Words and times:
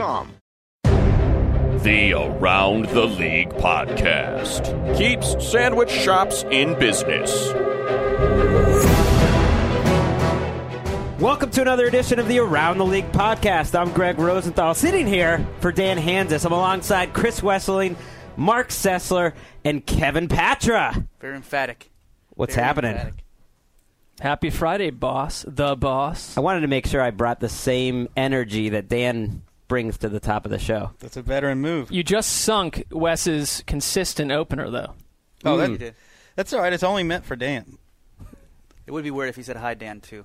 The 0.00 0.26
Around 2.16 2.86
the 2.86 3.04
League 3.04 3.50
podcast 3.50 4.96
keeps 4.96 5.46
sandwich 5.46 5.90
shops 5.90 6.42
in 6.50 6.72
business. 6.78 7.52
Welcome 11.20 11.50
to 11.50 11.60
another 11.60 11.86
edition 11.86 12.18
of 12.18 12.28
the 12.28 12.38
Around 12.38 12.78
the 12.78 12.86
League 12.86 13.12
podcast. 13.12 13.78
I'm 13.78 13.92
Greg 13.92 14.18
Rosenthal, 14.18 14.74
sitting 14.74 15.06
here 15.06 15.46
for 15.60 15.70
Dan 15.70 15.98
Hanzus. 15.98 16.46
I'm 16.46 16.52
alongside 16.52 17.12
Chris 17.12 17.42
Wesseling, 17.42 17.94
Marc 18.38 18.70
Sessler, 18.70 19.34
and 19.66 19.84
Kevin 19.84 20.28
Patra. 20.28 21.06
Very 21.20 21.36
emphatic. 21.36 21.90
What's 22.30 22.54
Very 22.54 22.66
happening? 22.66 22.92
emphatic. 22.92 23.24
Happy 24.18 24.48
Friday, 24.48 24.88
boss. 24.88 25.44
The 25.46 25.76
boss. 25.76 26.38
I 26.38 26.40
wanted 26.40 26.60
to 26.60 26.68
make 26.68 26.86
sure 26.86 27.02
I 27.02 27.10
brought 27.10 27.40
the 27.40 27.50
same 27.50 28.08
energy 28.16 28.70
that 28.70 28.88
Dan 28.88 29.42
brings 29.70 29.96
to 29.98 30.08
the 30.10 30.20
top 30.20 30.44
of 30.44 30.50
the 30.50 30.58
show. 30.58 30.90
That's 30.98 31.16
a 31.16 31.22
veteran 31.22 31.60
move. 31.60 31.90
You 31.90 32.02
just 32.02 32.28
sunk 32.30 32.84
Wes's 32.90 33.62
consistent 33.66 34.30
opener, 34.32 34.68
though. 34.68 34.94
Oh, 35.46 35.56
Mm. 35.56 35.60
You 35.60 35.68
that, 35.68 35.78
did. 35.78 35.94
that's 36.36 36.52
all 36.52 36.60
right. 36.60 36.72
It's 36.72 36.82
only 36.82 37.04
meant 37.04 37.24
for 37.24 37.36
Dan. 37.36 37.78
It 38.86 38.90
would 38.90 39.04
be 39.04 39.10
weird 39.10 39.28
if 39.30 39.36
he 39.36 39.42
said 39.42 39.56
hi, 39.56 39.74
Dan, 39.74 40.00
too, 40.00 40.24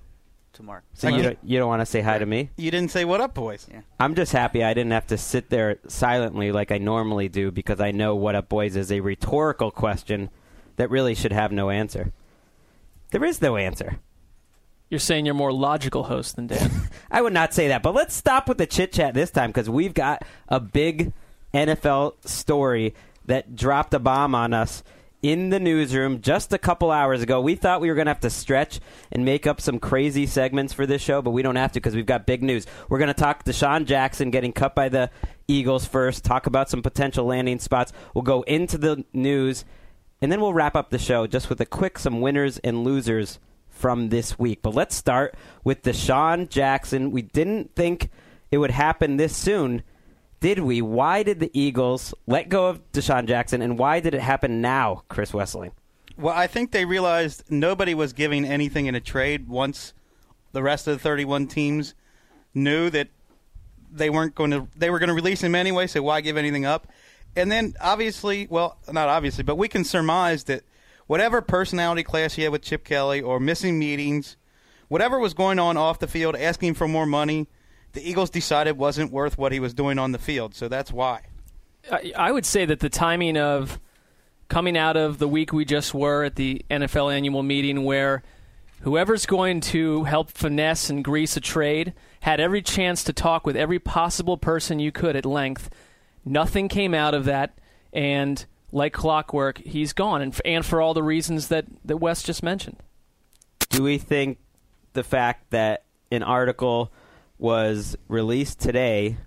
to 0.54 0.64
Mark. 0.64 0.84
So 0.96 1.08
you 1.10 1.22
don't, 1.22 1.38
you 1.44 1.60
don't 1.60 1.68
want 1.70 1.82
to 1.82 1.86
say 1.86 2.02
hi 2.02 2.18
to 2.18 2.26
me? 2.26 2.50
You 2.58 2.72
didn't 2.72 2.90
say 2.92 3.06
what 3.06 3.22
up, 3.22 3.36
boys. 3.36 3.68
Yeah. 3.72 3.82
I'm 4.00 4.16
just 4.16 4.32
happy 4.32 4.64
I 4.64 4.74
didn't 4.74 4.92
have 4.94 5.08
to 5.08 5.18
sit 5.18 5.50
there 5.52 5.78
silently 5.88 6.52
like 6.52 6.72
I 6.72 6.80
normally 6.80 7.30
do 7.30 7.52
because 7.52 7.80
I 7.80 7.92
know 7.92 8.16
what 8.16 8.34
up 8.36 8.50
boys 8.50 8.76
is 8.76 8.92
a 8.92 9.00
rhetorical 9.00 9.70
question 9.72 10.30
that 10.78 10.90
really 10.90 11.14
should 11.16 11.32
have 11.32 11.52
no 11.52 11.70
answer. 11.70 12.12
There 13.12 13.24
is 13.24 13.42
no 13.42 13.56
answer. 13.58 14.00
You're 14.90 15.00
saying 15.00 15.26
you're 15.26 15.36
more 15.36 15.52
logical 15.52 16.04
host 16.04 16.36
than 16.36 16.48
Dan. 16.48 16.72
I 17.12 17.22
would 17.22 17.34
not 17.34 17.54
say 17.54 17.70
that, 17.70 17.82
but 17.82 17.96
let's 17.96 18.16
stop 18.16 18.48
with 18.48 18.58
the 18.58 18.68
chit 18.68 18.92
chat 18.92 19.14
this 19.14 19.32
time 19.32 19.50
because 19.50 19.70
we've 19.70 19.94
got 19.94 20.24
a 20.48 20.60
big 20.60 21.12
NFL 21.54 22.14
story 22.28 22.94
that 23.26 23.56
dropped 23.56 23.94
a 23.94 24.00
bomb 24.00 24.36
on 24.36 24.54
us 24.54 24.84
in 25.24 25.50
the 25.50 25.60
newsroom 25.60 26.22
just 26.22 26.54
a 26.54 26.58
couple 26.60 26.92
hours 26.92 27.24
ago. 27.24 27.42
We 27.42 27.56
thought 27.56 27.82
we 27.82 27.90
were 27.90 27.96
going 27.96 28.06
to 28.06 28.12
have 28.12 28.20
to 28.20 28.30
stretch 28.30 28.80
and 29.12 29.26
make 29.26 29.48
up 29.48 29.60
some 29.60 29.80
crazy 29.80 30.28
segments 30.28 30.72
for 30.72 30.86
this 30.86 31.02
show, 31.02 31.24
but 31.24 31.32
we 31.32 31.42
don't 31.42 31.56
have 31.56 31.72
to 31.72 31.80
because 31.80 31.96
we've 31.96 32.06
got 32.06 32.28
big 32.28 32.44
news. 32.44 32.68
We're 32.90 33.00
going 33.00 33.08
to 33.08 33.16
talk 33.16 33.44
DeSean 33.44 33.86
Jackson 33.86 34.30
getting 34.30 34.54
cut 34.54 34.76
by 34.76 34.90
the 34.90 35.10
Eagles 35.48 35.86
first, 35.86 36.24
talk 36.24 36.46
about 36.46 36.70
some 36.70 36.84
potential 36.84 37.26
landing 37.26 37.58
spots. 37.58 37.92
We'll 38.14 38.22
go 38.22 38.44
into 38.44 38.78
the 38.78 39.04
news, 39.14 39.66
and 40.22 40.32
then 40.32 40.42
we'll 40.42 40.54
wrap 40.54 40.76
up 40.76 40.92
the 40.92 41.00
show 41.00 41.26
just 41.26 41.50
with 41.50 41.60
a 41.60 41.66
quick 41.66 41.98
some 41.98 42.22
winners 42.22 42.60
and 42.60 42.84
losers 42.84 43.40
from 43.76 44.10
this 44.10 44.40
week. 44.40 44.62
But 44.62 44.74
let's 44.74 44.96
start 44.96 45.36
with 45.64 45.84
DeSean 45.84 46.50
Jackson. 46.50 47.12
We 47.12 47.22
didn't 47.22 47.76
think 47.76 48.10
it 48.50 48.58
would 48.58 48.72
happen 48.72 49.18
this 49.18 49.36
soon, 49.36 49.84
did 50.40 50.60
we? 50.60 50.82
Why 50.82 51.24
did 51.24 51.40
the 51.40 51.52
Eagles 51.54 52.14
let 52.26 52.50
go 52.50 52.68
of 52.68 52.92
DeSean 52.94 53.28
Jackson, 53.28 53.62
and 53.62 53.78
why 53.78 54.00
did 54.00 54.14
it 54.14 54.22
happen 54.22 54.62
now, 54.62 55.04
Chris 55.10 55.32
Wesseling? 55.32 55.72
Well, 56.18 56.34
I 56.34 56.48
think 56.48 56.72
they 56.72 56.86
realized 56.86 57.44
nobody 57.50 57.94
was 57.94 58.14
giving 58.14 58.46
anything 58.46 58.86
in 58.86 58.96
a 58.96 59.02
trade 59.02 59.50
once 59.50 59.94
the 60.54 60.64
rest 60.64 60.88
of 60.88 60.96
the 60.96 61.00
31 61.00 61.48
teams 61.48 61.94
knew 62.54 62.90
that 62.90 63.10
they 63.92 64.10
weren't 64.10 64.36
going 64.36 64.52
to 64.52 64.68
they 64.76 64.90
were 64.90 65.00
going 65.00 65.10
to 65.10 65.14
release 65.14 65.42
him 65.42 65.54
anyway, 65.56 65.88
so 65.88 66.02
why 66.02 66.22
give 66.22 66.38
anything 66.38 66.66
up? 66.66 66.88
And 67.36 67.52
then 67.52 67.74
obviously, 67.82 68.48
well, 68.50 68.78
not 68.90 69.10
obviously, 69.10 69.44
but 69.44 69.58
we 69.58 69.68
can 69.68 69.84
surmise 69.84 70.46
that 70.46 70.64
whatever 71.08 71.42
personality 71.42 72.04
clash 72.04 72.36
he 72.36 72.44
had 72.44 72.52
with 72.52 72.62
Chip 72.62 72.84
Kelly 72.84 73.22
or 73.22 73.40
missing 73.40 73.80
meetings, 73.80 74.38
whatever 74.88 75.20
was 75.20 75.34
going 75.34 75.60
on 75.60 75.78
off 75.78 76.00
the 76.00 76.08
field, 76.08 76.36
asking 76.36 76.74
for 76.74 76.88
more 76.88 77.06
money, 77.06 77.48
the 77.94 78.08
Eagles 78.08 78.30
decided 78.30 78.78
wasn't 78.78 79.12
worth 79.12 79.38
what 79.38 79.52
he 79.52 79.60
was 79.60 79.74
doing 79.74 79.98
on 79.98 80.12
the 80.12 80.20
field. 80.20 80.54
So 80.54 80.68
that's 80.68 80.92
why. 80.92 81.22
I, 81.92 82.14
I 82.16 82.32
would 82.32 82.46
say 82.46 82.66
that 82.66 82.80
the 82.80 82.90
timing 82.90 83.38
of 83.38 83.80
coming 84.48 84.78
out 84.78 84.98
of 84.98 85.18
the 85.18 85.28
week 85.28 85.54
we 85.54 85.66
just 85.66 85.94
were 85.94 86.24
at 86.24 86.36
the 86.36 86.64
NFL 86.70 87.14
annual 87.14 87.44
meeting 87.44 87.84
where 87.84 88.24
whoever's 88.82 89.26
going 89.26 89.60
to 89.60 90.04
help 90.04 90.30
finesse 90.30 90.90
and 90.90 91.04
grease 91.04 91.36
a 91.38 91.42
trade 91.42 91.94
had 92.22 92.40
every 92.40 92.62
chance 92.62 93.04
to 93.04 93.14
talk 93.14 93.46
with 93.46 93.56
every 93.56 93.80
possible 93.80 94.38
person 94.38 94.80
you 94.80 94.92
could 94.92 95.16
at 95.16 95.26
length. 95.26 95.70
Nothing 96.24 96.68
came 96.68 96.94
out 96.94 97.14
of 97.14 97.26
that, 97.26 97.58
and 97.94 98.46
like 98.72 98.94
clockwork, 98.94 99.60
he's 99.60 99.94
gone, 99.94 100.22
and, 100.22 100.40
and 100.44 100.66
for 100.66 100.82
all 100.82 100.94
the 100.94 101.04
reasons 101.04 101.48
that, 101.50 101.66
that 101.86 101.98
Wes 101.98 102.24
just 102.24 102.44
mentioned. 102.44 102.78
Do 103.70 103.84
we 103.84 103.98
think 103.98 104.38
the 104.94 105.04
fact 105.04 105.52
that 105.52 105.84
an 106.12 106.24
article 106.24 106.92
was 107.38 107.96
released 108.08 108.60
today 108.60 109.18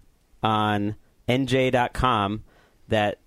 on 0.42 0.96
NJ.com 1.28 2.44
that 2.88 3.18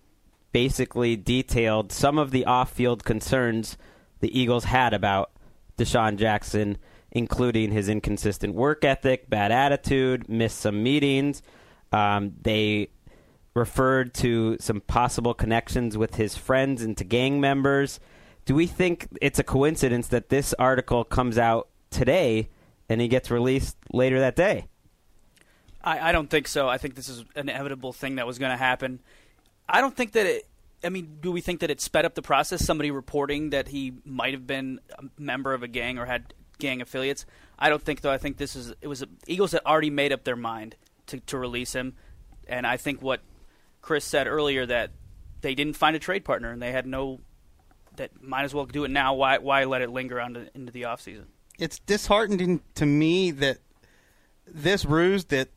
basically 0.51 1.15
detailed 1.15 1.91
some 1.91 2.17
of 2.17 2.31
the 2.31 2.45
off 2.45 2.71
field 2.71 3.03
concerns 3.03 3.77
the 4.19 4.37
Eagles 4.37 4.65
had 4.65 4.93
about 4.93 5.31
DeSean 5.77 6.17
Jackson, 6.17 6.77
including 7.11 7.71
his 7.71 7.89
inconsistent 7.89 8.55
work 8.55 8.83
ethic, 8.83 9.29
bad 9.29 9.51
attitude, 9.51 10.29
missed 10.29 10.59
some 10.59 10.83
meetings. 10.83 11.41
Um, 11.91 12.33
they 12.41 12.89
referred 13.53 14.13
to 14.13 14.57
some 14.59 14.81
possible 14.81 15.33
connections 15.33 15.97
with 15.97 16.15
his 16.15 16.37
friends 16.37 16.81
and 16.81 16.97
to 16.97 17.03
gang 17.03 17.41
members. 17.41 17.99
Do 18.45 18.55
we 18.55 18.65
think 18.65 19.07
it's 19.21 19.39
a 19.39 19.43
coincidence 19.43 20.07
that 20.07 20.29
this 20.29 20.53
article 20.57 21.03
comes 21.03 21.37
out 21.37 21.67
today 21.89 22.49
and 22.89 23.01
he 23.01 23.07
gets 23.07 23.29
released 23.29 23.77
later 23.91 24.19
that 24.19 24.35
day? 24.35 24.67
I, 25.83 26.09
I 26.09 26.11
don't 26.11 26.29
think 26.29 26.47
so. 26.47 26.67
I 26.67 26.77
think 26.77 26.95
this 26.95 27.09
is 27.09 27.19
an 27.35 27.49
inevitable 27.49 27.93
thing 27.93 28.15
that 28.15 28.27
was 28.27 28.39
going 28.39 28.51
to 28.51 28.57
happen. 28.57 28.99
I 29.67 29.81
don't 29.81 29.95
think 29.95 30.13
that 30.13 30.25
it. 30.25 30.47
I 30.83 30.89
mean, 30.89 31.19
do 31.21 31.31
we 31.31 31.41
think 31.41 31.59
that 31.59 31.69
it 31.69 31.79
sped 31.79 32.05
up 32.05 32.15
the 32.15 32.23
process? 32.23 32.65
Somebody 32.65 32.89
reporting 32.89 33.51
that 33.51 33.67
he 33.67 33.93
might 34.03 34.33
have 34.33 34.47
been 34.47 34.79
a 34.97 35.03
member 35.21 35.53
of 35.53 35.61
a 35.61 35.67
gang 35.67 35.99
or 35.99 36.05
had 36.05 36.33
gang 36.57 36.81
affiliates. 36.81 37.25
I 37.59 37.69
don't 37.69 37.81
think 37.81 38.01
though. 38.01 38.11
I 38.11 38.17
think 38.17 38.37
this 38.37 38.55
is 38.55 38.73
it 38.81 38.87
was 38.87 39.03
Eagles 39.27 39.51
had 39.51 39.61
already 39.65 39.91
made 39.91 40.11
up 40.11 40.23
their 40.23 40.35
mind 40.35 40.75
to 41.07 41.19
to 41.19 41.37
release 41.37 41.73
him, 41.73 41.93
and 42.47 42.65
I 42.65 42.77
think 42.77 43.01
what 43.01 43.21
Chris 43.81 44.05
said 44.05 44.27
earlier 44.27 44.65
that 44.65 44.91
they 45.41 45.55
didn't 45.55 45.75
find 45.75 45.95
a 45.95 45.99
trade 45.99 46.23
partner 46.23 46.51
and 46.51 46.61
they 46.61 46.71
had 46.71 46.85
no 46.85 47.19
that 47.97 48.21
might 48.21 48.43
as 48.43 48.53
well 48.53 48.65
do 48.65 48.83
it 48.83 48.91
now. 48.91 49.13
Why 49.13 49.37
why 49.37 49.65
let 49.65 49.81
it 49.81 49.89
linger 49.89 50.19
on 50.19 50.33
to, 50.35 50.47
into 50.55 50.71
the 50.71 50.83
offseason? 50.83 51.25
It's 51.59 51.79
disheartening 51.79 52.61
to 52.75 52.85
me 52.85 53.31
that 53.31 53.59
this 54.47 54.85
ruse 54.85 55.25
that 55.25 55.49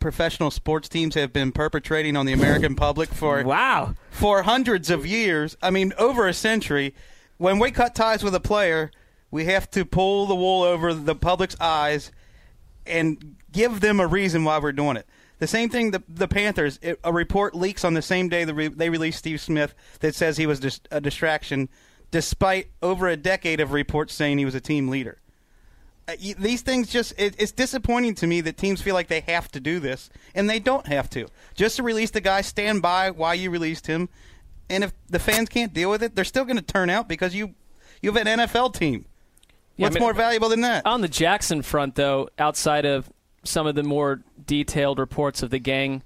professional 0.00 0.50
sports 0.50 0.88
teams 0.88 1.14
have 1.14 1.32
been 1.32 1.52
perpetrating 1.52 2.16
on 2.16 2.26
the 2.26 2.32
American 2.32 2.74
public 2.74 3.08
for 3.08 3.42
wow 3.44 3.94
for 4.10 4.42
hundreds 4.42 4.90
of 4.90 5.06
years. 5.06 5.56
I 5.62 5.70
mean, 5.70 5.92
over 5.98 6.26
a 6.26 6.34
century. 6.34 6.94
When 7.38 7.58
we 7.58 7.70
cut 7.72 7.94
ties 7.94 8.22
with 8.22 8.34
a 8.34 8.40
player, 8.40 8.90
we 9.30 9.46
have 9.46 9.68
to 9.72 9.84
pull 9.84 10.26
the 10.26 10.34
wool 10.34 10.62
over 10.62 10.94
the 10.94 11.14
public's 11.14 11.56
eyes 11.60 12.12
and 12.86 13.36
give 13.50 13.80
them 13.80 14.00
a 14.00 14.06
reason 14.06 14.44
why 14.44 14.58
we're 14.58 14.72
doing 14.72 14.96
it. 14.96 15.06
The 15.42 15.48
same 15.48 15.70
thing. 15.70 15.90
The 15.90 16.00
the 16.08 16.28
Panthers. 16.28 16.78
It, 16.82 17.00
a 17.02 17.12
report 17.12 17.52
leaks 17.52 17.84
on 17.84 17.94
the 17.94 18.00
same 18.00 18.28
day 18.28 18.44
that 18.44 18.54
re, 18.54 18.68
they 18.68 18.90
released 18.90 19.18
Steve 19.18 19.40
Smith 19.40 19.74
that 19.98 20.14
says 20.14 20.36
he 20.36 20.46
was 20.46 20.60
dis, 20.60 20.80
a 20.92 21.00
distraction, 21.00 21.68
despite 22.12 22.68
over 22.80 23.08
a 23.08 23.16
decade 23.16 23.58
of 23.58 23.72
reports 23.72 24.14
saying 24.14 24.38
he 24.38 24.44
was 24.44 24.54
a 24.54 24.60
team 24.60 24.86
leader. 24.86 25.18
Uh, 26.06 26.12
y- 26.24 26.36
these 26.38 26.62
things 26.62 26.88
just 26.88 27.12
it, 27.18 27.34
it's 27.40 27.50
disappointing 27.50 28.14
to 28.14 28.28
me 28.28 28.40
that 28.42 28.56
teams 28.56 28.80
feel 28.82 28.94
like 28.94 29.08
they 29.08 29.18
have 29.18 29.50
to 29.50 29.58
do 29.58 29.80
this 29.80 30.10
and 30.32 30.48
they 30.48 30.60
don't 30.60 30.86
have 30.86 31.10
to. 31.10 31.26
Just 31.56 31.74
to 31.74 31.82
release 31.82 32.12
the 32.12 32.20
guy, 32.20 32.42
stand 32.42 32.80
by 32.80 33.10
why 33.10 33.34
you 33.34 33.50
released 33.50 33.88
him, 33.88 34.10
and 34.70 34.84
if 34.84 34.92
the 35.10 35.18
fans 35.18 35.48
can't 35.48 35.74
deal 35.74 35.90
with 35.90 36.04
it, 36.04 36.14
they're 36.14 36.24
still 36.24 36.44
going 36.44 36.54
to 36.56 36.62
turn 36.62 36.88
out 36.88 37.08
because 37.08 37.34
you 37.34 37.56
you 38.00 38.12
have 38.12 38.26
an 38.28 38.38
NFL 38.38 38.74
team. 38.74 39.06
Yeah, 39.76 39.86
I 39.86 39.88
What's 39.88 39.94
mean- 39.94 40.04
more 40.04 40.14
valuable 40.14 40.50
than 40.50 40.60
that? 40.60 40.86
On 40.86 41.00
the 41.00 41.08
Jackson 41.08 41.62
front, 41.62 41.96
though, 41.96 42.28
outside 42.38 42.84
of 42.84 43.10
some 43.44 43.66
of 43.66 43.74
the 43.74 43.82
more 43.82 44.22
detailed 44.46 44.98
reports 44.98 45.42
of 45.42 45.50
the 45.50 45.58
gang 45.58 46.02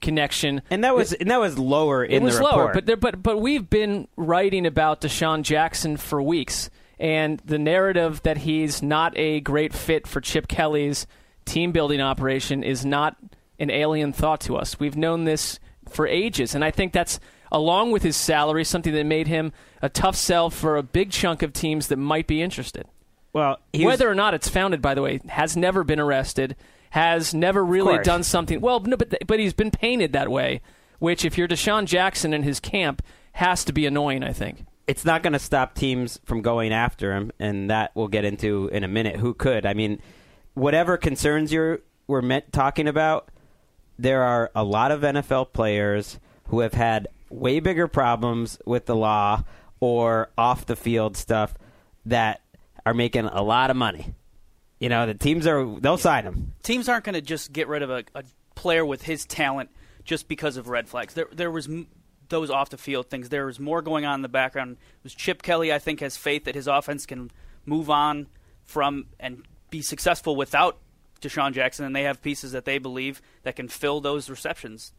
connection, 0.00 0.62
and 0.70 0.84
that 0.84 0.94
was 0.94 1.12
and 1.12 1.30
that 1.30 1.40
was 1.40 1.58
lower 1.58 2.04
in 2.04 2.22
it 2.22 2.24
was 2.24 2.38
the 2.38 2.42
lower, 2.42 2.66
report. 2.66 2.74
but 2.74 2.86
there, 2.86 2.96
but 2.96 3.22
but 3.22 3.38
we've 3.38 3.68
been 3.68 4.08
writing 4.16 4.66
about 4.66 5.00
DeSean 5.00 5.42
Jackson 5.42 5.96
for 5.96 6.22
weeks, 6.22 6.70
and 6.98 7.40
the 7.44 7.58
narrative 7.58 8.22
that 8.22 8.38
he's 8.38 8.82
not 8.82 9.16
a 9.16 9.40
great 9.40 9.72
fit 9.74 10.06
for 10.06 10.20
Chip 10.20 10.48
Kelly's 10.48 11.06
team 11.44 11.72
building 11.72 12.00
operation 12.00 12.62
is 12.62 12.84
not 12.84 13.16
an 13.58 13.70
alien 13.70 14.12
thought 14.12 14.40
to 14.40 14.56
us. 14.56 14.80
We've 14.80 14.96
known 14.96 15.24
this 15.24 15.58
for 15.88 16.06
ages, 16.06 16.54
and 16.54 16.64
I 16.64 16.70
think 16.70 16.92
that's 16.92 17.20
along 17.52 17.90
with 17.90 18.02
his 18.02 18.16
salary 18.16 18.64
something 18.64 18.92
that 18.92 19.04
made 19.04 19.26
him 19.26 19.52
a 19.82 19.88
tough 19.88 20.16
sell 20.16 20.50
for 20.50 20.76
a 20.76 20.82
big 20.82 21.10
chunk 21.10 21.42
of 21.42 21.52
teams 21.52 21.88
that 21.88 21.96
might 21.96 22.26
be 22.26 22.42
interested. 22.42 22.86
Well, 23.32 23.58
Whether 23.78 24.10
or 24.10 24.14
not 24.14 24.34
it's 24.34 24.48
founded, 24.48 24.82
by 24.82 24.94
the 24.94 25.02
way, 25.02 25.20
has 25.28 25.56
never 25.56 25.84
been 25.84 26.00
arrested, 26.00 26.56
has 26.90 27.32
never 27.32 27.64
really 27.64 27.98
done 28.02 28.22
something. 28.24 28.60
Well, 28.60 28.80
no, 28.80 28.96
but 28.96 29.14
but 29.26 29.38
he's 29.38 29.52
been 29.54 29.70
painted 29.70 30.12
that 30.12 30.28
way, 30.28 30.60
which 30.98 31.24
if 31.24 31.38
you're 31.38 31.46
DeSean 31.48 31.84
Jackson 31.86 32.34
and 32.34 32.44
his 32.44 32.58
camp, 32.58 33.02
has 33.34 33.64
to 33.64 33.72
be 33.72 33.86
annoying. 33.86 34.24
I 34.24 34.32
think. 34.32 34.64
it's 34.88 35.04
not 35.04 35.22
going 35.22 35.32
to 35.34 35.38
stop 35.38 35.74
teams 35.74 36.18
from 36.24 36.42
going 36.42 36.72
after 36.72 37.14
him, 37.14 37.30
and 37.38 37.70
that 37.70 37.92
we'll 37.94 38.08
get 38.08 38.24
into 38.24 38.68
in 38.72 38.82
a 38.82 38.88
minute. 38.88 39.16
Who 39.16 39.34
could? 39.34 39.64
I 39.64 39.72
mean, 39.74 40.00
whatever 40.54 40.96
concerns 40.96 41.52
you 41.52 41.80
were 42.08 42.22
meant 42.22 42.52
talking 42.52 42.88
about, 42.88 43.28
there 43.96 44.22
are 44.24 44.50
a 44.56 44.64
lot 44.64 44.90
of 44.90 45.02
NFL 45.02 45.52
players 45.52 46.18
who 46.48 46.58
have 46.60 46.74
had 46.74 47.06
way 47.28 47.60
bigger 47.60 47.86
problems 47.86 48.58
with 48.66 48.86
the 48.86 48.96
law 48.96 49.44
or 49.78 50.30
off 50.36 50.66
the 50.66 50.74
field 50.74 51.16
stuff 51.16 51.54
that 52.04 52.40
are 52.86 52.94
making 52.94 53.26
a 53.26 53.42
lot 53.42 53.70
of 53.70 53.76
money. 53.76 54.14
You 54.78 54.88
know, 54.88 55.06
the 55.06 55.14
teams 55.14 55.46
are 55.46 55.78
they'll 55.80 55.98
sign 55.98 56.24
him. 56.24 56.54
teams 56.62 56.88
aren't 56.88 57.04
going 57.04 57.14
to 57.14 57.20
just 57.20 57.52
get 57.52 57.68
rid 57.68 57.82
of 57.82 57.90
a, 57.90 58.04
a 58.14 58.24
player 58.54 58.84
with 58.84 59.02
his 59.02 59.26
talent 59.26 59.70
just 60.04 60.28
because 60.28 60.56
of 60.56 60.68
red 60.68 60.88
flags. 60.88 61.14
There, 61.14 61.28
there 61.32 61.50
was 61.50 61.66
m- 61.66 61.88
those 62.30 62.48
off 62.50 62.70
the 62.70 62.78
field 62.78 63.10
things. 63.10 63.28
There 63.28 63.46
was 63.46 63.60
more 63.60 63.82
going 63.82 64.06
on 64.06 64.16
in 64.16 64.22
the 64.22 64.28
background. 64.28 64.72
It 64.72 65.04
was 65.04 65.14
Chip 65.14 65.42
Kelly. 65.42 65.72
I 65.72 65.78
think 65.78 66.00
has 66.00 66.16
faith 66.16 66.44
that 66.44 66.54
his 66.54 66.66
offense 66.66 67.04
can 67.04 67.30
move 67.66 67.90
on 67.90 68.28
from 68.64 69.06
and 69.18 69.46
be 69.68 69.82
successful 69.82 70.34
without 70.34 70.78
DeSean 71.20 71.52
Jackson, 71.52 71.84
and 71.84 71.94
they 71.94 72.04
have 72.04 72.22
pieces 72.22 72.52
that 72.52 72.64
they 72.64 72.78
believe 72.78 73.20
that 73.42 73.56
can 73.56 73.68
fill 73.68 74.00
those 74.00 74.30
receptions. 74.30 74.92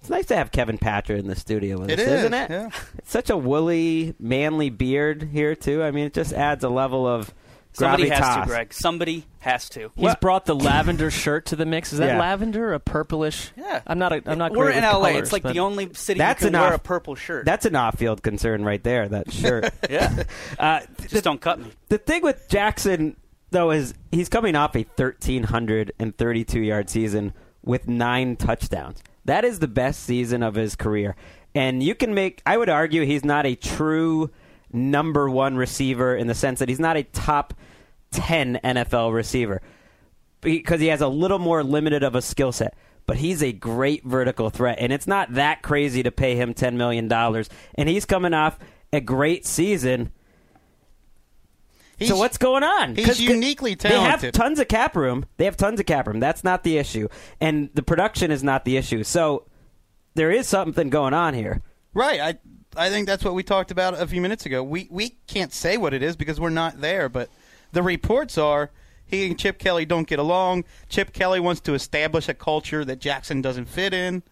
It's 0.00 0.10
nice 0.10 0.26
to 0.26 0.36
have 0.36 0.52
Kevin 0.52 0.78
Patra 0.78 1.16
in 1.16 1.26
the 1.26 1.34
studio 1.36 1.78
with 1.78 1.90
It 1.90 1.98
us, 1.98 2.06
is, 2.06 2.12
isn't 2.20 2.34
it? 2.34 2.50
yeah. 2.50 2.70
It's 2.98 3.10
such 3.10 3.30
a 3.30 3.36
woolly, 3.36 4.14
manly 4.20 4.70
beard 4.70 5.22
here 5.32 5.54
too. 5.56 5.82
I 5.82 5.90
mean, 5.90 6.06
it 6.06 6.14
just 6.14 6.32
adds 6.32 6.62
a 6.64 6.68
level 6.68 7.06
of 7.06 7.34
Somebody 7.72 8.08
has 8.08 8.36
to, 8.36 8.42
Greg. 8.46 8.72
Somebody 8.72 9.26
has 9.40 9.68
to. 9.70 9.90
He's 9.96 10.14
brought 10.14 10.46
the 10.46 10.54
lavender 10.54 11.10
shirt 11.10 11.44
to 11.46 11.56
the 11.56 11.66
mix. 11.66 11.92
Is 11.92 11.98
that 11.98 12.14
Yeah. 12.14 12.18
lavender, 12.20 12.72
a 12.72 12.80
purplish? 12.80 13.50
Yeah. 13.54 13.82
I'm 13.86 13.98
not. 13.98 14.12
A, 14.14 14.22
I'm 14.24 14.38
not. 14.38 14.52
We're 14.52 14.66
great 14.66 14.78
in 14.78 14.82
with 14.84 14.92
LA. 14.94 15.08
colors, 15.10 15.22
it's 15.24 15.32
like 15.32 15.42
the 15.42 15.58
only 15.60 15.92
city 15.92 16.16
That's 16.16 16.40
you 16.40 16.46
can 16.48 16.54
an 16.54 16.60
wear 16.62 16.72
off- 16.72 16.80
a 16.80 16.82
purple 16.82 17.16
shirt. 17.16 17.44
That's 17.44 17.66
an 17.66 17.76
off-field 17.76 18.22
concern 18.22 18.64
right 18.64 18.82
there. 18.82 19.06
That 19.10 19.30
shirt. 19.30 19.74
yeah. 19.90 20.22
uh, 20.58 20.80
Just 21.08 21.24
don't 21.24 21.38
cut 21.40 21.58
me. 21.58 21.70
the 21.90 21.98
thing 21.98 22.22
with 22.22 22.48
Jackson 22.48 23.14
though 23.50 23.70
is 23.72 23.92
he's 24.10 24.30
coming 24.30 24.56
off 24.56 24.74
a 24.74 24.84
1332 24.96 26.60
yard 26.60 26.88
season 26.90 27.32
with 27.62 27.88
nine 27.88 28.36
touchdowns. 28.36 29.02
That 29.26 29.44
is 29.44 29.58
the 29.58 29.68
best 29.68 30.02
season 30.02 30.42
of 30.42 30.54
his 30.54 30.76
career. 30.76 31.16
And 31.54 31.82
you 31.82 31.94
can 31.94 32.14
make 32.14 32.42
I 32.46 32.56
would 32.56 32.68
argue 32.68 33.04
he's 33.04 33.24
not 33.24 33.46
a 33.46 33.54
true 33.54 34.30
number 34.72 35.28
1 35.30 35.56
receiver 35.56 36.16
in 36.16 36.26
the 36.26 36.34
sense 36.34 36.58
that 36.58 36.68
he's 36.68 36.80
not 36.80 36.96
a 36.96 37.02
top 37.02 37.54
10 38.12 38.60
NFL 38.62 39.14
receiver 39.14 39.62
because 40.40 40.80
he 40.80 40.88
has 40.88 41.00
a 41.00 41.08
little 41.08 41.38
more 41.38 41.64
limited 41.64 42.02
of 42.02 42.14
a 42.14 42.22
skill 42.22 42.52
set. 42.52 42.76
But 43.06 43.18
he's 43.18 43.42
a 43.42 43.52
great 43.52 44.04
vertical 44.04 44.50
threat, 44.50 44.78
and 44.80 44.92
it's 44.92 45.06
not 45.06 45.34
that 45.34 45.62
crazy 45.62 46.02
to 46.02 46.10
pay 46.10 46.34
him 46.34 46.54
$10 46.54 46.74
million. 46.74 47.10
And 47.12 47.88
he's 47.88 48.04
coming 48.04 48.34
off 48.34 48.58
a 48.92 49.00
great 49.00 49.46
season. 49.46 50.10
He's- 51.98 52.10
so 52.10 52.16
what's 52.16 52.36
going 52.38 52.62
on? 52.62 52.94
he's 52.94 53.06
'Cause 53.06 53.20
uniquely 53.20 53.74
talented. 53.76 54.20
They 54.20 54.26
have 54.26 54.32
tons 54.32 54.58
of 54.58 54.68
cap 54.68 54.94
room. 54.96 55.24
They 55.38 55.44
have 55.46 55.56
tons 55.56 55.80
of 55.80 55.86
cap 55.86 56.06
room. 56.06 56.20
That's 56.20 56.44
not 56.44 56.62
the 56.62 56.76
issue, 56.78 57.08
and 57.40 57.70
the 57.74 57.82
production 57.82 58.30
is 58.30 58.42
not 58.44 58.64
the 58.64 58.76
issue. 58.76 59.02
So 59.04 59.44
there 60.14 60.30
is 60.30 60.46
something 60.48 60.90
going 60.90 61.14
on 61.14 61.34
here. 61.34 61.62
Right. 61.94 62.20
I 62.20 62.34
I 62.78 62.90
think 62.90 63.06
that's 63.06 63.24
what 63.24 63.32
we 63.34 63.42
talked 63.42 63.70
about 63.70 63.98
a 63.98 64.06
few 64.06 64.20
minutes 64.20 64.44
ago. 64.44 64.62
We 64.62 64.88
we 64.90 65.16
can't 65.26 65.52
say 65.52 65.76
what 65.78 65.94
it 65.94 66.02
is 66.02 66.16
because 66.16 66.38
we're 66.38 66.50
not 66.50 66.80
there, 66.82 67.08
but 67.08 67.30
the 67.72 67.82
reports 67.82 68.36
are 68.36 68.70
he 69.06 69.26
and 69.28 69.38
Chip 69.38 69.58
Kelly 69.58 69.86
don't 69.86 70.06
get 70.06 70.18
along. 70.18 70.64
Chip 70.90 71.12
Kelly 71.14 71.40
wants 71.40 71.60
to 71.62 71.72
establish 71.74 72.28
a 72.28 72.34
culture 72.34 72.84
that 72.84 72.98
Jackson 72.98 73.40
doesn't 73.40 73.66
fit 73.66 73.94
in. 73.94 74.22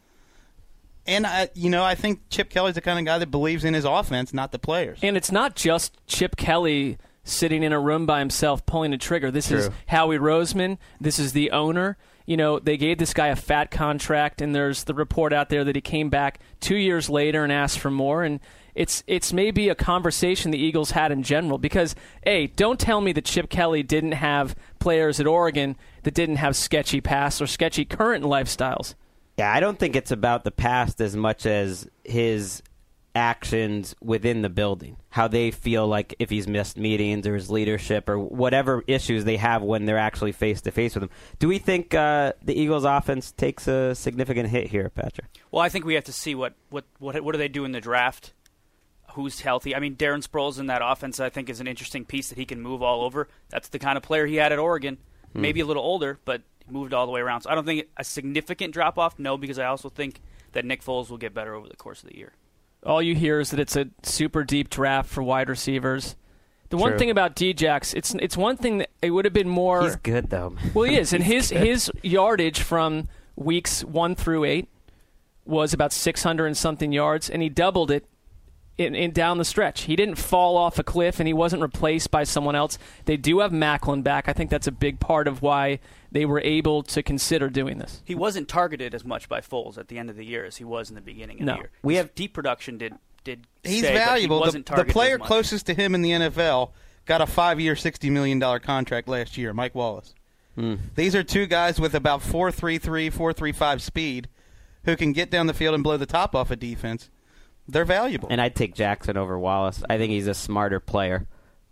And 1.07 1.27
I 1.27 1.49
you 1.55 1.71
know, 1.71 1.85
I 1.85 1.95
think 1.95 2.21
Chip 2.29 2.51
Kelly's 2.51 2.75
the 2.75 2.81
kind 2.81 2.99
of 2.99 3.05
guy 3.05 3.17
that 3.19 3.31
believes 3.31 3.65
in 3.65 3.73
his 3.75 3.85
offense, 3.87 4.35
not 4.35 4.53
the 4.53 4.59
players. 4.59 4.99
And 5.03 5.17
it's 5.17 5.33
not 5.33 5.55
just 5.55 5.97
Chip 6.07 6.37
Kelly 6.37 6.99
sitting 7.25 7.63
in 7.63 7.73
a 7.73 7.81
room 7.81 8.07
by 8.07 8.21
himself 8.21 8.65
pulling 8.67 8.93
a 8.93 8.99
trigger. 8.99 9.31
This 9.31 9.51
is 9.51 9.71
Howie 9.87 10.19
Roseman. 10.19 10.79
This 11.01 11.19
is 11.19 11.33
the 11.33 11.51
owner. 11.51 11.97
You 12.27 12.37
know, 12.37 12.59
they 12.59 12.77
gave 12.77 12.99
this 12.99 13.13
guy 13.13 13.29
a 13.29 13.37
fat 13.37 13.71
contract, 13.71 14.41
and 14.41 14.55
there's 14.55 14.85
the 14.85 14.95
report 14.95 15.33
out 15.33 15.51
there 15.51 15.65
that 15.65 15.75
he 15.75 15.83
came 15.83 16.09
back 16.09 16.41
two 16.61 16.77
years 16.77 17.11
later 17.11 17.45
and 17.45 17.53
asked 17.53 17.79
for 17.79 17.91
more. 17.91 18.23
And 18.23 18.41
it's 18.75 19.03
it's 19.07 19.33
maybe 19.33 19.69
a 19.69 19.75
conversation 19.75 20.51
the 20.51 20.59
Eagles 20.59 20.93
had 20.93 21.13
in 21.13 21.23
general 21.23 21.59
because 21.59 21.95
a 22.25 22.49
don't 22.49 22.81
tell 22.81 23.01
me 23.01 23.13
that 23.13 23.25
Chip 23.25 23.49
Kelly 23.49 23.83
didn't 23.83 24.13
have 24.13 24.57
players 24.79 25.21
at 25.21 25.27
Oregon 25.27 25.77
that 26.03 26.15
didn't 26.15 26.37
have 26.37 26.57
sketchy 26.57 27.01
past 27.01 27.41
or 27.41 27.47
sketchy 27.47 27.85
current 27.85 28.25
lifestyles. 28.25 28.95
Yeah, 29.37 29.53
I 29.53 29.61
don't 29.61 29.79
think 29.79 29.97
it's 29.97 30.11
about 30.11 30.45
the 30.45 30.51
past 30.51 31.01
as 31.01 31.17
much 31.17 31.47
as 31.47 31.89
his 32.05 32.63
actions 33.15 33.95
within 34.01 34.43
the 34.43 34.49
building. 34.49 34.97
How 35.11 35.29
they 35.29 35.51
feel 35.51 35.87
like 35.87 36.15
if 36.19 36.31
he's 36.31 36.49
missed 36.49 36.77
meetings 36.77 37.27
or 37.27 37.35
his 37.35 37.51
leadership 37.51 38.09
or 38.09 38.19
whatever 38.19 38.83
issues 38.87 39.25
they 39.25 39.37
have 39.37 39.63
when 39.63 39.85
they're 39.85 39.99
actually 39.99 40.33
face 40.33 40.61
to 40.63 40.71
face 40.71 40.95
with 40.95 41.05
him. 41.05 41.11
Do 41.39 41.49
we 41.49 41.59
think 41.59 41.95
uh, 41.95 42.33
the 42.43 42.59
Eagles' 42.59 42.85
offense 42.85 43.33
takes 43.33 43.69
a 43.69 43.95
significant 43.95 44.49
hit 44.49 44.69
here, 44.69 44.89
Patra? 44.91 45.25
Well, 45.51 45.63
I 45.63 45.69
think 45.69 45.85
we 45.85 45.95
have 45.95 46.05
to 46.05 46.13
see 46.13 46.35
what 46.35 46.55
what 46.71 46.85
what 46.99 47.21
what 47.23 47.33
do 47.33 47.39
they 47.39 47.49
do 47.49 47.65
in 47.65 47.73
the 47.73 47.81
draft. 47.81 48.33
Who's 49.13 49.41
healthy? 49.41 49.77
I 49.77 49.79
mean, 49.79 49.95
Darren 49.95 50.27
Sproles 50.27 50.59
in 50.59 50.67
that 50.67 50.83
offense, 50.85 51.21
I 51.21 51.29
think, 51.29 51.49
is 51.49 51.61
an 51.61 51.69
interesting 51.69 52.05
piece 52.05 52.31
that 52.31 52.39
he 52.39 52.45
can 52.45 52.61
move 52.61 52.83
all 52.83 53.03
over. 53.03 53.29
That's 53.49 53.69
the 53.69 53.79
kind 53.79 53.97
of 53.97 54.03
player 54.03 54.27
he 54.27 54.37
had 54.37 54.51
at 54.51 54.59
Oregon. 54.59 54.99
Maybe 55.37 55.59
a 55.61 55.67
little 55.67 55.83
older, 55.83 56.21
but 56.25 56.43
moved 56.69 56.95
all 56.95 57.07
the 57.07 57.13
way 57.13 57.21
around. 57.21 57.43
So 57.43 57.51
I 57.51 57.57
don't 57.57 57.65
think 57.65 57.89
a 57.97 58.05
significant 58.05 58.73
drop 58.73 58.99
off. 58.99 59.19
No, 59.19 59.37
because 59.37 59.59
I 59.59 59.67
also 59.67 59.89
think 59.89 60.21
that 60.53 60.65
Nick 60.65 60.83
Foles 60.83 61.11
will 61.11 61.19
get 61.19 61.35
better 61.35 61.55
over 61.55 61.69
the 61.69 61.77
course 61.77 62.03
of 62.03 62.09
the 62.09 62.17
year. 62.17 62.33
All 62.85 63.03
you 63.03 63.15
hear 63.15 63.41
is 63.41 63.51
that 63.51 63.61
it's 63.61 63.77
a 63.77 63.89
super 64.03 64.45
deep 64.45 64.71
draft 64.71 65.09
for 65.09 65.23
wide 65.23 65.49
receivers. 65.49 66.17
The 66.71 66.77
one 66.77 66.99
thing 66.99 67.11
about 67.11 67.37
Djax, 67.37 67.95
it's 67.95 68.15
it's 68.15 68.37
one 68.37 68.57
thing 68.57 68.79
that 68.79 68.91
it 69.01 69.11
would 69.11 69.25
have 69.25 69.35
been 69.35 69.49
more. 69.49 69.83
He's 69.83 69.97
good 69.97 70.31
though. 70.31 70.57
Well, 70.73 70.89
he 70.89 70.97
is, 70.97 71.13
and 71.15 71.23
his 71.23 71.51
good. 71.51 71.67
his 71.67 71.91
yardage 72.03 72.63
from 72.63 73.09
weeks 73.37 73.85
one 73.85 74.15
through 74.15 74.45
eight 74.45 74.69
was 75.45 75.73
about 75.73 75.93
six 75.93 76.23
hundred 76.23 76.47
and 76.47 76.57
something 76.57 76.91
yards, 76.93 77.31
and 77.31 77.43
he 77.43 77.49
doubled 77.49 77.91
it 77.91 78.07
in, 78.79 78.95
in 78.95 79.13
down 79.13 79.39
the 79.39 79.45
stretch. 79.45 79.83
He 79.83 79.95
didn't 79.97 80.17
fall 80.17 80.57
off 80.57 80.79
a 80.79 80.83
cliff, 80.83 81.21
and 81.21 81.27
he 81.27 81.33
wasn't 81.33 81.63
replaced 81.63 82.11
by 82.11 82.25
someone 82.25 82.55
else. 82.57 82.79
They 83.05 83.17
do 83.17 83.39
have 83.41 83.53
Maclin 83.53 84.03
back. 84.03 84.29
I 84.29 84.33
think 84.33 84.51
that's 84.51 84.67
a 84.67 84.73
big 84.73 84.99
part 85.01 85.29
of 85.29 85.43
why 85.43 85.79
they 86.11 86.25
were 86.25 86.41
able 86.41 86.83
to 86.85 87.03
consider 87.03 87.49
doing 87.49 87.79
this. 87.79 88.03
He 88.05 88.15
wasn't 88.15 88.49
targeted 88.49 88.95
as 88.95 89.05
much 89.05 89.29
by 89.29 89.41
Foles 89.41 89.79
at 89.79 89.89
the 89.89 89.99
end 89.99 90.11
of 90.11 90.17
the 90.17 90.25
year 90.25 90.45
as 90.45 90.57
he 90.57 90.65
was 90.65 90.89
in 90.89 90.95
the 90.95 91.01
beginning 91.01 91.39
of 91.41 91.47
No. 91.47 91.53
the 91.55 91.59
year. 91.61 91.71
We 91.83 91.95
His 91.95 92.03
have- 92.03 92.15
deep 92.15 92.33
production 92.35 92.79
did 92.79 92.95
did. 93.25 93.47
He's 93.63 93.79
stay, 93.79 93.93
but 93.95 93.99
he 94.01 94.05
valuable. 94.05 94.41
wasn't 94.41 94.67
the, 94.67 94.75
the 94.77 94.85
player 94.85 95.15
as 95.15 95.19
much. 95.21 95.27
closest 95.29 95.67
to 95.67 95.75
him 95.75 95.95
in 95.95 96.03
the 96.03 96.11
NFL 96.11 96.73
got 97.07 97.21
a 97.23 97.27
five-year, 97.27 97.75
sixty 97.77 98.11
million 98.11 98.39
dollar 98.39 98.59
contract 98.59 99.09
last 99.09 99.39
year. 99.39 99.55
Mike 99.55 99.75
Wallace. 99.75 100.15
Hmm. 100.57 100.75
These 100.95 101.15
are 101.15 101.23
two 101.25 101.47
guys 101.47 101.81
with 101.81 101.95
about 101.97 102.21
4.33, 102.21 103.11
4.35 103.11 103.81
speed 103.81 104.29
who 104.85 104.95
can 104.97 105.13
get 105.13 105.31
down 105.31 105.47
the 105.49 105.55
field 105.55 105.75
and 105.75 105.83
blow 105.83 105.97
the 105.97 106.07
top 106.07 106.35
off 106.35 106.51
a 106.51 106.57
defense. 106.57 107.11
They're 107.69 107.85
valuable. 107.85 108.29
And 108.31 108.41
I'd 108.41 108.55
take 108.55 108.75
Jackson 108.75 109.17
over 109.17 109.39
Wallace. 109.39 109.83
I 109.89 109.97
think 109.99 110.11
he's 110.13 110.27
a 110.27 110.35
smarter 110.35 110.81
player, 110.81 111.27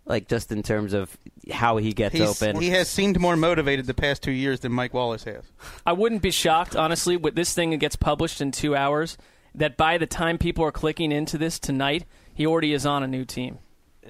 like 0.05 0.27
just 0.27 0.51
in 0.51 0.63
terms 0.63 0.93
of 0.93 1.15
how 1.51 1.77
he 1.77 1.93
gets 1.93 2.15
He's- 2.15 2.41
open. 2.41 2.59
He 2.61 2.69
has 2.71 2.89
seemed 2.89 3.19
more 3.19 3.35
motivated 3.35 3.85
the 3.85 3.93
past 3.93 4.23
two 4.23 4.31
years 4.31 4.61
than 4.61 4.71
Mike 4.71 4.93
Wallace 4.93 5.23
has. 5.25 5.43
I 5.85 5.93
wouldn't 5.93 6.21
be 6.21 6.31
shocked, 6.31 6.75
honestly, 6.75 7.15
with 7.17 7.35
this 7.35 7.53
thing 7.53 7.69
that 7.71 7.77
gets 7.77 7.95
published 7.95 8.41
in 8.41 8.51
two 8.51 8.75
hours, 8.75 9.17
that 9.55 9.77
by 9.77 9.97
the 9.97 10.07
time 10.07 10.37
people 10.37 10.65
are 10.65 10.71
clicking 10.71 11.11
into 11.11 11.37
this 11.37 11.59
tonight, 11.59 12.05
he 12.33 12.45
already 12.47 12.73
is 12.73 12.85
on 12.85 13.03
a 13.03 13.07
new 13.07 13.23
team. 13.25 13.59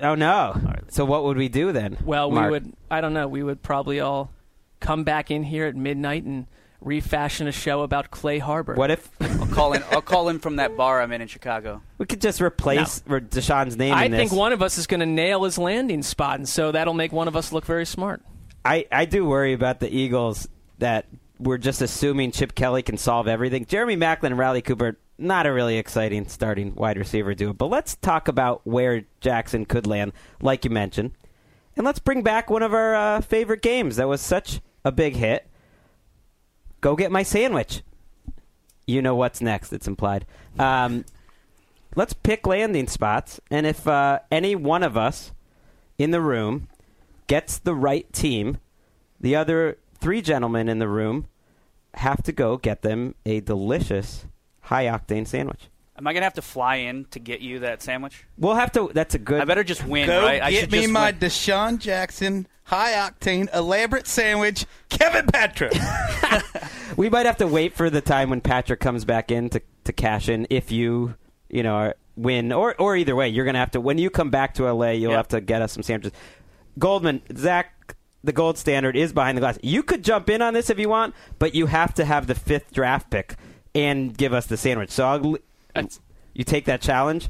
oh 0.02 0.16
no! 0.16 0.56
So 0.90 1.04
what 1.06 1.25
would 1.25 1.36
we 1.38 1.50
do 1.50 1.72
then? 1.74 1.98
Well, 2.06 2.32
Mark? 2.32 2.46
we 2.46 2.52
would, 2.52 2.74
I 2.90 3.02
don't 3.02 3.13
know, 3.13 3.28
we 3.28 3.44
would 3.44 3.62
probably 3.62 4.00
all 4.00 4.32
come 4.80 5.04
back 5.04 5.30
in 5.32 5.44
here 5.44 5.66
at 5.66 5.75
midnight 5.75 6.24
and 6.24 6.48
refashion 6.84 7.48
a 7.48 7.52
show 7.52 7.82
about 7.82 8.12
Clay 8.12 8.40
Harbor. 8.40 8.75
What 8.75 8.92
if 8.92 9.10
I'll 9.22 9.48
call 9.48 9.74
in. 9.74 9.84
I'll 9.92 10.02
call 10.02 10.30
in 10.30 10.40
from 10.40 10.58
that 10.58 10.75
bar 10.78 11.02
I'm 11.02 11.12
in 11.12 11.22
in 11.22 11.28
Chicago. 11.28 11.82
we 11.98 12.06
could 12.06 12.22
just 12.22 12.42
replace 12.42 13.04
no. 13.08 13.20
DeSean's 13.20 13.78
name? 13.78 13.94
I 13.94 14.06
in 14.06 14.12
think 14.12 14.32
this? 14.32 14.38
one 14.38 14.54
of 14.54 14.62
us 14.62 14.78
is 14.78 14.88
going 14.88 15.00
to 15.00 15.06
nail 15.06 15.44
his 15.44 15.58
landing 15.58 16.04
spot, 16.04 16.38
and 16.38 16.48
so 16.48 16.72
that'll 16.72 16.94
make 16.94 17.12
one 17.12 17.28
of 17.28 17.36
us 17.36 17.52
look 17.52 17.66
very 17.66 17.86
smart. 17.86 18.22
I, 18.66 18.86
I 18.92 19.06
do 19.06 19.25
worry 19.25 19.54
about 19.54 19.80
the 19.80 19.94
Eagles 19.94 20.48
that 20.80 21.08
we're 21.40 21.58
just 21.58 21.82
assuming 21.82 22.32
Chip 22.32 22.56
Kelly 22.56 22.82
can 22.82 22.98
solve 22.98 23.28
everything. 23.28 23.66
Jeremy 23.66 23.98
Maclin 23.98 24.28
and 24.28 24.38
Riley 24.38 24.62
Cooper, 24.62 24.98
not 25.18 25.46
a 25.46 25.54
really 25.54 25.78
exciting 25.78 26.28
starting 26.28 26.74
wide 26.75 26.98
receiver 26.98 27.34
duo. 27.34 27.54
But 27.54 27.68
let's 27.68 27.96
talk 27.96 28.28
about 28.28 28.62
where 28.66 29.04
Jackson 29.20 29.66
could 29.66 29.86
land, 29.86 30.13
like 30.42 30.63
you 30.63 30.72
mentioned. 30.72 31.12
And 31.75 31.86
let's 31.86 32.00
bring 32.00 32.22
back 32.22 32.50
one 32.50 32.63
of 32.63 32.74
our 32.74 32.96
uh, 32.96 33.22
favorite 33.22 33.62
games 33.62 33.96
that 33.98 34.08
was 34.08 34.22
such 34.22 34.62
a 34.86 34.92
big 34.92 35.16
hit. 35.16 35.48
Go 36.84 36.98
get 36.98 37.13
my 37.13 37.24
sandwich. 37.24 37.82
You 38.86 39.02
know 39.02 39.16
what's 39.16 39.40
next, 39.40 39.72
it's 39.72 39.88
implied. 39.88 40.25
Um, 40.60 41.06
let's 41.96 42.12
pick 42.12 42.46
landing 42.46 42.88
spots. 42.88 43.40
And 43.50 43.66
if 43.66 43.88
uh, 43.88 44.20
any 44.30 44.54
one 44.54 44.84
of 44.84 44.98
us 44.98 45.32
in 45.98 46.12
the 46.12 46.20
room 46.20 46.68
gets 47.28 47.58
the 47.58 47.74
right 47.74 48.12
team, 48.12 48.58
the 49.18 49.34
other 49.34 49.78
three 49.98 50.22
gentlemen 50.22 50.68
in 50.68 50.80
the 50.80 50.90
room 50.90 51.28
have 51.94 52.22
to 52.24 52.34
go 52.34 52.58
get 52.58 52.82
them 52.82 53.16
a 53.25 53.40
delicious 53.40 54.25
high 54.63 54.84
octane 54.84 55.25
sandwich. 55.25 55.70
Am 55.98 56.08
I 56.08 56.14
gonna 56.14 56.26
have 56.26 56.34
to 56.34 56.42
fly 56.42 56.78
in 56.78 57.06
to 57.12 57.20
get 57.20 57.42
you 57.42 57.60
that 57.60 57.82
sandwich? 57.84 58.26
We'll 58.38 58.56
have 58.56 58.72
to. 58.74 58.90
That's 58.94 59.14
a 59.16 59.20
good. 59.20 59.42
I 59.42 59.46
better 59.46 59.64
just 59.64 59.86
win, 59.86 60.08
Go 60.08 60.22
right? 60.24 60.42
I 60.42 60.52
get 60.52 60.62
should 60.62 60.72
me 60.72 60.82
just 60.82 60.92
my 60.92 61.12
win. 61.12 61.20
DeSean 61.20 61.78
Jackson 61.80 62.48
high 62.66 62.94
octane 62.94 63.54
elaborate 63.54 64.08
sandwich, 64.08 64.66
Kevin 64.90 65.28
Patra. 65.28 65.70
we 66.98 67.10
might 67.10 67.26
have 67.26 67.38
to 67.38 67.48
wait 67.48 67.74
for 67.74 67.90
the 67.90 68.02
time 68.02 68.30
when 68.30 68.42
Patra 68.42 68.78
comes 68.78 69.06
back 69.06 69.32
in 69.32 69.50
to, 69.50 69.62
to 69.84 69.94
cash 69.94 70.30
in. 70.30 70.48
If 70.50 70.72
you 70.72 71.16
you 71.50 71.62
know 71.62 71.94
win 72.16 72.52
or 72.52 72.76
or 72.80 72.96
either 72.98 73.16
way, 73.16 73.30
you're 73.30 73.46
gonna 73.46 73.60
have 73.60 73.72
to 73.72 73.82
when 73.82 73.98
you 74.00 74.10
come 74.10 74.32
back 74.32 74.56
to 74.56 74.72
LA, 74.72 74.92
you'll 74.92 75.12
Yep. 75.12 75.18
have 75.18 75.28
to 75.30 75.42
get 75.42 75.62
us 75.62 75.74
some 75.74 75.84
sandwiches. 75.84 76.18
Goldman, 76.80 77.22
Zach, 77.38 77.96
the 78.24 78.32
gold 78.32 78.58
standard 78.58 78.96
is 78.96 79.14
behind 79.14 79.38
the 79.38 79.42
glass. 79.42 79.60
You 79.62 79.84
could 79.84 80.04
jump 80.04 80.28
in 80.28 80.42
on 80.42 80.56
this 80.56 80.72
if 80.72 80.80
you 80.80 80.90
want, 80.90 81.14
but 81.38 81.54
you 81.54 81.68
have 81.68 81.94
to 81.96 82.06
have 82.06 82.26
the 82.26 82.34
fifth 82.34 82.74
draft 82.74 83.12
pick 83.12 83.36
and 83.76 84.18
give 84.18 84.34
us 84.34 84.48
the 84.48 84.58
sandwich. 84.58 84.90
So 84.90 85.06
I'll, 85.06 85.38
That's- 85.74 86.00
you 86.34 86.44
take 86.44 86.65
that 86.65 86.82
challenge. 86.82 87.30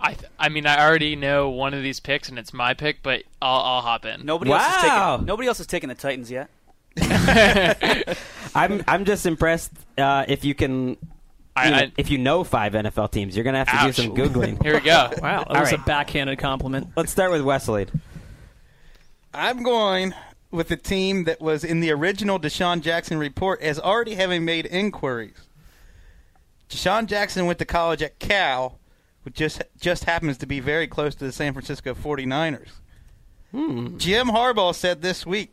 I 0.00 0.14
th- 0.14 0.30
I 0.38 0.48
mean 0.48 0.66
I 0.66 0.82
already 0.86 1.14
know 1.14 1.50
one 1.50 1.74
of 1.74 1.82
these 1.82 2.00
picks 2.00 2.28
and 2.30 2.38
it's 2.38 2.54
my 2.54 2.72
pick, 2.74 3.02
but 3.02 3.22
I'll 3.42 3.60
I'll 3.60 3.80
hop 3.82 4.06
in. 4.06 4.24
Nobody 4.24 4.50
else 4.50 4.62
is 4.66 4.82
Wow. 4.84 5.12
taking. 5.16 5.26
Nobody 5.26 5.48
else 5.48 5.60
is 5.60 5.66
taking 5.66 5.88
the 5.90 5.94
Titans 5.94 6.30
yet. 6.30 6.48
I'm 8.54 8.82
I'm 8.88 9.04
just 9.04 9.26
impressed 9.26 9.72
uh, 9.96 10.24
if 10.28 10.44
you 10.44 10.54
can. 10.54 10.96
I- 11.56 11.64
you 11.66 11.70
know, 11.70 11.76
I- 11.78 11.92
if 11.98 12.10
you 12.10 12.18
know 12.18 12.44
five 12.44 12.72
NFL 12.72 13.10
teams, 13.10 13.36
you're 13.36 13.44
gonna 13.44 13.58
have 13.58 13.68
to 13.68 13.74
Ouch. 13.76 13.96
do 13.96 14.02
some 14.04 14.14
googling. 14.14 14.62
Here 14.62 14.74
we 14.74 14.80
go. 14.80 15.10
Wow, 15.20 15.38
that 15.44 15.48
All 15.48 15.60
was 15.60 15.72
right. 15.72 15.80
a 15.80 15.84
backhanded 15.84 16.38
compliment. 16.38 16.88
Let's 16.96 17.10
start 17.12 17.30
with 17.30 17.42
Wesley. 17.42 17.86
I'm 19.34 19.62
going 19.62 20.14
with 20.50 20.68
the 20.68 20.76
team 20.76 21.24
that 21.24 21.40
was 21.40 21.62
in 21.64 21.80
the 21.80 21.90
original 21.90 22.38
DeSean 22.40 22.80
Jackson 22.80 23.18
report 23.18 23.60
as 23.60 23.78
already 23.78 24.14
having 24.14 24.44
made 24.44 24.64
inquiries. 24.66 25.36
DeSean 26.68 27.06
Jackson 27.06 27.46
went 27.46 27.58
to 27.58 27.64
college 27.64 28.02
at 28.02 28.18
Cal, 28.18 28.78
which 29.22 29.34
just 29.34 29.62
just 29.80 30.04
happens 30.04 30.36
to 30.38 30.46
be 30.46 30.60
very 30.60 30.86
close 30.86 31.14
to 31.16 31.24
the 31.24 31.32
San 31.32 31.52
Francisco 31.52 31.94
49ers. 31.94 32.68
Jim 33.98 34.28
Harbaugh 34.28 34.74
said 34.74 35.00
this 35.00 35.24
week, 35.24 35.52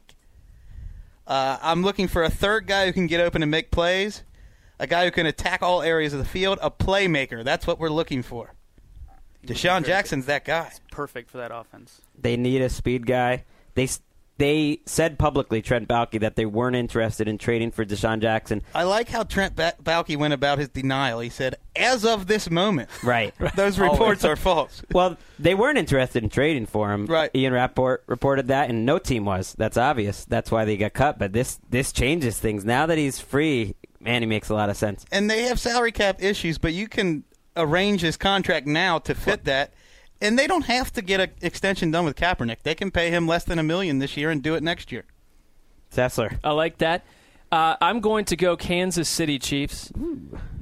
uh, 1.28 1.58
I'm 1.62 1.82
looking 1.82 2.08
for 2.08 2.24
a 2.24 2.30
third 2.30 2.68
guy 2.68 2.86
who 2.86 2.94
can 2.94 3.08
get 3.08 3.22
open 3.22 3.42
and 3.42 3.50
make 3.50 3.72
plays, 3.72 4.24
a 4.80 4.86
guy 4.88 5.06
who 5.06 5.12
can 5.12 5.26
attack 5.26 5.62
all 5.62 5.82
areas 5.82 6.12
of 6.14 6.20
the 6.20 6.26
field, 6.26 6.60
a 6.62 6.70
playmaker. 6.70 7.44
That's 7.44 7.66
what 7.66 7.80
we're 7.80 7.90
looking 7.90 8.22
for. 8.22 8.54
DeSean 9.48 9.86
Jackson's 9.86 10.26
that 10.26 10.44
guy. 10.44 10.72
Perfect 10.92 11.30
for 11.30 11.38
that 11.38 11.52
offense. 11.56 12.02
They 12.20 12.36
need 12.36 12.62
a 12.62 12.70
speed 12.70 13.06
guy. 13.06 13.46
They 13.76 13.84
s- 13.84 14.02
they 14.38 14.82
said 14.86 15.18
publicly, 15.18 15.62
Trent 15.62 15.88
Baalke, 15.88 16.20
that 16.20 16.36
they 16.36 16.46
weren't 16.46 16.76
interested 16.76 17.28
in 17.28 17.38
trading 17.38 17.72
for 17.72 17.86
DeSean 17.86 18.22
Jackson. 18.22 18.62
I 18.74 18.84
like 18.84 19.08
how 19.08 19.24
Trent 19.24 19.56
ba- 19.56 19.76
Baalke 19.82 20.18
went 20.18 20.34
about 20.34 20.58
his 20.58 20.70
denial. 20.70 21.22
He 21.22 21.30
said, 21.30 21.56
"As 21.76 22.04
of 22.04 22.28
this 22.28 22.50
moment, 22.50 22.90
Right. 23.04 23.34
those 23.56 23.80
reports 23.80 24.26
are 24.26 24.36
false." 24.36 24.84
well, 24.92 25.18
they 25.40 25.56
weren't 25.56 25.78
interested 25.78 26.24
in 26.24 26.30
trading 26.30 26.66
for 26.66 26.92
him. 26.92 27.06
Right. 27.06 27.32
Ian 27.34 27.54
Rapoport 27.54 28.04
reported 28.08 28.48
that, 28.50 28.70
and 28.70 28.86
no 28.86 29.00
team 29.00 29.24
was. 29.26 29.56
That's 29.58 29.78
obvious. 29.78 30.26
That's 30.26 30.52
why 30.52 30.66
they 30.66 30.76
got 30.78 30.94
cut. 30.94 31.18
But 31.18 31.32
this 31.34 31.60
this 31.70 31.92
changes 31.94 32.38
things. 32.38 32.66
Now 32.66 32.86
that 32.88 32.98
he's 32.98 33.20
free, 33.20 33.76
man, 34.02 34.22
he 34.22 34.26
makes 34.26 34.50
a 34.50 34.54
lot 34.54 34.70
of 34.70 34.76
sense. 34.76 35.06
And 35.12 35.30
they 35.30 35.44
have 35.44 35.60
salary 35.60 35.92
cap 35.94 36.22
issues, 36.22 36.58
but 36.58 36.74
you 36.74 36.88
can 36.88 37.24
arrange 37.56 38.02
his 38.02 38.18
contract 38.18 38.68
now 38.68 39.00
to 39.00 39.16
fit 39.16 39.46
that. 39.46 39.74
And 40.22 40.40
they 40.40 40.48
don't 40.48 40.66
have 40.66 40.94
to 40.94 41.02
get 41.02 41.20
an 41.20 41.30
extension 41.42 41.92
done 41.92 42.06
with 42.06 42.16
Kaepernick. 42.16 42.58
They 42.64 42.76
can 42.76 42.90
pay 42.90 43.10
him 43.10 43.28
less 43.28 43.44
than 43.44 43.60
a 43.60 43.64
million 43.64 44.00
this 44.00 44.16
year 44.16 44.30
and 44.30 44.42
do 44.42 44.56
it 44.56 44.64
next 44.64 44.92
year. 44.92 45.04
Sessler. 45.94 46.40
I 46.44 46.52
like 46.52 46.78
that. 46.80 47.04
Uh, 47.52 47.76
I'm 47.80 48.00
going 48.00 48.26
to 48.26 48.36
go 48.36 48.58
Kansas 48.58 49.08
City 49.08 49.40
Chiefs. 49.40 49.92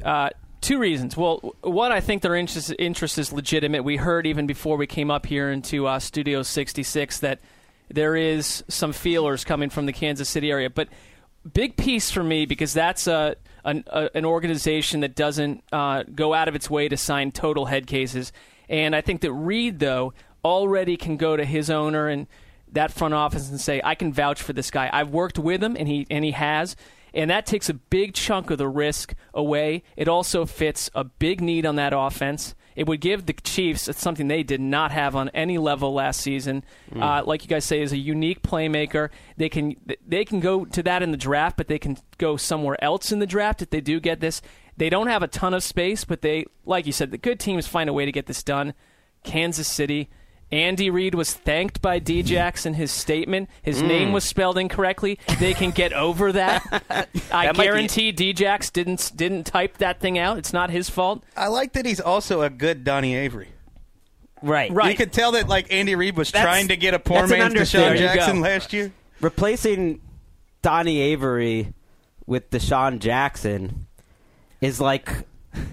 Uh, 0.03 0.29
two 0.61 0.79
reasons. 0.79 1.15
Well, 1.15 1.37
w- 1.37 1.53
one, 1.61 1.91
I 1.91 1.99
think 1.99 2.21
their 2.21 2.35
interest, 2.35 2.73
interest 2.77 3.17
is 3.17 3.31
legitimate. 3.31 3.83
We 3.83 3.97
heard 3.97 4.27
even 4.27 4.47
before 4.47 4.77
we 4.77 4.87
came 4.87 5.09
up 5.09 5.25
here 5.25 5.51
into 5.51 5.87
uh, 5.87 5.99
Studio 5.99 6.43
66 6.43 7.19
that 7.19 7.39
there 7.89 8.15
is 8.15 8.63
some 8.67 8.93
feelers 8.93 9.43
coming 9.43 9.69
from 9.69 9.85
the 9.85 9.93
Kansas 9.93 10.29
City 10.29 10.51
area. 10.51 10.69
But 10.69 10.89
big 11.51 11.77
piece 11.77 12.09
for 12.11 12.23
me 12.23 12.45
because 12.45 12.73
that's 12.73 13.07
a, 13.07 13.35
an, 13.63 13.83
a, 13.87 14.09
an 14.15 14.25
organization 14.25 15.01
that 15.01 15.15
doesn't 15.15 15.63
uh, 15.71 16.03
go 16.13 16.33
out 16.33 16.47
of 16.47 16.55
its 16.55 16.69
way 16.69 16.89
to 16.89 16.97
sign 16.97 17.31
total 17.31 17.65
head 17.65 17.87
cases. 17.87 18.31
And 18.69 18.95
I 18.95 19.01
think 19.01 19.21
that 19.21 19.31
Reid, 19.31 19.79
though, 19.79 20.13
already 20.43 20.97
can 20.97 21.17
go 21.17 21.37
to 21.37 21.45
his 21.45 21.69
owner 21.69 22.07
and 22.07 22.27
that 22.71 22.91
front 22.91 23.13
office 23.13 23.49
and 23.49 23.59
say, 23.59 23.81
I 23.83 23.95
can 23.95 24.11
vouch 24.11 24.41
for 24.41 24.53
this 24.53 24.71
guy. 24.71 24.89
I've 24.91 25.09
worked 25.09 25.37
with 25.37 25.63
him, 25.63 25.75
and 25.77 25.87
he 25.87 26.07
and 26.09 26.25
he 26.25 26.31
has. 26.31 26.75
And 27.13 27.29
that 27.29 27.45
takes 27.45 27.69
a 27.69 27.75
big 27.75 28.15
chunk 28.15 28.49
of 28.49 28.57
the 28.57 28.67
risk 28.67 29.13
away. 29.33 29.83
It 29.95 30.07
also 30.07 30.45
fits 30.45 30.89
a 30.95 31.03
big 31.03 31.41
need 31.41 31.65
on 31.65 31.75
that 31.75 31.93
offense. 31.95 32.55
It 32.75 32.87
would 32.87 33.01
give 33.01 33.27
the 33.27 33.33
Chiefs 33.33 33.87
it's 33.87 34.01
something 34.01 34.27
they 34.27 34.41
did 34.41 34.59
not 34.59 34.91
have 34.91 35.15
on 35.15 35.29
any 35.29 35.59
level 35.59 35.93
last 35.93 36.21
season. 36.21 36.63
Uh, 36.99 37.21
like 37.23 37.43
you 37.43 37.47
guys 37.47 37.65
say, 37.65 37.81
is 37.81 37.91
a 37.91 37.97
unique 37.97 38.41
playmaker. 38.41 39.09
They 39.37 39.49
can 39.49 39.75
they 40.07 40.25
can 40.25 40.39
go 40.39 40.65
to 40.65 40.81
that 40.83 41.03
in 41.03 41.11
the 41.11 41.17
draft, 41.17 41.55
but 41.55 41.67
they 41.67 41.77
can 41.77 41.97
go 42.17 42.35
somewhere 42.35 42.83
else 42.83 43.11
in 43.11 43.19
the 43.19 43.27
draft 43.27 43.61
if 43.61 43.69
they 43.69 43.81
do 43.81 43.99
get 43.99 44.19
this. 44.19 44.41
They 44.77 44.89
don't 44.89 45.07
have 45.07 45.23
a 45.23 45.27
ton 45.27 45.53
of 45.53 45.63
space, 45.63 46.03
but 46.03 46.21
they, 46.21 46.45
like 46.65 46.85
you 46.85 46.91
said, 46.91 47.11
the 47.11 47.17
good 47.17 47.39
teams 47.39 47.67
find 47.67 47.89
a 47.89 47.93
way 47.93 48.05
to 48.05 48.11
get 48.11 48.25
this 48.25 48.43
done. 48.43 48.73
Kansas 49.23 49.67
City. 49.67 50.09
Andy 50.51 50.91
Reid 50.91 51.15
was 51.15 51.33
thanked 51.33 51.81
by 51.81 51.97
D-Jax 51.97 52.61
mm-hmm. 52.61 52.69
in 52.69 52.73
his 52.75 52.91
statement. 52.91 53.49
His 53.63 53.81
mm. 53.81 53.87
name 53.87 54.11
was 54.11 54.23
spelled 54.23 54.57
incorrectly. 54.57 55.17
They 55.39 55.55
can 55.55 55.71
get 55.71 55.93
over 55.93 56.31
that. 56.33 56.63
I 57.31 57.45
That 57.47 57.57
might 57.57 57.57
be- 57.57 57.63
guarantee 57.63 58.11
D-Jax 58.11 58.69
didn't 58.69 59.13
didn't 59.15 59.45
type 59.45 59.77
that 59.77 59.99
thing 59.99 60.19
out. 60.19 60.37
It's 60.37 60.53
not 60.53 60.69
his 60.69 60.89
fault. 60.89 61.23
I 61.35 61.47
like 61.47 61.73
that 61.73 61.85
he's 61.87 61.99
also 61.99 62.43
a 62.43 62.51
good 62.51 62.83
Donnie 62.83 63.15
Avery. 63.15 63.49
Right. 64.43 64.71
Right. 64.71 64.91
You 64.91 64.97
could 64.97 65.11
tell 65.11 65.31
that 65.31 65.47
like 65.47 65.73
Andy 65.73 65.95
Reid 65.95 66.17
was 66.17 66.31
That's- 66.31 66.45
trying 66.45 66.67
to 66.67 66.77
get 66.77 66.93
a 66.93 66.99
poor 66.99 67.25
that's 67.25 67.31
an 67.31 67.39
man's. 67.39 67.53
DeSean 67.55 67.97
Jackson 67.97 68.41
last 68.41 68.73
year. 68.73 68.91
Replacing 69.21 70.01
Donnie 70.61 70.99
Avery 70.99 71.73
with 72.27 72.51
DeSean 72.51 72.99
Jackson 72.99 73.87
is 74.63 74.79
like 74.81 75.09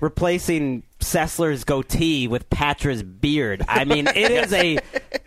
replacing 0.00 0.82
Sessler's 0.99 1.64
goatee 1.64 2.28
with 2.28 2.50
Patra's 2.50 3.02
beard. 3.02 3.64
I 3.68 3.85
mean, 3.85 4.06
it 4.09 4.30
is 4.30 4.52
a 4.52 4.78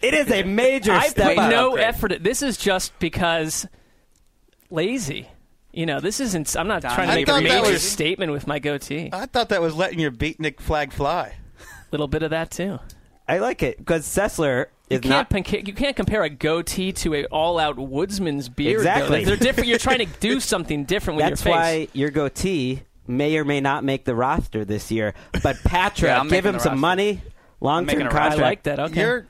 it 0.02 0.14
is 0.14 0.30
a 0.32 0.44
major 0.44 0.92
I 0.92 1.08
step 1.08 1.30
put 1.30 1.38
up. 1.40 1.50
no 1.52 1.76
effort. 1.76 2.24
This 2.24 2.42
is 2.42 2.58
just 2.58 2.98
because 3.00 3.66
lazy. 4.70 5.28
You 5.72 5.88
know, 5.88 6.00
this 6.00 6.20
isn't. 6.20 6.56
I'm 6.56 6.68
not 6.68 6.82
trying 6.84 7.08
to 7.10 7.16
make 7.16 7.28
a 7.28 7.42
major 7.42 7.72
was- 7.72 7.82
statement 7.90 8.32
with 8.32 8.46
my 8.46 8.60
goatee. 8.60 9.10
I 9.12 9.26
thought 9.26 9.50
that 9.50 9.62
was 9.62 9.76
letting 9.76 10.00
your 10.00 10.12
beatnik 10.12 10.60
flag 10.60 10.94
fly. 10.94 11.34
A 11.60 11.66
little 11.92 12.08
bit 12.08 12.22
of 12.24 12.30
that 12.30 12.52
too. 12.52 12.80
I 13.28 13.40
like 13.40 13.64
it 13.64 13.78
because 13.78 14.06
Sessler 14.06 14.66
You 14.90 14.98
is 14.98 15.00
can't, 15.02 15.10
not. 15.10 15.30
panca- 15.32 15.66
you 15.66 15.74
can't 15.74 15.96
compare 15.96 16.24
a 16.24 16.30
goatee 16.30 16.92
to 16.92 17.16
a 17.16 17.26
all-out 17.26 17.78
woodsman's 17.78 18.50
beard. 18.50 18.76
Exactly. 18.82 19.20
Like, 19.20 19.26
they're 19.26 19.38
different. 19.38 19.70
You're 19.70 19.78
trying 19.80 20.00
to 20.00 20.20
do 20.20 20.40
something 20.40 20.84
different 20.84 21.18
with 21.18 21.26
That's 21.30 21.46
your 21.46 21.54
face. 21.56 21.60
why 21.62 21.88
your 21.94 22.12
goatee 22.12 22.84
may 23.08 23.38
or 23.38 23.46
may 23.46 23.62
not 23.62 23.84
make 23.84 24.06
the 24.06 24.16
roster 24.16 24.66
this 24.66 24.92
year. 24.92 25.14
But 25.42 25.58
Patra, 25.64 26.10
Yeah, 26.24 26.26
give 26.30 26.46
him 26.46 26.60
some 26.60 26.74
roster. 26.74 26.76
money, 26.82 27.22
long 27.62 27.86
making 27.86 28.02
term 28.08 28.12
a 28.12 28.16
roster. 28.16 28.42
I 28.42 28.46
like 28.46 28.64
that. 28.64 28.80
Okay. 28.80 29.02
Your 29.02 29.28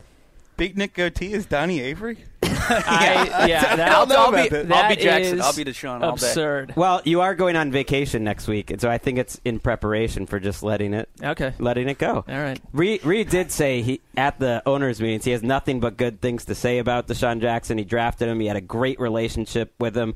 big 0.58 0.78
Nick 0.78 0.94
goatee 0.94 1.34
is 1.34 1.46
Donnie 1.46 1.82
Avery. 1.82 2.18
I, 2.66 3.46
yeah, 3.50 3.76
that, 3.76 3.92
I'll, 3.92 4.06
know 4.06 4.16
I'll 4.16 4.32
be, 4.32 4.48
that. 4.48 4.72
I'll 4.72 4.90
be 4.96 5.02
Jackson. 5.02 5.42
I'll 5.42 5.54
be 5.54 5.66
DeSean 5.66 5.96
all 6.02 6.16
day. 6.16 6.28
absurd. 6.28 6.74
Well, 6.78 7.02
you 7.04 7.20
are 7.22 7.36
going 7.36 7.58
on 7.58 7.72
vacation 7.72 8.24
next 8.24 8.48
week, 8.48 8.72
and 8.72 8.80
so 8.80 8.90
I 8.90 8.98
think 9.00 9.18
it's 9.18 9.42
in 9.44 9.60
preparation 9.60 10.28
for 10.28 10.40
just 10.40 10.64
letting 10.64 10.94
it 10.94 11.10
Okay. 11.22 11.54
letting 11.60 11.90
it 11.90 11.98
go. 11.98 12.24
All 12.28 12.42
right. 12.42 12.60
Reid, 12.72 13.04
Reid 13.04 13.30
did 13.30 13.52
say 13.52 13.82
he 13.82 14.00
at 14.16 14.40
the 14.40 14.62
owners' 14.66 15.02
meetings 15.02 15.26
he 15.26 15.32
has 15.32 15.44
nothing 15.44 15.82
but 15.82 15.98
good 15.98 16.22
things 16.22 16.46
to 16.46 16.56
say 16.56 16.78
about 16.78 17.08
DeSean 17.08 17.42
Jackson. 17.42 17.78
He 17.78 17.84
drafted 17.84 18.30
him. 18.30 18.40
He 18.40 18.46
had 18.48 18.56
a 18.56 18.62
great 18.62 19.00
relationship 19.00 19.74
with 19.80 19.98
him. 19.98 20.16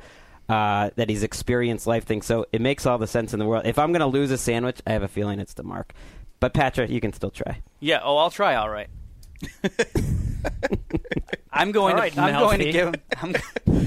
Uh, 0.50 0.92
that 0.96 1.10
he's 1.10 1.24
experienced 1.24 1.88
life 1.88 2.06
things, 2.06 2.26
so 2.26 2.46
it 2.54 2.62
makes 2.62 2.86
all 2.86 2.98
the 2.98 3.06
sense 3.06 3.34
in 3.34 3.40
the 3.40 3.46
world. 3.46 3.66
If 3.66 3.78
I'm 3.78 3.92
going 3.92 4.00
to 4.00 4.08
lose 4.08 4.32
a 4.32 4.38
sandwich, 4.38 4.82
I 4.88 4.94
have 4.94 5.04
a 5.04 5.10
feeling 5.10 5.42
it's 5.42 5.54
to 5.56 5.64
Mark. 5.64 5.92
But 6.40 6.54
Patra, 6.54 6.88
you 6.88 7.02
can 7.02 7.12
still 7.12 7.32
try. 7.32 7.62
Yeah. 7.82 8.00
Oh, 8.02 8.16
I'll 8.16 8.30
try. 8.30 8.56
All 8.56 8.70
right. 8.70 8.88
I'm 11.52 11.72
going. 11.72 11.96
All 11.96 12.00
right, 12.00 12.14
to, 12.14 12.22
I'm 12.22 12.40
going 12.40 12.60
to 12.60 12.72
give 12.72 12.88
him. 12.88 12.96
I'm, 13.22 13.36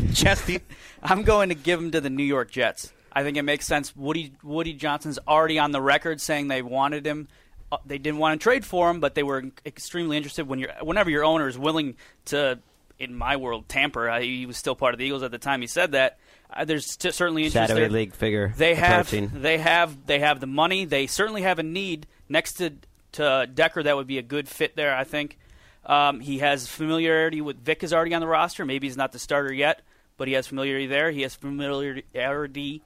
Chesty. 0.13 0.61
I'm 1.03 1.23
going 1.23 1.49
to 1.51 1.55
give 1.55 1.81
him 1.81 1.93
to 1.93 2.01
the 2.01 2.11
New 2.11 2.25
York 2.25 2.51
Jets. 2.51 2.93
I 3.13 3.23
think 3.23 3.37
it 3.37 3.43
makes 3.43 3.67
sense. 3.67 3.95
Woody 3.97 4.33
Woody 4.43 4.73
Johnson's 4.73 5.19
already 5.27 5.59
on 5.59 5.73
the 5.73 5.81
record 5.81 6.21
saying 6.21 6.49
they 6.49 6.63
wanted 6.63 7.07
him. 7.07 7.29
Uh, 7.73 7.79
they 7.87 7.99
didn't 7.99 8.19
want 8.19 8.41
to 8.41 8.43
trade 8.43 8.65
for 8.65 8.91
him, 8.91 9.01
but 9.01 9.15
they 9.15 9.23
were 9.23 9.45
extremely 9.65 10.17
interested. 10.17 10.47
When 10.47 10.59
you're, 10.59 10.73
whenever 10.83 11.11
your 11.11 11.25
owner 11.25 11.47
is 11.49 11.57
willing 11.57 11.97
to, 12.27 12.59
in 12.99 13.15
my 13.15 13.37
world, 13.37 13.69
tamper. 13.69 14.11
I, 14.11 14.23
he 14.23 14.47
was 14.47 14.57
still 14.57 14.75
part 14.75 14.95
of 14.95 14.99
the 14.99 15.07
Eagles 15.07 15.23
at 15.23 15.31
the 15.31 15.39
time 15.39 15.61
he 15.61 15.67
said 15.67 15.93
that. 15.93 16.19
Uh, 16.53 16.65
there's 16.65 16.97
t- 16.97 17.11
certainly 17.13 17.45
interest 17.45 17.69
Shadowy 17.69 17.81
there. 17.83 17.91
league 17.91 18.15
figure. 18.15 18.53
They 18.57 18.75
have 18.75 19.11
they 19.11 19.59
have 19.59 20.07
they 20.07 20.19
have 20.21 20.41
the 20.41 20.47
money. 20.47 20.85
They 20.85 21.07
certainly 21.07 21.43
have 21.43 21.59
a 21.59 21.63
need 21.63 22.07
next 22.29 22.55
to 22.55 22.73
to 23.13 23.49
Decker. 23.53 23.83
That 23.85 23.97
would 23.97 24.07
be 24.07 24.19
a 24.19 24.23
good 24.23 24.49
fit 24.49 24.77
there. 24.77 24.97
I 24.97 25.05
think 25.05 25.39
um, 25.87 26.21
he 26.21 26.39
has 26.39 26.67
familiarity 26.67 27.41
with 27.41 27.59
Vic 27.65 27.83
is 27.83 27.93
already 27.93 28.15
on 28.15 28.21
the 28.21 28.27
roster. 28.27 28.65
Maybe 28.65 28.87
he's 28.87 28.97
not 28.97 29.13
the 29.13 29.19
starter 29.19 29.53
yet, 29.53 29.83
but 30.17 30.29
he 30.29 30.35
has 30.35 30.47
familiarity 30.47 30.87
there. 30.87 31.11
He 31.11 31.23
has 31.23 31.35
familiarity 31.35 32.83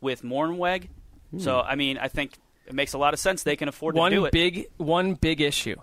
with 0.00 0.22
Mornhinweg. 0.22 0.88
So 1.38 1.60
I 1.60 1.74
mean, 1.74 1.98
I 1.98 2.08
think 2.08 2.32
it 2.66 2.74
makes 2.74 2.94
a 2.94 2.98
lot 2.98 3.12
of 3.14 3.20
sense. 3.20 3.42
They 3.42 3.56
can 3.56 3.68
afford 3.68 3.94
One 3.94 4.10
to 4.12 4.16
do 4.16 4.24
it. 4.26 4.32
big 4.32 4.66
one 4.78 5.14
big 5.14 5.40
issue. 5.40 5.76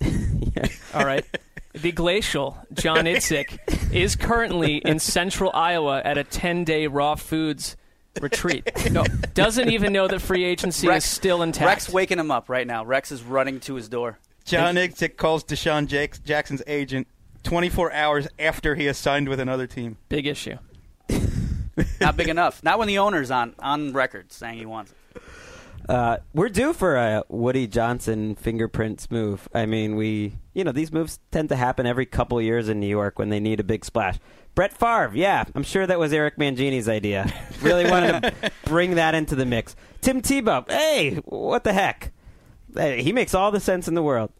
All 0.94 1.04
right. 1.04 1.24
The 1.72 1.92
glacial 1.92 2.58
John 2.72 3.04
Idzik 3.04 3.92
is 3.92 4.16
currently 4.16 4.76
in 4.76 4.98
central 4.98 5.50
Iowa 5.52 6.00
at 6.04 6.18
a 6.18 6.24
10-day 6.24 6.86
raw 6.86 7.14
foods 7.14 7.76
retreat. 8.20 8.90
No, 8.90 9.04
doesn't 9.34 9.68
even 9.68 9.92
know 9.92 10.08
that 10.08 10.20
free 10.20 10.44
agency 10.44 10.88
Rex- 10.88 11.04
is 11.04 11.10
still 11.10 11.42
intact. 11.42 11.66
Rex 11.66 11.88
waking 11.90 12.18
him 12.18 12.30
up 12.30 12.48
right 12.48 12.66
now. 12.66 12.84
Rex 12.84 13.12
is 13.12 13.22
running 13.22 13.60
to 13.60 13.74
his 13.74 13.88
door. 13.88 14.18
John 14.44 14.76
Idzik 14.76 15.16
calls 15.16 15.44
DeSean 15.44 15.86
Jakes, 15.86 16.18
Jackson's 16.18 16.62
agent 16.66 17.06
24 17.42 17.92
hours 17.92 18.28
after 18.38 18.74
he 18.74 18.86
has 18.86 18.96
signed 18.96 19.28
with 19.28 19.40
another 19.40 19.66
team. 19.66 19.98
Big 20.08 20.26
issue. 20.26 20.56
Not 22.00 22.16
big 22.16 22.28
enough. 22.28 22.62
Not 22.62 22.78
when 22.78 22.88
the 22.88 22.98
owner's 22.98 23.30
on 23.30 23.54
on 23.58 23.92
record 23.92 24.32
saying 24.32 24.58
he 24.58 24.66
wants 24.66 24.92
it. 24.92 25.22
Uh, 25.88 26.18
we're 26.34 26.50
due 26.50 26.72
for 26.74 26.96
a 26.96 27.24
Woody 27.28 27.66
Johnson 27.66 28.34
fingerprints 28.34 29.10
move. 29.10 29.48
I 29.54 29.64
mean, 29.64 29.96
we, 29.96 30.34
you 30.58 30.64
know, 30.64 30.72
these 30.72 30.90
moves 30.90 31.20
tend 31.30 31.48
to 31.50 31.56
happen 31.56 31.86
every 31.86 32.04
couple 32.04 32.42
years 32.42 32.68
in 32.68 32.80
New 32.80 32.88
York 32.88 33.16
when 33.16 33.28
they 33.28 33.38
need 33.38 33.60
a 33.60 33.64
big 33.64 33.84
splash. 33.84 34.18
Brett 34.56 34.76
Favre, 34.76 35.12
yeah, 35.14 35.44
I'm 35.54 35.62
sure 35.62 35.86
that 35.86 36.00
was 36.00 36.12
Eric 36.12 36.36
Mangini's 36.36 36.88
idea. 36.88 37.32
Really 37.62 37.90
wanted 37.90 38.22
to 38.22 38.52
bring 38.66 38.94
that 38.94 39.16
into 39.16 39.34
the 39.34 39.44
mix. 39.44 39.74
Tim 40.00 40.22
Tebow, 40.22 40.68
hey, 40.70 41.16
what 41.24 41.64
the 41.64 41.72
heck? 41.72 42.12
Hey, 42.72 43.02
he 43.02 43.12
makes 43.12 43.34
all 43.34 43.50
the 43.50 43.58
sense 43.58 43.88
in 43.88 43.94
the 43.94 44.02
world. 44.02 44.30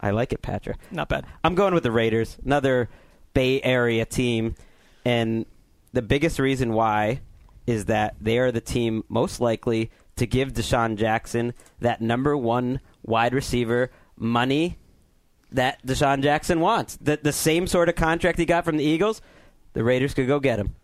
I 0.00 0.10
like 0.10 0.32
it, 0.32 0.42
Patra. 0.42 0.74
Not 0.90 1.08
bad. 1.08 1.26
I'm 1.44 1.54
going 1.54 1.74
with 1.74 1.84
the 1.84 1.92
Raiders, 1.92 2.36
another 2.44 2.88
Bay 3.34 3.62
Area 3.62 4.04
team, 4.04 4.56
and 5.04 5.46
the 5.92 6.02
biggest 6.02 6.40
reason 6.40 6.72
why 6.72 7.20
is 7.68 7.84
that 7.84 8.16
they 8.20 8.38
are 8.38 8.50
the 8.50 8.60
team 8.60 9.04
most 9.08 9.40
likely 9.40 9.92
to 10.16 10.26
give 10.26 10.52
DeSean 10.52 10.96
Jackson 10.96 11.54
that 11.78 12.00
number 12.00 12.36
one 12.36 12.80
wide 13.04 13.32
receiver 13.32 13.92
money 14.16 14.76
that 15.52 15.84
DeSean 15.86 16.22
Jackson 16.22 16.60
wants. 16.60 16.96
The, 17.00 17.18
the 17.22 17.32
same 17.32 17.66
sort 17.66 17.88
of 17.88 17.94
contract 17.94 18.38
he 18.38 18.44
got 18.44 18.64
from 18.64 18.76
the 18.76 18.84
Eagles, 18.84 19.22
the 19.72 19.84
Raiders 19.84 20.14
could 20.14 20.26
go 20.26 20.40
get 20.40 20.58
him. 20.58 20.74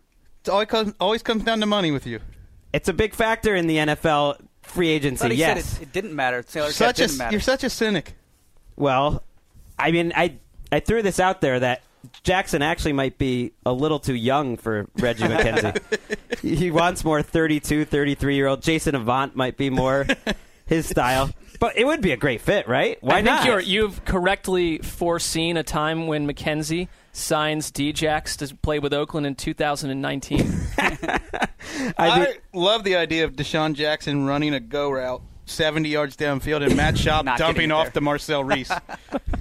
It 0.43 0.49
always 0.49 0.67
comes, 0.67 0.93
always 0.99 1.23
comes 1.23 1.43
down 1.43 1.59
to 1.59 1.65
money 1.65 1.91
with 1.91 2.07
you. 2.07 2.19
It's 2.73 2.89
a 2.89 2.93
big 2.93 3.13
factor 3.13 3.55
in 3.55 3.67
the 3.67 3.77
NFL 3.77 4.37
free 4.61 4.89
agency. 4.89 5.23
But 5.25 5.31
he 5.31 5.37
yes. 5.37 5.65
said 5.65 5.81
it, 5.81 5.83
it 5.83 5.93
didn't 5.93 6.15
matter. 6.15 6.41
Taylor 6.41 6.71
Such 6.71 6.99
a, 6.99 7.07
didn't 7.07 7.17
matter. 7.17 7.31
you're 7.31 7.41
such 7.41 7.63
a 7.63 7.69
cynic. 7.69 8.15
Well, 8.75 9.23
I 9.77 9.91
mean, 9.91 10.13
I 10.15 10.37
I 10.71 10.79
threw 10.79 11.01
this 11.01 11.19
out 11.19 11.41
there 11.41 11.59
that 11.59 11.83
Jackson 12.23 12.61
actually 12.61 12.93
might 12.93 13.17
be 13.17 13.51
a 13.65 13.73
little 13.73 13.99
too 13.99 14.15
young 14.15 14.57
for 14.57 14.87
Reggie 14.97 15.25
McKenzie. 15.25 16.39
he 16.57 16.71
wants 16.71 17.03
more 17.03 17.21
32, 17.21 17.85
33 17.85 18.35
year 18.35 18.47
old. 18.47 18.61
Jason 18.61 18.95
Avant 18.95 19.35
might 19.35 19.57
be 19.57 19.69
more 19.69 20.07
his 20.65 20.87
style. 20.87 21.29
But 21.61 21.77
it 21.77 21.85
would 21.85 22.01
be 22.01 22.11
a 22.11 22.17
great 22.17 22.41
fit, 22.41 22.67
right? 22.67 22.97
Why 23.01 23.17
I 23.17 23.21
think 23.21 23.25
not? 23.25 23.45
you're, 23.45 23.59
you've 23.59 24.03
correctly 24.03 24.79
foreseen 24.79 25.57
a 25.57 25.63
time 25.63 26.07
when 26.07 26.27
McKenzie 26.27 26.87
signs 27.11 27.71
Djax 27.71 28.35
to 28.37 28.55
play 28.55 28.79
with 28.79 28.93
Oakland 28.93 29.27
in 29.27 29.35
2019. 29.35 30.53
I 30.79 31.19
I, 31.99 32.33
love 32.51 32.83
the 32.83 32.95
idea 32.95 33.25
of 33.25 33.33
DeSean 33.33 33.75
Jackson 33.75 34.25
running 34.25 34.55
a 34.55 34.59
go 34.59 34.89
route 34.89 35.21
70 35.45 35.87
yards 35.87 36.17
downfield 36.17 36.65
and 36.65 36.75
Matt 36.75 36.95
Schaub 36.95 37.37
dumping 37.37 37.71
off 37.71 37.93
to 37.93 38.01
Marcel 38.01 38.43
Reese. 38.43 38.71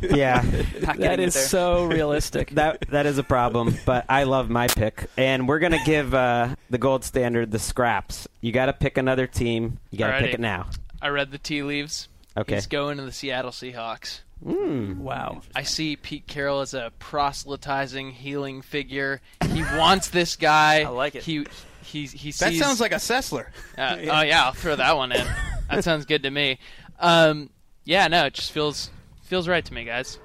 yeah, 0.02 0.42
that 0.42 0.54
is 0.54 0.80
that 0.82 0.98
getting 0.98 1.24
it 1.24 1.28
is 1.28 1.34
there. 1.34 1.42
so 1.44 1.86
realistic. 1.86 2.50
that 2.50 2.84
that 2.90 3.06
is 3.06 3.16
a 3.16 3.24
problem. 3.24 3.74
But 3.86 4.04
I 4.10 4.24
love 4.24 4.50
my 4.50 4.66
pick, 4.66 5.06
and 5.16 5.48
we're 5.48 5.58
gonna 5.58 5.82
give 5.86 6.12
uh, 6.12 6.54
the 6.68 6.76
gold 6.76 7.02
standard 7.02 7.50
the 7.50 7.58
scraps. 7.58 8.28
You 8.42 8.52
got 8.52 8.66
to 8.66 8.74
pick 8.74 8.98
another 8.98 9.26
team. 9.26 9.78
You 9.90 9.98
got 9.98 10.18
to 10.18 10.18
pick 10.18 10.34
it 10.34 10.40
now. 10.40 10.66
I 11.00 11.08
read 11.08 11.30
the 11.30 11.38
tea 11.38 11.62
leaves. 11.62 12.08
Okay. 12.36 12.54
He's 12.56 12.66
going 12.66 12.96
to 12.98 13.02
the 13.04 13.12
Seattle 13.12 13.50
Seahawks. 13.50 14.20
wow. 14.42 15.42
I 15.54 15.64
see 15.64 15.96
Pete 15.96 16.26
Carroll 16.26 16.60
as 16.60 16.74
a 16.74 16.92
proselytizing, 16.98 18.12
healing 18.12 18.62
figure. 18.62 19.20
He 19.52 19.62
wants 19.76 20.08
this 20.08 20.36
guy. 20.36 20.80
I 20.84 20.88
like 20.88 21.14
it. 21.14 21.22
He 21.24 21.46
he 21.82 22.06
he 22.06 22.30
that 22.32 22.54
sounds 22.54 22.80
like 22.80 22.92
a 22.92 22.96
Sessler. 22.96 23.46
Uh, 23.76 23.96
oh 24.00 24.20
yeah, 24.22 24.44
I'll 24.44 24.52
throw 24.52 24.76
that 24.76 24.96
one 24.96 25.12
in. 25.12 25.26
that 25.70 25.84
sounds 25.84 26.04
good 26.06 26.22
to 26.22 26.30
me. 26.30 26.58
Um, 27.00 27.50
yeah, 27.84 28.06
no, 28.08 28.26
it 28.26 28.34
just 28.34 28.52
feels 28.52 28.90
feels 29.24 29.48
right 29.48 29.64
to 29.64 29.74
me, 29.74 29.84
guys. 29.84 30.18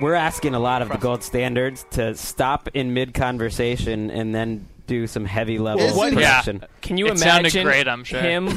We're 0.00 0.14
asking 0.14 0.54
a 0.54 0.60
lot 0.60 0.80
of 0.82 0.90
the 0.90 0.96
gold 0.98 1.24
standards 1.24 1.84
to 1.92 2.14
stop 2.14 2.68
in 2.74 2.94
mid 2.94 3.14
conversation 3.14 4.10
and 4.10 4.32
then 4.34 4.68
do 4.86 5.06
some 5.08 5.24
heavy 5.24 5.58
level 5.58 5.84
Isn't- 5.84 6.14
production. 6.14 6.64
Can 6.82 6.98
you 6.98 7.06
It 7.08 7.18
sounded 7.18 7.52
imagine 7.54 7.64
great, 7.64 7.88
I'm 7.88 8.04
sure. 8.04 8.20
him 8.20 8.48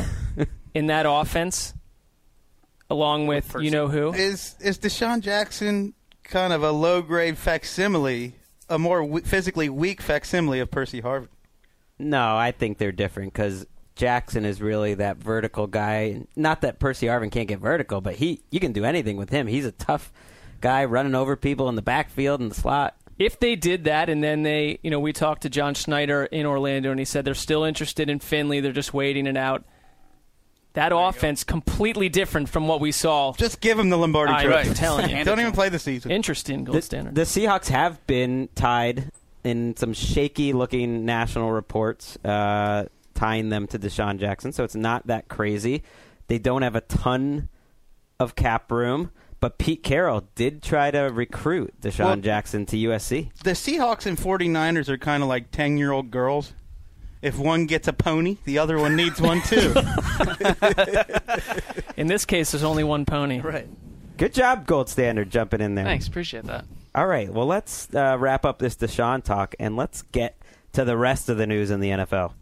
in 0.76 0.88
that 0.88 1.06
offense 1.08 1.74
along 2.92 3.28
with 3.28 3.48
person? 3.48 3.66
you 3.66 3.72
know 3.72 3.88
who? 3.88 4.14
Is 4.14 4.56
is 4.60 4.78
DeSean 4.78 5.22
Jackson 5.22 5.94
kind 6.24 6.54
of 6.54 6.62
a 6.64 6.72
low 6.72 7.02
grade 7.02 7.38
facsimile, 7.38 8.36
a 8.70 8.78
more 8.78 9.02
w- 9.02 9.26
physically 9.26 9.70
weak 9.70 10.02
facsimile 10.02 10.60
of 10.60 10.70
Percy 10.70 11.02
Harvin? 11.02 11.30
No, 11.98 12.36
I 12.36 12.52
think 12.52 12.78
they're 12.78 12.92
different 12.92 13.34
because 13.34 13.66
Jackson 13.96 14.46
is 14.46 14.62
really 14.62 14.96
that 14.96 15.18
vertical 15.18 15.68
guy. 15.68 16.24
Not 16.36 16.62
that 16.62 16.80
Percy 16.80 17.08
Harvin 17.08 17.32
can't 17.32 17.48
get 17.48 17.60
vertical, 17.60 18.02
but 18.02 18.16
he 18.16 18.42
you 18.52 18.60
can 18.60 18.72
do 18.74 18.86
anything 18.86 19.18
with 19.18 19.30
him. 19.30 19.48
He's 19.48 19.66
a 19.66 19.72
tough 19.72 20.12
guy 20.60 20.86
running 20.86 21.16
over 21.16 21.36
people 21.36 21.70
in 21.70 21.76
the 21.76 21.82
backfield 21.82 22.40
and 22.42 22.52
the 22.52 22.56
slot. 22.56 22.96
If 23.20 23.40
they 23.40 23.56
did 23.56 23.84
that 23.84 24.10
and 24.10 24.24
then 24.24 24.42
they, 24.42 24.80
you 24.82 24.90
know, 24.90 25.00
we 25.00 25.14
talked 25.14 25.44
to 25.44 25.50
John 25.50 25.76
Schneider 25.76 26.24
in 26.26 26.46
Orlando 26.48 26.90
and 26.90 27.00
he 27.00 27.06
said 27.06 27.24
they're 27.24 27.36
still 27.36 27.64
interested 27.64 28.10
in 28.10 28.20
Finley, 28.20 28.62
they're 28.62 28.72
just 28.72 28.94
waiting 28.96 29.28
it 29.28 29.38
out. 29.38 29.64
That 30.74 30.92
offense 30.96 31.44
completely 31.44 32.08
different 32.08 32.48
from 32.48 32.68
what 32.68 32.80
we 32.80 32.92
saw. 32.94 33.34
Just 33.34 33.60
give 33.60 33.78
him 33.78 33.90
the 33.90 33.98
Lombardi 33.98 34.32
I'm 34.32 34.48
Trophy. 34.48 34.74
telling 34.74 35.10
you. 35.10 35.16
Hand 35.16 35.28
it 35.28 35.32
Don't 35.32 35.40
even 35.42 35.52
play 35.52 35.68
the 35.70 35.80
season. 35.80 36.12
Interesting 36.12 36.64
gold 36.64 36.78
The, 36.78 36.82
standard. 36.82 37.16
the 37.16 37.24
Seahawks 37.24 37.68
have 37.68 38.06
been 38.08 38.48
tied 38.56 39.12
in 39.44 39.76
some 39.76 39.94
shaky 39.94 40.54
looking 40.54 41.04
national 41.06 41.52
reports 41.52 42.18
uh, 42.24 42.86
tying 43.16 43.50
them 43.50 43.68
to 43.68 43.78
DeSean 43.80 44.18
Jackson, 44.20 44.52
so 44.54 44.64
it's 44.64 44.76
not 44.76 45.08
that 45.08 45.28
crazy. 45.28 45.84
They 46.28 46.38
don't 46.40 46.62
have 46.62 46.76
a 46.76 46.82
ton 46.82 47.50
of 48.20 48.36
cap 48.36 48.72
room, 48.72 49.12
but 49.42 49.58
Pete 49.58 49.84
Carroll 49.84 50.28
did 50.36 50.62
try 50.64 50.90
to 50.92 51.00
recruit 51.12 51.74
DeSean 51.82 52.00
Well- 52.06 52.16
Jackson 52.18 52.66
to 52.68 52.78
USC. 52.78 53.32
The 53.44 53.52
Seahawks 53.52 54.06
and 54.06 54.18
49ers 54.18 54.88
are 54.88 54.98
kind 54.98 55.22
of 55.24 55.28
like 55.28 55.52
10 55.52 55.78
year 55.78 55.92
old 55.92 56.12
girls. 56.12 56.54
If 57.22 57.38
one 57.38 57.68
gets 57.68 57.88
a 57.88 57.94
pony, 57.94 58.38
the 58.46 58.58
other 58.58 58.80
one 58.80 58.96
needs 58.96 59.22
one 59.22 59.42
too. 59.44 59.76
in 61.98 62.08
this 62.08 62.26
case, 62.26 62.52
there's 62.52 62.64
only 62.64 62.84
one 62.84 63.06
pony. 63.06 63.40
Right. 63.40 63.68
Good 64.18 64.34
job, 64.34 64.66
Gold 64.66 64.90
Standard, 64.90 65.30
jumping 65.30 65.62
in 65.62 65.76
there. 65.76 65.86
Thanks, 65.86 66.08
appreciate 66.08 66.46
that. 66.46 66.66
All 66.94 67.08
right, 67.08 67.32
well, 67.32 67.46
let's 67.46 67.94
uh, 67.94 68.18
wrap 68.20 68.46
up 68.46 68.60
this 68.60 68.76
DeSean 68.76 69.24
talk 69.24 69.56
and 69.60 69.76
let's 69.76 70.02
get 70.02 70.38
to 70.74 70.84
the 70.84 70.98
rest 70.98 71.30
of 71.30 71.38
the 71.38 71.48
news 71.48 71.72
in 71.72 71.80
the 71.80 71.90
NFL. 71.90 72.34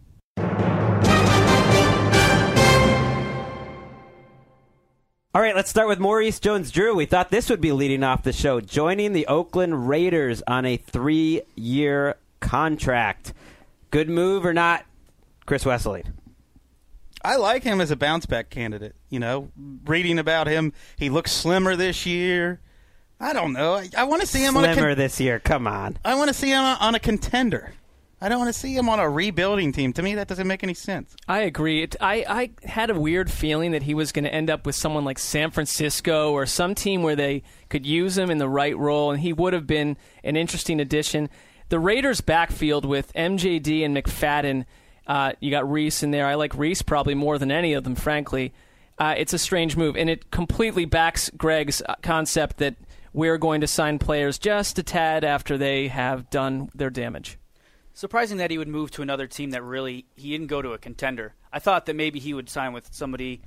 All 5.35 5.43
right, 5.43 5.55
let's 5.55 5.69
start 5.69 5.87
with 5.87 5.99
Maurice 5.99 6.39
Jones 6.39 6.71
Drew. 6.71 6.95
We 6.95 7.05
thought 7.05 7.29
this 7.29 7.49
would 7.49 7.61
be 7.61 7.71
leading 7.71 8.03
off 8.03 8.23
the 8.23 8.33
show, 8.33 8.59
joining 8.59 9.13
the 9.13 9.27
Oakland 9.27 9.87
Raiders 9.87 10.41
on 10.47 10.65
a 10.65 10.77
three 10.77 11.43
year 11.55 12.15
contract. 12.39 13.33
Good 13.91 14.09
move 14.09 14.45
or 14.45 14.53
not, 14.53 14.85
Chris 15.45 15.63
Wesseling? 15.63 16.13
I 17.23 17.35
like 17.35 17.63
him 17.63 17.81
as 17.81 17.91
a 17.91 17.95
bounce 17.95 18.25
back 18.25 18.49
candidate. 18.49 18.95
You 19.09 19.19
know, 19.19 19.51
reading 19.85 20.19
about 20.19 20.47
him, 20.47 20.73
he 20.97 21.09
looks 21.09 21.31
slimmer 21.31 21.75
this 21.75 22.05
year. 22.05 22.61
I 23.19 23.33
don't 23.33 23.51
know. 23.51 23.73
I, 23.73 23.89
I 23.97 24.03
want 24.05 24.21
to 24.21 24.27
see 24.27 24.43
him 24.43 24.55
on 24.55 24.63
a 24.63 24.73
Slimmer 24.73 24.91
con- 24.91 24.97
this 24.97 25.19
year. 25.19 25.39
Come 25.39 25.67
on. 25.67 25.97
I 26.05 26.15
want 26.15 26.29
to 26.29 26.33
see 26.33 26.51
him 26.51 26.63
on, 26.63 26.77
on 26.77 26.95
a 26.95 26.99
contender. 26.99 27.73
I 28.21 28.27
don't 28.27 28.39
want 28.39 28.53
to 28.53 28.59
see 28.59 28.75
him 28.75 28.89
on 28.89 28.99
a 28.99 29.09
rebuilding 29.09 29.71
team. 29.71 29.93
To 29.93 30.01
me, 30.01 30.15
that 30.15 30.27
doesn't 30.27 30.47
make 30.47 30.63
any 30.63 30.73
sense. 30.73 31.15
I 31.27 31.41
agree. 31.41 31.83
It, 31.83 31.95
I, 32.01 32.25
I 32.27 32.67
had 32.67 32.89
a 32.89 32.99
weird 32.99 33.31
feeling 33.31 33.71
that 33.71 33.83
he 33.83 33.93
was 33.93 34.11
going 34.11 34.25
to 34.25 34.33
end 34.33 34.49
up 34.49 34.65
with 34.65 34.75
someone 34.75 35.05
like 35.05 35.19
San 35.19 35.51
Francisco 35.51 36.31
or 36.31 36.45
some 36.45 36.75
team 36.75 37.01
where 37.01 37.15
they 37.15 37.43
could 37.69 37.85
use 37.85 38.17
him 38.17 38.29
in 38.29 38.37
the 38.37 38.49
right 38.49 38.77
role, 38.77 39.11
and 39.11 39.21
he 39.21 39.31
would 39.31 39.53
have 39.53 39.65
been 39.67 39.95
an 40.23 40.35
interesting 40.35 40.81
addition. 40.81 41.29
The 41.69 41.79
Raiders' 41.79 42.19
backfield 42.19 42.83
with 42.83 43.13
MJD 43.13 43.85
and 43.85 43.95
McFadden, 43.95 44.65
uh, 45.05 45.33
you 45.39 45.51
got 45.51 45.69
Reese 45.69 46.01
in 46.01 46.09
there. 46.09 46.25
I 46.25 46.33
like 46.33 46.55
Reese 46.55 46.81
probably 46.81 47.13
more 47.13 47.37
than 47.37 47.51
any 47.51 47.73
of 47.73 47.83
them, 47.83 47.93
frankly. 47.93 48.53
Uh, 48.97 49.13
it's 49.15 49.33
a 49.33 49.37
strange 49.37 49.77
move, 49.77 49.95
and 49.95 50.09
it 50.09 50.31
completely 50.31 50.85
backs 50.85 51.29
Greg's 51.37 51.83
uh, 51.83 51.93
concept 52.01 52.57
that 52.57 52.75
we're 53.13 53.37
going 53.37 53.61
to 53.61 53.67
sign 53.67 53.99
players 53.99 54.39
just 54.39 54.79
a 54.79 54.83
tad 54.83 55.23
after 55.23 55.59
they 55.59 55.89
have 55.89 56.29
done 56.31 56.69
their 56.73 56.89
damage. 56.89 57.37
Surprising 57.93 58.37
that 58.37 58.49
he 58.49 58.57
would 58.57 58.67
move 58.67 58.89
to 58.91 59.03
another 59.03 59.27
team 59.27 59.51
that 59.51 59.61
really 59.63 60.05
he 60.15 60.31
didn't 60.31 60.47
go 60.47 60.63
to 60.63 60.73
a 60.73 60.79
contender. 60.79 61.35
I 61.53 61.59
thought 61.59 61.85
that 61.85 61.95
maybe 61.95 62.17
he 62.17 62.33
would 62.33 62.49
sign 62.49 62.73
with 62.73 62.89
somebody 62.91 63.41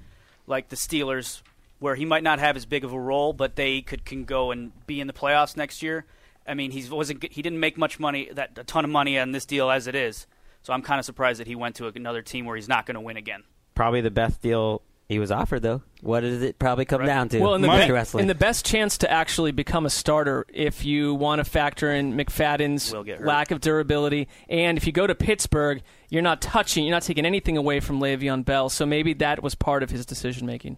like 0.46 0.68
the 0.68 0.76
Steelers, 0.76 1.42
where 1.80 1.96
he 1.96 2.04
might 2.04 2.22
not 2.22 2.38
have 2.38 2.54
as 2.56 2.66
big 2.66 2.85
of 2.85 2.92
a 2.92 3.00
role, 3.00 3.32
but 3.32 3.56
they 3.56 3.80
could 3.80 4.04
can 4.04 4.24
go 4.24 4.52
and 4.52 4.70
be 4.87 5.00
in 5.00 5.08
the 5.08 5.12
playoffs 5.12 5.56
next 5.56 5.82
year. 5.82 6.04
I 6.46 6.55
mean, 6.55 6.70
he 6.70 6.88
wasn't 6.88 7.24
he 7.33 7.42
didn't 7.42 7.61
make 7.61 7.78
much 7.78 8.00
money 8.00 8.28
that 8.33 8.59
a 8.59 8.64
ton 8.64 8.85
of 8.85 8.90
money 8.90 9.18
on 9.18 9.33
this 9.33 9.44
deal 9.46 9.70
as 9.70 9.87
it 9.87 9.94
is. 9.94 10.26
So 10.62 10.72
I'm 10.72 10.83
kind 10.83 10.98
of 10.98 11.05
surprised 11.05 11.40
that 11.40 11.46
he 11.46 11.55
went 11.57 11.76
to 11.76 11.87
another 11.88 12.22
team 12.22 12.46
where 12.46 12.57
he's 12.57 12.68
not 12.68 12.87
going 12.87 12.94
to 12.94 13.00
win 13.00 13.16
again. 13.16 13.42
Probably 13.74 14.00
the 14.00 14.11
best 14.11 14.42
deal 14.42 14.83
he 15.09 15.18
was 15.18 15.31
offered, 15.31 15.62
though. 15.62 15.83
What 16.00 16.20
does 16.20 16.42
it 16.42 16.59
probably 16.59 16.85
come 16.85 17.05
down 17.05 17.28
to? 17.31 17.40
Well, 17.40 17.55
in 17.55 17.62
the, 17.62 17.68
be- 17.68 17.90
Wrestling. 17.90 18.22
in 18.22 18.28
the 18.28 18.35
best 18.35 18.64
chance 18.64 18.98
to 18.98 19.11
actually 19.11 19.52
become 19.52 19.87
a 19.87 19.90
starter, 19.90 20.46
if 20.48 20.85
you 20.85 21.14
want 21.14 21.40
to 21.40 21.44
factor 21.44 21.90
in 21.90 22.14
McFadden's 22.14 22.92
Will 22.92 23.02
get 23.02 23.18
hurt. 23.18 23.26
lack 23.26 23.50
of 23.50 23.61
durability, 23.61 24.28
and 24.48 24.78
if 24.78 24.87
you 24.87 24.92
go 24.92 25.07
to 25.07 25.14
Pittsburgh, 25.14 25.83
you're 26.11 26.22
not 26.22 26.40
touching, 26.40 26.85
you're 26.85 26.94
not 26.94 27.02
taking 27.02 27.26
anything 27.26 27.57
away 27.57 27.81
from 27.81 28.00
Le'Veon 28.00 28.44
Bell. 28.44 28.68
So 28.68 28.87
maybe 28.87 29.14
that 29.14 29.42
was 29.42 29.55
part 29.55 29.83
of 29.83 29.90
his 29.90 30.07
decision 30.07 30.46
making. 30.46 30.76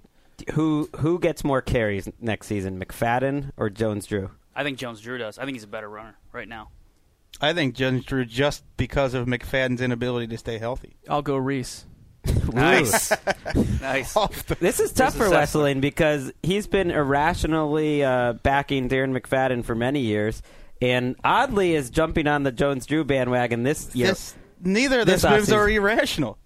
who 0.55 0.88
who 0.96 1.18
gets 1.18 1.44
more 1.44 1.61
carries 1.61 2.09
next 2.20 2.46
season, 2.46 2.83
McFadden 2.83 3.53
or 3.57 3.70
Jones 3.70 4.07
Drew? 4.07 4.31
I 4.57 4.62
think 4.62 4.79
Jones 4.79 5.01
Drew 5.01 5.19
does. 5.19 5.38
I 5.38 5.45
think 5.45 5.57
he's 5.57 5.64
a 5.64 5.69
better 5.69 5.88
runner 5.88 6.17
right 6.33 6.49
now. 6.49 6.71
I 7.40 7.53
think 7.53 7.75
Jones 7.75 8.05
Drew 8.05 8.25
just 8.25 8.62
because 8.77 9.14
of 9.14 9.27
McFadden's 9.27 9.81
inability 9.81 10.29
to 10.29 10.38
stay 10.38 10.59
healthy. 10.59 10.97
I'll 11.09 11.23
go 11.23 11.37
Reese. 11.37 11.85
Nice, 12.53 13.12
nice. 13.83 14.14
This 14.61 14.81
is 14.81 14.93
tough 14.93 15.14
for 15.14 15.27
assessment. 15.27 15.79
Wesseling 15.79 15.81
because 15.81 16.33
he's 16.43 16.67
been 16.67 16.90
irrationally 16.90 18.03
uh, 18.03 18.35
backing 18.35 18.88
Darren 18.88 19.19
McFadden 19.19 19.64
for 19.64 19.75
many 19.75 20.01
years, 20.01 20.43
and 20.81 21.17
oddly 21.23 21.75
is 21.75 21.90
jumping 21.90 22.27
on 22.27 22.43
the 22.45 22.53
Jones 22.53 22.87
Drew 22.87 23.05
bandwagon 23.05 23.62
this 23.62 23.95
year. 23.95 24.09
This, 24.09 24.35
neither 24.62 25.01
of 25.01 25.07
This 25.07 25.23
those 25.23 25.33
moves 25.33 25.53
are 25.53 25.69
irrational. 25.69 26.38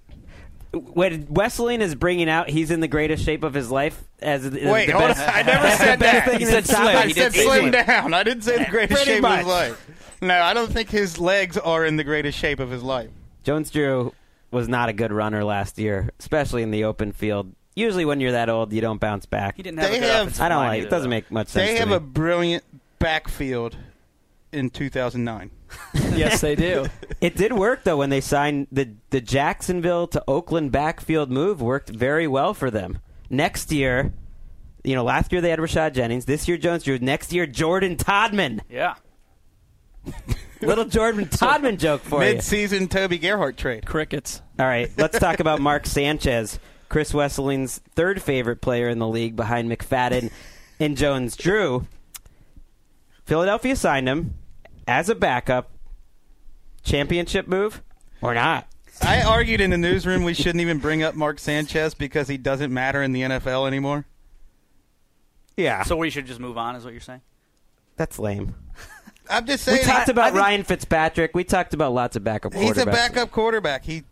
When 0.72 1.26
Wesseling 1.26 1.80
is 1.80 1.94
bringing 1.94 2.28
out, 2.28 2.50
he's 2.50 2.70
in 2.70 2.80
the 2.80 2.88
greatest 2.88 3.24
shape 3.24 3.42
of 3.44 3.54
his 3.54 3.70
life. 3.70 4.02
As 4.20 4.48
the, 4.50 4.70
Wait, 4.70 4.86
the 4.86 4.92
hold 4.92 5.08
best, 5.08 5.20
on. 5.22 5.34
I 5.34 5.42
never 5.42 5.70
said 5.76 5.98
that. 6.00 6.24
thing 6.28 6.38
He 6.40 6.44
said 6.46 6.66
slim. 6.66 6.78
five. 6.84 6.96
I 6.96 7.12
said 7.12 7.32
slim 7.32 7.70
down. 7.70 8.12
I 8.14 8.22
didn't 8.22 8.42
say 8.42 8.58
the 8.58 8.70
greatest 8.70 8.96
Pretty 9.02 9.12
shape 9.18 9.22
much. 9.22 9.32
of 9.32 9.38
his 9.38 9.46
life. 9.46 9.90
No, 10.20 10.34
I 10.40 10.52
don't 10.54 10.70
think 10.72 10.90
his 10.90 11.18
legs 11.18 11.56
are 11.56 11.84
in 11.86 11.96
the 11.96 12.04
greatest 12.04 12.36
shape 12.38 12.60
of 12.60 12.70
his 12.70 12.82
life. 12.82 13.10
Jones 13.44 13.70
Drew 13.70 14.12
was 14.50 14.68
not 14.68 14.88
a 14.88 14.92
good 14.92 15.12
runner 15.12 15.44
last 15.44 15.78
year, 15.78 16.10
especially 16.18 16.62
in 16.62 16.70
the 16.70 16.84
open 16.84 17.12
field. 17.12 17.52
Usually, 17.76 18.04
when 18.04 18.18
you're 18.20 18.32
that 18.32 18.48
old, 18.48 18.72
you 18.72 18.80
don't 18.80 19.00
bounce 19.00 19.24
back. 19.26 19.56
He 19.56 19.62
didn't 19.62 19.78
have 19.78 19.90
They 19.90 19.98
a 19.98 20.00
good 20.00 20.10
have- 20.10 20.40
I 20.40 20.48
don't 20.48 20.58
like. 20.58 20.78
either, 20.78 20.86
It 20.88 20.90
doesn't 20.90 21.08
though. 21.10 21.16
make 21.16 21.30
much 21.30 21.48
sense. 21.48 21.68
They 21.68 21.74
to 21.74 21.78
have 21.80 21.88
me. 21.90 21.94
a 21.94 22.00
brilliant 22.00 22.64
backfield 22.98 23.76
in 24.52 24.70
2009. 24.70 25.50
yes, 26.14 26.40
they 26.40 26.54
do. 26.54 26.86
It 27.20 27.36
did 27.36 27.52
work 27.52 27.84
though 27.84 27.96
when 27.96 28.10
they 28.10 28.20
signed 28.20 28.68
the 28.72 28.94
the 29.10 29.20
Jacksonville 29.20 30.06
to 30.08 30.22
Oakland 30.26 30.72
backfield 30.72 31.30
move 31.30 31.60
worked 31.60 31.90
very 31.90 32.26
well 32.26 32.54
for 32.54 32.70
them. 32.70 32.98
Next 33.30 33.72
year, 33.72 34.12
you 34.84 34.94
know, 34.94 35.04
last 35.04 35.32
year 35.32 35.40
they 35.40 35.50
had 35.50 35.58
Rashad 35.58 35.94
Jennings. 35.94 36.24
This 36.24 36.48
year 36.48 36.56
Jones 36.56 36.84
Drew. 36.84 36.98
Next 36.98 37.32
year 37.32 37.46
Jordan 37.46 37.96
Todman. 37.96 38.60
Yeah. 38.68 38.94
Little 40.60 40.86
Jordan 40.86 41.26
Todman 41.26 41.78
joke 41.78 42.00
for 42.00 42.24
you. 42.24 42.34
Mid-season 42.34 42.88
Toby 42.88 43.18
Gerhart 43.18 43.56
trade. 43.56 43.86
Crickets. 43.86 44.42
All 44.58 44.66
right, 44.66 44.90
let's 44.96 45.18
talk 45.18 45.38
about 45.38 45.60
Mark 45.60 45.86
Sanchez, 45.86 46.58
Chris 46.88 47.12
Wesseling's 47.12 47.78
third 47.94 48.20
favorite 48.20 48.60
player 48.60 48.88
in 48.88 48.98
the 48.98 49.06
league 49.06 49.36
behind 49.36 49.70
McFadden 49.70 50.32
and 50.80 50.96
Jones 50.96 51.36
Drew. 51.36 51.86
Philadelphia 53.24 53.76
signed 53.76 54.08
him 54.08 54.34
as 54.88 55.08
a 55.08 55.14
backup. 55.14 55.70
Championship 56.82 57.46
move 57.46 57.82
or 58.22 58.34
not? 58.34 58.66
I 59.02 59.22
argued 59.22 59.60
in 59.60 59.70
the 59.70 59.76
newsroom 59.78 60.24
we 60.24 60.34
shouldn't 60.34 60.60
even 60.60 60.78
bring 60.78 61.02
up 61.02 61.14
Mark 61.14 61.38
Sanchez 61.38 61.94
because 61.94 62.26
he 62.28 62.36
doesn't 62.36 62.72
matter 62.72 63.02
in 63.02 63.12
the 63.12 63.22
NFL 63.22 63.66
anymore. 63.66 64.06
Yeah, 65.56 65.82
So 65.82 65.96
we 65.96 66.10
should 66.10 66.26
just 66.26 66.38
move 66.40 66.56
on, 66.56 66.76
is 66.76 66.84
what 66.84 66.92
you're 66.92 67.00
saying? 67.00 67.20
that's 67.96 68.18
lame. 68.18 68.54
I'm 69.30 69.44
just 69.44 69.64
saying. 69.64 69.80
We 69.80 69.84
talked 69.84 70.08
I- 70.08 70.12
I 70.12 70.12
about 70.12 70.24
think 70.32 70.36
Ryan 70.42 70.62
Fitzpatrick. 70.64 71.32
We 71.34 71.42
talked 71.44 71.74
about 71.74 71.92
lots 71.92 72.14
of 72.16 72.22
backup 72.24 72.52
quarterbacks. 72.52 72.62
He's 72.62 72.78
a 72.78 72.86
backup 72.86 73.30
quarterback. 73.32 73.84
He 73.84 74.04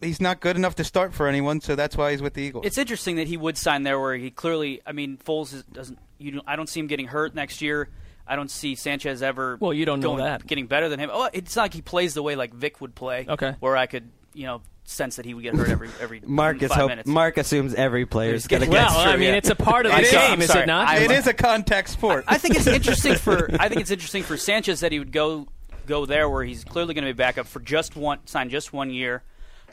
he's 0.00 0.20
not 0.20 0.40
good 0.40 0.56
enough 0.56 0.74
to 0.76 0.84
start 0.84 1.12
for 1.14 1.28
anyone, 1.28 1.60
so 1.60 1.76
that's 1.76 1.94
why 1.96 2.10
he's 2.10 2.22
with 2.22 2.32
the 2.34 2.42
Eagles. 2.42 2.64
It's 2.66 2.78
interesting 2.78 3.16
that 3.16 3.28
he 3.28 3.36
would 3.36 3.56
sign 3.58 3.82
there, 3.82 4.00
where 4.00 4.16
he 4.16 4.30
clearly. 4.30 4.80
I 4.86 4.92
mean, 4.92 5.18
Foles 5.18 5.52
is, 5.54 5.62
doesn't. 5.64 5.98
You, 6.18 6.32
don't- 6.32 6.44
I 6.48 6.56
don't 6.56 6.68
see 6.68 6.80
him 6.80 6.86
getting 6.86 7.06
hurt 7.06 7.34
next 7.34 7.60
year. 7.62 7.88
I 8.26 8.36
don't 8.36 8.50
see 8.50 8.74
Sanchez 8.74 9.22
ever. 9.22 9.56
Well, 9.60 9.72
you 9.74 9.84
don't 9.84 10.00
know 10.00 10.16
that. 10.16 10.46
getting 10.46 10.66
better 10.66 10.88
than 10.88 10.98
him. 11.00 11.10
Oh, 11.12 11.28
it's 11.32 11.54
not 11.56 11.62
like 11.62 11.74
he 11.74 11.82
plays 11.82 12.14
the 12.14 12.22
way 12.22 12.36
like 12.36 12.54
Vic 12.54 12.80
would 12.80 12.94
play. 12.94 13.26
Okay. 13.28 13.54
where 13.60 13.76
I 13.76 13.86
could, 13.86 14.10
you 14.32 14.46
know, 14.46 14.62
sense 14.86 15.16
that 15.16 15.24
he 15.24 15.32
would 15.34 15.42
get 15.42 15.54
hurt 15.54 15.68
every 15.70 15.88
every 16.00 16.20
Mark 16.26 16.60
five 16.60 16.70
hope, 16.72 16.88
minutes. 16.90 17.08
Mark 17.08 17.36
assumes 17.38 17.74
every 17.74 18.06
player 18.06 18.34
is 18.34 18.46
going 18.46 18.60
to 18.60 18.66
getting- 18.66 18.80
get. 18.82 18.90
Well, 18.90 18.98
I 19.08 19.16
mean, 19.16 19.28
yeah. 19.30 19.34
it's 19.36 19.50
a 19.50 19.54
part 19.54 19.86
of 19.86 19.92
It 19.92 19.96
the 19.96 20.02
is. 20.02 20.10
game, 20.12 20.32
I'm 20.32 20.42
is 20.42 20.48
sorry. 20.50 20.64
it 20.64 20.66
not? 20.66 21.00
it 21.00 21.10
is 21.10 21.26
a 21.26 21.34
contact 21.34 21.88
sport. 21.90 22.24
I 22.28 22.38
think 22.38 22.56
it's 22.56 22.66
interesting 22.78 23.14
for 23.16 23.50
I 23.58 23.68
think 23.68 23.80
it's 23.82 23.90
interesting 23.90 24.22
for 24.22 24.36
Sanchez 24.36 24.80
that 24.80 24.92
he 24.92 24.98
would 24.98 25.12
go 25.12 25.46
go 25.86 26.06
there 26.06 26.28
where 26.28 26.44
he's 26.44 26.64
clearly 26.64 26.94
going 26.94 27.04
to 27.06 27.12
be 27.12 27.16
backup 27.16 27.46
for 27.46 27.60
just 27.60 27.94
one 27.96 28.18
sign 28.26 28.48
just 28.50 28.72
one 28.72 28.90
year. 28.90 29.22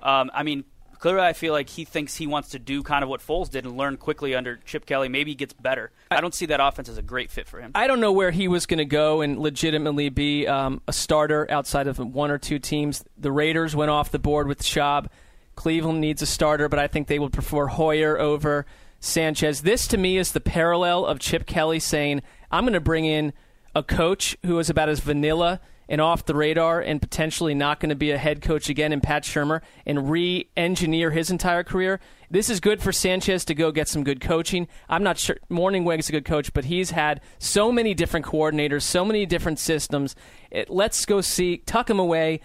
Um, 0.03 0.29
I 0.33 0.43
mean, 0.43 0.65
clearly 0.99 1.21
I 1.25 1.33
feel 1.33 1.53
like 1.53 1.69
he 1.69 1.85
thinks 1.85 2.15
he 2.15 2.27
wants 2.27 2.49
to 2.49 2.59
do 2.59 2.83
kind 2.83 3.03
of 3.03 3.09
what 3.09 3.21
Foles 3.21 3.49
did 3.49 3.65
and 3.65 3.77
learn 3.77 3.97
quickly 3.97 4.35
under 4.35 4.57
Chip 4.65 4.85
Kelly. 4.85 5.07
Maybe 5.09 5.31
he 5.31 5.35
gets 5.35 5.53
better. 5.53 5.91
I 6.11 6.21
don't 6.21 6.35
see 6.35 6.47
that 6.47 6.59
offense 6.59 6.89
as 6.89 6.97
a 6.97 7.01
great 7.01 7.31
fit 7.31 7.47
for 7.47 7.59
him. 7.61 7.71
I 7.73 7.87
don't 7.87 8.01
know 8.01 8.11
where 8.11 8.31
he 8.31 8.47
was 8.47 8.65
going 8.65 8.79
to 8.79 8.85
go 8.85 9.21
and 9.21 9.39
legitimately 9.39 10.09
be 10.09 10.45
um, 10.45 10.81
a 10.87 10.93
starter 10.93 11.47
outside 11.49 11.87
of 11.87 11.99
one 11.99 12.29
or 12.29 12.37
two 12.37 12.59
teams. 12.59 13.03
The 13.17 13.31
Raiders 13.31 13.75
went 13.75 13.91
off 13.91 14.11
the 14.11 14.19
board 14.19 14.47
with 14.47 14.61
Schaub. 14.61 15.07
Cleveland 15.55 16.01
needs 16.01 16.21
a 16.21 16.25
starter, 16.25 16.67
but 16.67 16.79
I 16.79 16.87
think 16.87 17.07
they 17.07 17.19
would 17.19 17.31
prefer 17.31 17.67
Hoyer 17.67 18.19
over 18.19 18.65
Sanchez. 18.99 19.61
This 19.61 19.87
to 19.87 19.97
me 19.97 20.17
is 20.17 20.33
the 20.33 20.41
parallel 20.41 21.05
of 21.05 21.19
Chip 21.19 21.45
Kelly 21.45 21.79
saying, 21.79 22.21
I'm 22.51 22.63
going 22.63 22.73
to 22.73 22.81
bring 22.81 23.05
in 23.05 23.33
a 23.73 23.81
coach 23.81 24.37
who 24.45 24.59
is 24.59 24.69
about 24.69 24.89
as 24.89 24.99
vanilla 24.99 25.61
and 25.91 25.99
off 25.99 26.25
the 26.25 26.33
radar 26.33 26.79
and 26.79 27.01
potentially 27.01 27.53
not 27.53 27.81
going 27.81 27.89
to 27.89 27.95
be 27.95 28.11
a 28.11 28.17
head 28.17 28.41
coach 28.41 28.69
again 28.69 28.93
in 28.93 29.01
Pat 29.01 29.23
Shurmur 29.23 29.59
and 29.85 30.09
re 30.09 30.49
engineer 30.55 31.11
his 31.11 31.29
entire 31.29 31.65
career. 31.65 31.99
This 32.29 32.49
is 32.49 32.61
good 32.61 32.81
for 32.81 32.93
Sanchez 32.93 33.43
to 33.45 33.53
go 33.53 33.73
get 33.73 33.89
some 33.89 34.05
good 34.05 34.21
coaching. 34.21 34.69
I'm 34.87 35.03
not 35.03 35.17
sure 35.17 35.35
Mornhinweg's 35.49 36.07
a 36.07 36.13
good 36.13 36.23
coach, 36.23 36.53
but 36.53 36.63
he's 36.63 36.91
had 36.91 37.19
so 37.39 37.73
many 37.73 37.93
different 37.93 38.25
coordinators, 38.25 38.83
so 38.83 39.03
many 39.03 39.25
different 39.25 39.59
systems. 39.59 40.15
It, 40.49 40.69
let's 40.69 41.05
go 41.05 41.19
see, 41.19 41.57
tuck 41.57 41.89
him 41.89 41.99
away. 41.99 42.39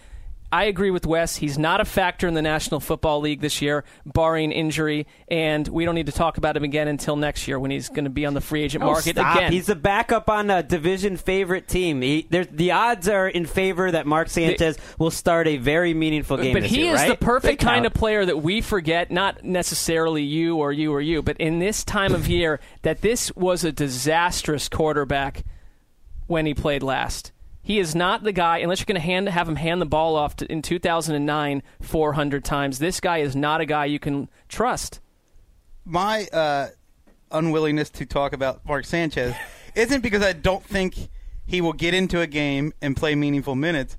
I 0.56 0.64
agree 0.64 0.90
with 0.90 1.06
Wes. 1.06 1.36
He's 1.36 1.58
not 1.58 1.82
a 1.82 1.84
factor 1.84 2.26
in 2.26 2.32
the 2.32 2.40
National 2.40 2.80
Football 2.80 3.20
League 3.20 3.42
this 3.42 3.60
year, 3.60 3.84
barring 4.06 4.52
injury, 4.52 5.06
and 5.28 5.68
we 5.68 5.84
don't 5.84 5.94
need 5.94 6.06
to 6.06 6.12
talk 6.12 6.38
about 6.38 6.56
him 6.56 6.64
again 6.64 6.88
until 6.88 7.14
next 7.16 7.46
year 7.46 7.58
when 7.58 7.70
he's 7.70 7.90
going 7.90 8.04
to 8.04 8.10
be 8.10 8.24
on 8.24 8.32
the 8.32 8.40
free 8.40 8.62
agent 8.62 8.82
Oh, 8.82 8.86
market 8.92 9.16
stop. 9.16 9.36
again. 9.36 9.52
He's 9.52 9.68
a 9.68 9.74
backup 9.74 10.30
on 10.30 10.48
a 10.48 10.62
division 10.62 11.18
favorite 11.18 11.68
team. 11.68 12.00
He, 12.00 12.26
the 12.30 12.70
odds 12.72 13.06
are 13.06 13.28
in 13.28 13.44
favor 13.44 13.90
that 13.90 14.06
Mark 14.06 14.30
Sanchez 14.30 14.78
will 14.98 15.10
start 15.10 15.46
a 15.46 15.58
very 15.58 15.92
meaningful 15.92 16.38
game. 16.38 16.54
but 16.54 16.62
he 16.62 16.84
year, 16.84 16.94
is 16.94 17.00
right? 17.00 17.08
the 17.18 17.22
perfect 17.22 17.60
kind 17.60 17.84
of 17.84 17.92
player 17.92 18.24
that 18.24 18.38
we 18.38 18.62
forget, 18.62 19.10
not 19.10 19.44
necessarily 19.44 20.22
you 20.22 20.56
or 20.56 20.72
you 20.72 20.90
or 20.90 21.02
you, 21.02 21.20
but 21.22 21.36
in 21.36 21.58
this 21.58 21.84
time 21.84 22.14
of 22.14 22.28
year, 22.28 22.60
that 22.80 23.02
this 23.02 23.30
was 23.36 23.62
a 23.62 23.72
disastrous 23.72 24.70
quarterback 24.70 25.44
when 26.26 26.46
he 26.46 26.54
played 26.54 26.82
last. 26.82 27.32
He 27.66 27.80
is 27.80 27.96
not 27.96 28.22
the 28.22 28.30
guy, 28.30 28.58
unless 28.58 28.78
you're 28.78 28.86
going 28.86 28.94
to 28.94 29.00
hand, 29.00 29.28
have 29.28 29.48
him 29.48 29.56
hand 29.56 29.80
the 29.80 29.86
ball 29.86 30.14
off 30.14 30.36
to, 30.36 30.46
in 30.46 30.62
2009 30.62 31.64
400 31.82 32.44
times. 32.44 32.78
This 32.78 33.00
guy 33.00 33.18
is 33.18 33.34
not 33.34 33.60
a 33.60 33.66
guy 33.66 33.86
you 33.86 33.98
can 33.98 34.28
trust. 34.48 35.00
my 35.84 36.28
uh, 36.32 36.68
unwillingness 37.32 37.90
to 37.90 38.06
talk 38.06 38.32
about 38.32 38.64
Mark 38.64 38.84
Sanchez 38.84 39.34
isn't 39.74 40.00
because 40.00 40.22
I 40.22 40.32
don't 40.32 40.62
think 40.62 40.94
he 41.44 41.60
will 41.60 41.72
get 41.72 41.92
into 41.92 42.20
a 42.20 42.28
game 42.28 42.72
and 42.80 42.96
play 42.96 43.16
meaningful 43.16 43.56
minutes. 43.56 43.96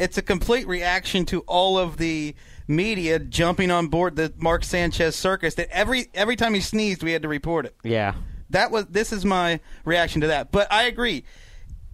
It's 0.00 0.18
a 0.18 0.22
complete 0.22 0.66
reaction 0.66 1.24
to 1.26 1.42
all 1.42 1.78
of 1.78 1.98
the 1.98 2.34
media 2.66 3.20
jumping 3.20 3.70
on 3.70 3.86
board 3.86 4.16
the 4.16 4.32
Mark 4.36 4.64
Sanchez 4.64 5.14
circus. 5.14 5.54
That 5.54 5.68
every 5.70 6.08
every 6.12 6.34
time 6.34 6.54
he 6.54 6.60
sneezed, 6.60 7.04
we 7.04 7.12
had 7.12 7.22
to 7.22 7.28
report 7.28 7.66
it. 7.66 7.76
Yeah. 7.84 8.14
That 8.50 8.72
was 8.72 8.86
this 8.86 9.12
is 9.12 9.24
my 9.24 9.60
reaction 9.84 10.22
to 10.22 10.26
that. 10.26 10.50
But 10.50 10.72
I 10.72 10.84
agree. 10.84 11.24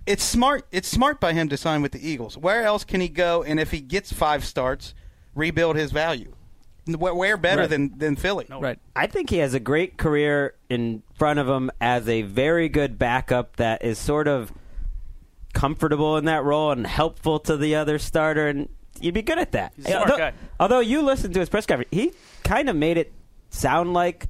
It's 0.07 0.25
smart. 0.25 0.67
It's 0.73 0.89
smart 0.89 1.21
by 1.21 1.33
him 1.33 1.49
to 1.49 1.57
sign 1.57 1.83
with 1.83 1.93
the 1.93 2.07
Eagles. 2.09 2.37
Where 2.37 2.65
else 2.65 2.85
can 2.85 3.01
he 3.01 3.09
go? 3.09 3.43
And 3.43 3.61
if 3.61 3.71
he 3.71 3.81
gets 3.81 4.13
five 4.13 4.45
starts, 4.45 4.95
rebuild 5.35 5.77
his 5.77 5.93
value. 5.93 6.35
Where 6.87 7.15
where 7.15 7.37
better 7.37 7.63
Right. 7.63 7.71
than 7.71 7.97
than 7.97 8.17
Philly? 8.17 8.47
Right. 8.51 8.79
I 8.97 9.07
think 9.07 9.31
he 9.31 9.37
has 9.39 9.55
a 9.55 9.61
great 9.61 9.97
career 9.99 10.55
in 10.69 11.05
front 11.15 11.39
of 11.39 11.49
him 11.49 11.71
as 11.81 12.09
a 12.09 12.23
very 12.23 12.69
good 12.69 12.99
backup 12.99 13.57
that 13.57 13.85
is 13.85 13.99
sort 13.99 14.27
of 14.27 14.53
comfortable 15.55 16.17
in 16.17 16.25
that 16.25 16.43
role 16.43 16.73
and 16.73 16.85
helpful 16.87 17.39
to 17.41 17.57
the 17.57 17.77
other 17.77 17.99
starter, 18.01 18.49
and 18.49 18.69
you'd 19.01 19.15
be 19.15 19.23
good 19.23 19.39
at 19.39 19.53
that. 19.53 19.73
He's 19.77 19.85
a 19.87 19.91
smart 19.91 20.03
although, 20.11 20.19
guy. 20.19 20.33
although 20.59 20.81
you 20.81 21.03
listened 21.03 21.35
to 21.35 21.41
his 21.41 21.49
press 21.49 21.67
conference, 21.67 21.91
he 21.93 22.13
kind 22.43 22.69
of 22.69 22.75
made 22.75 22.97
it 22.97 23.13
sound 23.51 23.93
like. 23.93 24.27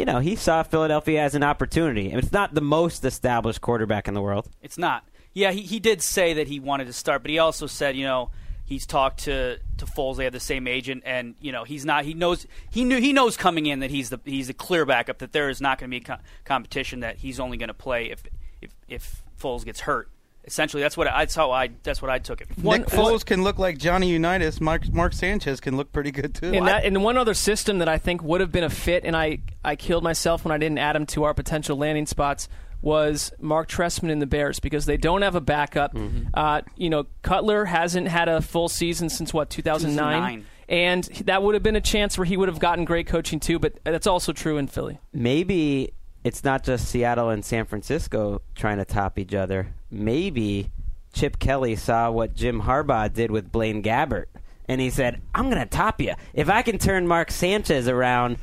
You 0.00 0.06
know, 0.06 0.18
he 0.18 0.34
saw 0.34 0.62
Philadelphia 0.62 1.20
as 1.20 1.34
an 1.34 1.42
opportunity. 1.42 2.08
And 2.08 2.18
it's 2.18 2.32
not 2.32 2.54
the 2.54 2.62
most 2.62 3.04
established 3.04 3.60
quarterback 3.60 4.08
in 4.08 4.14
the 4.14 4.22
world. 4.22 4.48
It's 4.62 4.78
not. 4.78 5.06
Yeah, 5.34 5.52
he, 5.52 5.60
he 5.60 5.78
did 5.78 6.00
say 6.00 6.32
that 6.32 6.48
he 6.48 6.58
wanted 6.58 6.86
to 6.86 6.94
start, 6.94 7.20
but 7.20 7.30
he 7.30 7.38
also 7.38 7.66
said, 7.66 7.96
you 7.96 8.04
know, 8.04 8.30
he's 8.64 8.86
talked 8.86 9.24
to 9.24 9.58
to 9.76 9.84
Foles. 9.84 10.16
They 10.16 10.24
have 10.24 10.32
the 10.32 10.40
same 10.40 10.66
agent, 10.66 11.02
and 11.04 11.34
you 11.38 11.52
know, 11.52 11.64
he's 11.64 11.84
not. 11.84 12.06
He 12.06 12.14
knows 12.14 12.46
he 12.70 12.82
knew 12.82 12.98
he 12.98 13.12
knows 13.12 13.36
coming 13.36 13.66
in 13.66 13.80
that 13.80 13.90
he's 13.90 14.08
the 14.08 14.18
he's 14.24 14.48
a 14.48 14.54
clear 14.54 14.86
backup. 14.86 15.18
That 15.18 15.32
there 15.32 15.50
is 15.50 15.60
not 15.60 15.78
going 15.78 15.90
to 15.90 15.94
be 15.94 16.00
co- 16.00 16.16
competition. 16.46 17.00
That 17.00 17.18
he's 17.18 17.38
only 17.38 17.58
going 17.58 17.68
to 17.68 17.74
play 17.74 18.10
if 18.10 18.22
if 18.62 18.70
if 18.88 19.22
Foles 19.38 19.66
gets 19.66 19.80
hurt. 19.80 20.08
Essentially, 20.50 20.82
that's 20.82 20.96
what 20.96 21.06
I, 21.06 21.20
that's 21.20 21.36
how 21.36 21.52
I 21.52 21.68
that's 21.84 22.02
what 22.02 22.10
I 22.10 22.18
took 22.18 22.40
it. 22.40 22.48
Nick 22.58 22.86
Foles 22.86 23.24
can 23.24 23.44
look 23.44 23.60
like 23.60 23.78
Johnny 23.78 24.08
Unitas. 24.10 24.60
Mark, 24.60 24.92
Mark 24.92 25.12
Sanchez 25.12 25.60
can 25.60 25.76
look 25.76 25.92
pretty 25.92 26.10
good 26.10 26.34
too. 26.34 26.52
And 26.52 26.66
that 26.66 26.84
and 26.84 27.04
one 27.04 27.16
other 27.16 27.34
system 27.34 27.78
that 27.78 27.88
I 27.88 27.98
think 27.98 28.20
would 28.24 28.40
have 28.40 28.50
been 28.50 28.64
a 28.64 28.68
fit, 28.70 29.04
and 29.04 29.16
I 29.16 29.38
I 29.64 29.76
killed 29.76 30.02
myself 30.02 30.44
when 30.44 30.50
I 30.50 30.58
didn't 30.58 30.78
add 30.78 30.96
him 30.96 31.06
to 31.06 31.22
our 31.22 31.34
potential 31.34 31.76
landing 31.76 32.06
spots 32.06 32.48
was 32.82 33.32
Marc 33.38 33.68
Trestman 33.68 34.10
in 34.10 34.18
the 34.18 34.26
Bears 34.26 34.58
because 34.58 34.86
they 34.86 34.96
don't 34.96 35.22
have 35.22 35.36
a 35.36 35.40
backup. 35.40 35.94
Uh, 36.34 36.62
you 36.76 36.90
know, 36.90 37.06
Cutler 37.22 37.66
hasn't 37.66 38.08
had 38.08 38.28
a 38.28 38.40
full 38.40 38.68
season 38.68 39.08
since 39.08 39.32
what 39.32 39.50
2009, 39.50 39.94
2009. 40.40 40.46
and 40.68 41.04
that 41.26 41.42
would 41.42 41.54
have 41.54 41.62
been 41.62 41.76
a 41.76 41.80
chance 41.80 42.16
where 42.18 42.24
he 42.24 42.36
would 42.36 42.48
have 42.48 42.58
gotten 42.58 42.84
great 42.84 43.06
coaching 43.06 43.38
too. 43.38 43.58
But 43.58 43.78
that's 43.84 44.06
also 44.06 44.32
true 44.32 44.56
in 44.56 44.66
Philly. 44.66 44.98
maybe 45.12 45.92
it's 46.24 46.44
not 46.44 46.64
just 46.64 46.88
Seattle 46.88 47.30
and 47.30 47.44
San 47.44 47.64
Francisco 47.64 48.42
trying 48.54 48.78
to 48.78 48.84
top 48.84 49.18
each 49.18 49.34
other. 49.34 49.74
Maybe 49.90 50.70
Chip 51.12 51.38
Kelly 51.38 51.76
saw 51.76 52.10
what 52.10 52.34
Jim 52.34 52.62
Harbaugh 52.62 53.12
did 53.12 53.30
with 53.30 53.50
Blaine 53.50 53.82
Gabbert, 53.82 54.26
and 54.68 54.80
he 54.80 54.90
said, 54.90 55.20
"I'm 55.34 55.50
going 55.50 55.62
to 55.62 55.66
top 55.66 56.00
you. 56.00 56.14
If 56.34 56.48
I 56.48 56.62
can 56.62 56.78
turn 56.78 57.06
Mark 57.06 57.30
Sanchez 57.30 57.88
around, 57.88 58.38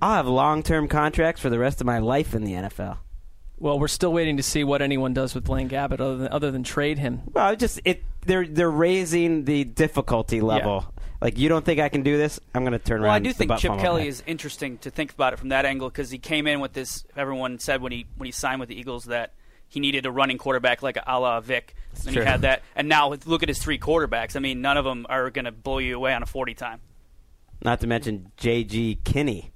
I'll 0.00 0.14
have 0.16 0.26
long-term 0.26 0.88
contracts 0.88 1.40
for 1.40 1.50
the 1.50 1.58
rest 1.58 1.80
of 1.80 1.86
my 1.86 1.98
life 1.98 2.34
in 2.34 2.44
the 2.44 2.54
NFL." 2.54 2.98
Well, 3.58 3.78
we're 3.78 3.88
still 3.88 4.12
waiting 4.12 4.36
to 4.36 4.42
see 4.42 4.64
what 4.64 4.82
anyone 4.82 5.14
does 5.14 5.34
with 5.34 5.44
Blaine 5.44 5.68
Gabbert 5.68 6.00
other 6.00 6.16
than, 6.16 6.28
other 6.28 6.50
than 6.50 6.62
trade 6.62 6.98
him. 6.98 7.22
Well, 7.32 7.56
just 7.56 7.80
it 7.84 8.02
they're 8.26 8.46
they're 8.46 8.70
raising 8.70 9.44
the 9.44 9.64
difficulty 9.64 10.40
level. 10.40 10.92
Like 11.20 11.38
you 11.38 11.48
don't 11.48 11.64
think 11.64 11.80
I 11.80 11.88
can 11.88 12.02
do 12.02 12.16
this? 12.16 12.38
I'm 12.54 12.62
going 12.62 12.72
to 12.72 12.78
turn 12.78 13.00
around. 13.00 13.08
Well, 13.08 13.14
I 13.14 13.18
do 13.20 13.32
think 13.32 13.56
Chip 13.58 13.78
Kelly 13.78 14.06
is 14.06 14.22
interesting 14.26 14.78
to 14.78 14.90
think 14.90 15.12
about 15.12 15.32
it 15.32 15.38
from 15.38 15.48
that 15.50 15.64
angle 15.64 15.88
because 15.88 16.10
he 16.10 16.18
came 16.18 16.46
in 16.46 16.60
with 16.60 16.72
this. 16.72 17.04
Everyone 17.16 17.58
said 17.58 17.80
when 17.80 17.92
he 17.92 18.06
when 18.16 18.26
he 18.26 18.32
signed 18.32 18.60
with 18.60 18.68
the 18.68 18.78
Eagles 18.78 19.04
that 19.06 19.32
he 19.68 19.80
needed 19.80 20.06
a 20.06 20.10
running 20.10 20.38
quarterback 20.38 20.82
like 20.82 20.98
a 21.06 21.18
la 21.18 21.40
Vic, 21.40 21.74
and 22.06 22.14
he 22.14 22.22
had 22.22 22.42
that. 22.42 22.62
And 22.74 22.88
now 22.88 23.12
look 23.24 23.42
at 23.42 23.48
his 23.48 23.58
three 23.58 23.78
quarterbacks. 23.78 24.36
I 24.36 24.40
mean, 24.40 24.60
none 24.60 24.76
of 24.76 24.84
them 24.84 25.06
are 25.08 25.30
going 25.30 25.46
to 25.46 25.52
blow 25.52 25.78
you 25.78 25.96
away 25.96 26.12
on 26.12 26.22
a 26.22 26.26
forty 26.26 26.54
time. 26.54 26.80
Not 27.62 27.80
to 27.80 27.86
mention 27.86 28.30
J.G. 28.36 29.00
Kinney. 29.04 29.52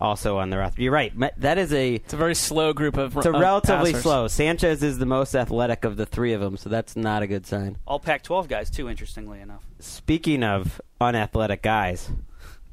Also 0.00 0.38
on 0.38 0.50
the 0.50 0.58
roster. 0.58 0.82
You're 0.82 0.92
right. 0.92 1.12
That 1.38 1.58
is 1.58 1.72
a 1.72 1.94
It's 1.94 2.12
a 2.12 2.16
very 2.16 2.34
slow 2.34 2.72
group 2.72 2.96
of. 2.96 3.16
It's 3.16 3.26
a 3.26 3.32
of 3.32 3.40
relatively 3.40 3.92
passers. 3.92 4.02
slow. 4.02 4.28
Sanchez 4.28 4.82
is 4.82 4.98
the 4.98 5.06
most 5.06 5.34
athletic 5.34 5.84
of 5.84 5.96
the 5.96 6.06
three 6.06 6.32
of 6.32 6.40
them, 6.40 6.56
so 6.56 6.68
that's 6.68 6.96
not 6.96 7.22
a 7.22 7.26
good 7.26 7.46
sign. 7.46 7.78
All 7.86 7.98
Pac-12 8.00 8.48
guys 8.48 8.70
too. 8.70 8.88
Interestingly 8.88 9.40
enough, 9.40 9.62
Speaking 9.78 10.42
of 10.42 10.80
unathletic 11.00 11.62
guys, 11.62 12.10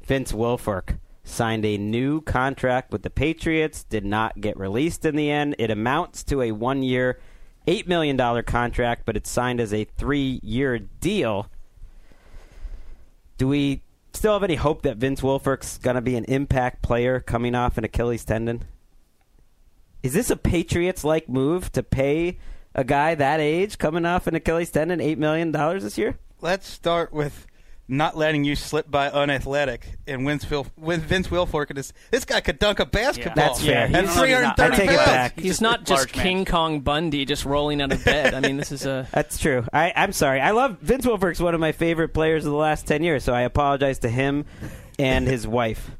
Vince 0.04 0.32
Wilfork 0.32 0.98
signed 1.24 1.64
a 1.64 1.78
new 1.78 2.20
contract 2.20 2.90
with 2.92 3.02
the 3.02 3.10
Patriots, 3.10 3.84
did 3.84 4.04
not 4.04 4.40
get 4.40 4.58
released 4.58 5.04
in 5.04 5.14
the 5.16 5.30
end. 5.30 5.54
It 5.58 5.70
amounts 5.70 6.24
to 6.24 6.42
a 6.42 6.50
one 6.52 6.82
year, 6.82 7.20
$8 7.68 7.86
million 7.86 8.42
contract, 8.42 9.02
but 9.06 9.16
it's 9.16 9.30
signed 9.30 9.60
as 9.60 9.72
a 9.72 9.84
three 9.84 10.40
year 10.42 10.78
deal. 10.78 11.48
Do 13.38 13.46
we 13.48 13.82
still 14.12 14.32
have 14.32 14.42
any 14.42 14.56
hope 14.56 14.82
that 14.82 14.96
Vince 14.96 15.20
Wilfork's 15.20 15.78
going 15.78 15.96
to 15.96 16.02
be 16.02 16.16
an 16.16 16.24
impact 16.24 16.82
player 16.82 17.20
coming 17.20 17.54
off 17.54 17.78
an 17.78 17.84
Achilles 17.84 18.24
tendon? 18.24 18.64
Is 20.02 20.12
this 20.12 20.30
a 20.30 20.36
Patriots 20.36 21.04
like 21.04 21.28
move 21.28 21.70
to 21.72 21.82
pay 21.82 22.38
a 22.74 22.84
guy 22.84 23.14
that 23.14 23.40
age 23.40 23.78
coming 23.78 24.04
off 24.04 24.26
an 24.26 24.34
Achilles 24.34 24.70
tendon 24.70 24.98
$8 24.98 25.16
million 25.18 25.52
this 25.52 25.98
year? 25.98 26.18
Let's 26.40 26.66
start 26.66 27.12
with 27.12 27.46
not 27.92 28.16
letting 28.16 28.42
you 28.42 28.56
slip 28.56 28.90
by 28.90 29.10
unathletic 29.10 29.86
and 30.06 30.26
Vince, 30.26 30.48
Wil- 30.48 30.66
with 30.78 31.02
Vince 31.02 31.28
Wilfork. 31.28 31.74
This, 31.74 31.92
this 32.10 32.24
guy 32.24 32.40
could 32.40 32.58
dunk 32.58 32.80
a 32.80 32.86
basketball. 32.86 33.34
That's 33.36 33.62
fair. 33.64 33.84
At 33.84 33.90
He's- 33.90 34.16
330 34.18 34.62
I 34.62 34.76
take 34.76 34.90
it 34.90 34.96
pounds. 34.96 35.06
back. 35.10 35.38
He's, 35.38 35.60
not 35.60 35.84
just 35.84 36.08
King 36.08 36.44
Kong 36.44 36.80
Bundy 36.80 37.24
just 37.26 37.44
rolling 37.44 37.82
out 37.82 37.92
of 37.92 38.02
bed. 38.04 38.32
I 38.34 38.40
mean, 38.40 38.56
this 38.56 38.72
is 38.72 38.86
a. 38.86 39.06
That's 39.12 39.38
true. 39.38 39.64
I, 39.72 39.92
I'm 39.94 40.12
sorry. 40.12 40.40
I 40.40 40.52
love 40.52 40.78
Vince 40.80 41.04
Wilfork's 41.06 41.38
one 41.40 41.54
of 41.54 41.60
my 41.60 41.72
favorite 41.72 42.14
players 42.14 42.46
of 42.46 42.52
the 42.52 42.58
last 42.58 42.86
ten 42.86 43.02
years. 43.02 43.24
So 43.24 43.34
I 43.34 43.42
apologize 43.42 43.98
to 44.00 44.08
him 44.08 44.46
and 44.98 45.26
his 45.26 45.46
wife 45.46 45.90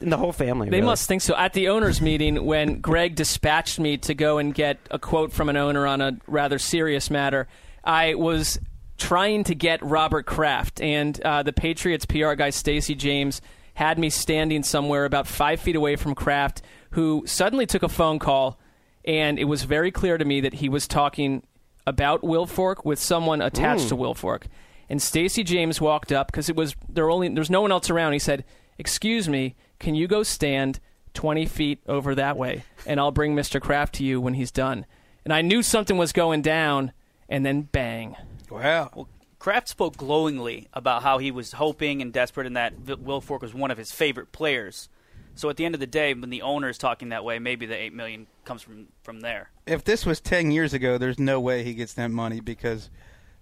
and 0.00 0.12
the 0.12 0.16
whole 0.18 0.32
family. 0.32 0.68
They 0.68 0.76
really. 0.78 0.86
must 0.86 1.08
think 1.08 1.22
so. 1.22 1.34
At 1.34 1.54
the 1.54 1.68
owners' 1.68 2.00
meeting, 2.00 2.44
when 2.44 2.80
Greg 2.80 3.14
dispatched 3.14 3.80
me 3.80 3.96
to 3.98 4.14
go 4.14 4.38
and 4.38 4.54
get 4.54 4.78
a 4.90 4.98
quote 4.98 5.32
from 5.32 5.48
an 5.48 5.56
owner 5.56 5.86
on 5.86 6.00
a 6.00 6.18
rather 6.26 6.58
serious 6.58 7.10
matter, 7.10 7.48
I 7.82 8.14
was 8.14 8.58
trying 8.98 9.44
to 9.44 9.54
get 9.54 9.82
Robert 9.82 10.26
Kraft, 10.26 10.80
and 10.80 11.20
uh, 11.22 11.42
the 11.42 11.52
Patriots 11.52 12.06
PR 12.06 12.32
guy 12.34 12.50
Stacy 12.50 12.94
James 12.94 13.40
had 13.74 13.98
me 13.98 14.08
standing 14.10 14.62
somewhere 14.62 15.04
about 15.04 15.26
five 15.26 15.60
feet 15.60 15.76
away 15.76 15.96
from 15.96 16.14
Kraft, 16.14 16.62
who 16.90 17.22
suddenly 17.26 17.66
took 17.66 17.82
a 17.82 17.88
phone 17.88 18.18
call, 18.18 18.58
and 19.04 19.38
it 19.38 19.44
was 19.44 19.64
very 19.64 19.90
clear 19.90 20.16
to 20.16 20.24
me 20.24 20.40
that 20.40 20.54
he 20.54 20.68
was 20.68 20.88
talking 20.88 21.42
about 21.86 22.22
Wilfork 22.22 22.84
with 22.84 22.98
someone 22.98 23.40
attached 23.42 23.84
Mm. 23.84 23.88
to 23.90 23.96
Wilfork. 23.96 24.44
And 24.88 25.00
Stacy 25.02 25.44
James 25.44 25.80
walked 25.80 26.10
up 26.10 26.28
because 26.28 26.48
it 26.48 26.56
was 26.56 26.74
there 26.88 27.10
only 27.10 27.28
there's 27.28 27.50
no 27.50 27.60
one 27.60 27.70
else 27.72 27.90
around. 27.90 28.12
He 28.14 28.18
said, 28.18 28.44
"Excuse 28.78 29.28
me, 29.28 29.54
can 29.78 29.94
you 29.94 30.06
go 30.08 30.22
stand 30.22 30.80
20 31.14 31.44
feet 31.46 31.80
over 31.86 32.14
that 32.14 32.36
way, 32.36 32.62
and 32.86 32.98
I'll 33.00 33.10
bring 33.12 33.34
Mr. 33.34 33.60
Kraft 33.60 33.94
to 33.96 34.04
you 34.04 34.20
when 34.20 34.34
he's 34.34 34.50
done." 34.50 34.86
And 35.24 35.32
I 35.32 35.42
knew 35.42 35.62
something 35.62 35.98
was 35.98 36.12
going 36.12 36.40
down, 36.42 36.92
and 37.28 37.44
then 37.44 37.62
bang. 37.62 38.16
Wow. 38.50 38.90
Well, 38.94 39.08
Kraft 39.38 39.68
spoke 39.68 39.96
glowingly 39.96 40.68
about 40.72 41.02
how 41.02 41.18
he 41.18 41.30
was 41.30 41.52
hoping 41.52 42.00
and 42.02 42.12
desperate, 42.12 42.46
and 42.46 42.56
that 42.56 42.84
Wilfork 42.84 43.42
was 43.42 43.54
one 43.54 43.70
of 43.70 43.78
his 43.78 43.92
favorite 43.92 44.32
players. 44.32 44.88
So 45.34 45.50
at 45.50 45.56
the 45.56 45.66
end 45.66 45.74
of 45.74 45.80
the 45.80 45.86
day, 45.86 46.14
when 46.14 46.30
the 46.30 46.42
owner 46.42 46.70
is 46.70 46.78
talking 46.78 47.10
that 47.10 47.22
way, 47.24 47.38
maybe 47.38 47.66
the 47.66 47.76
eight 47.76 47.92
million 47.92 48.26
comes 48.44 48.62
from 48.62 48.88
from 49.02 49.20
there. 49.20 49.50
If 49.66 49.84
this 49.84 50.06
was 50.06 50.20
10 50.20 50.50
years 50.50 50.72
ago, 50.72 50.96
there's 50.96 51.18
no 51.18 51.38
way 51.38 51.62
he 51.62 51.74
gets 51.74 51.92
that 51.94 52.10
money 52.10 52.40
because 52.40 52.88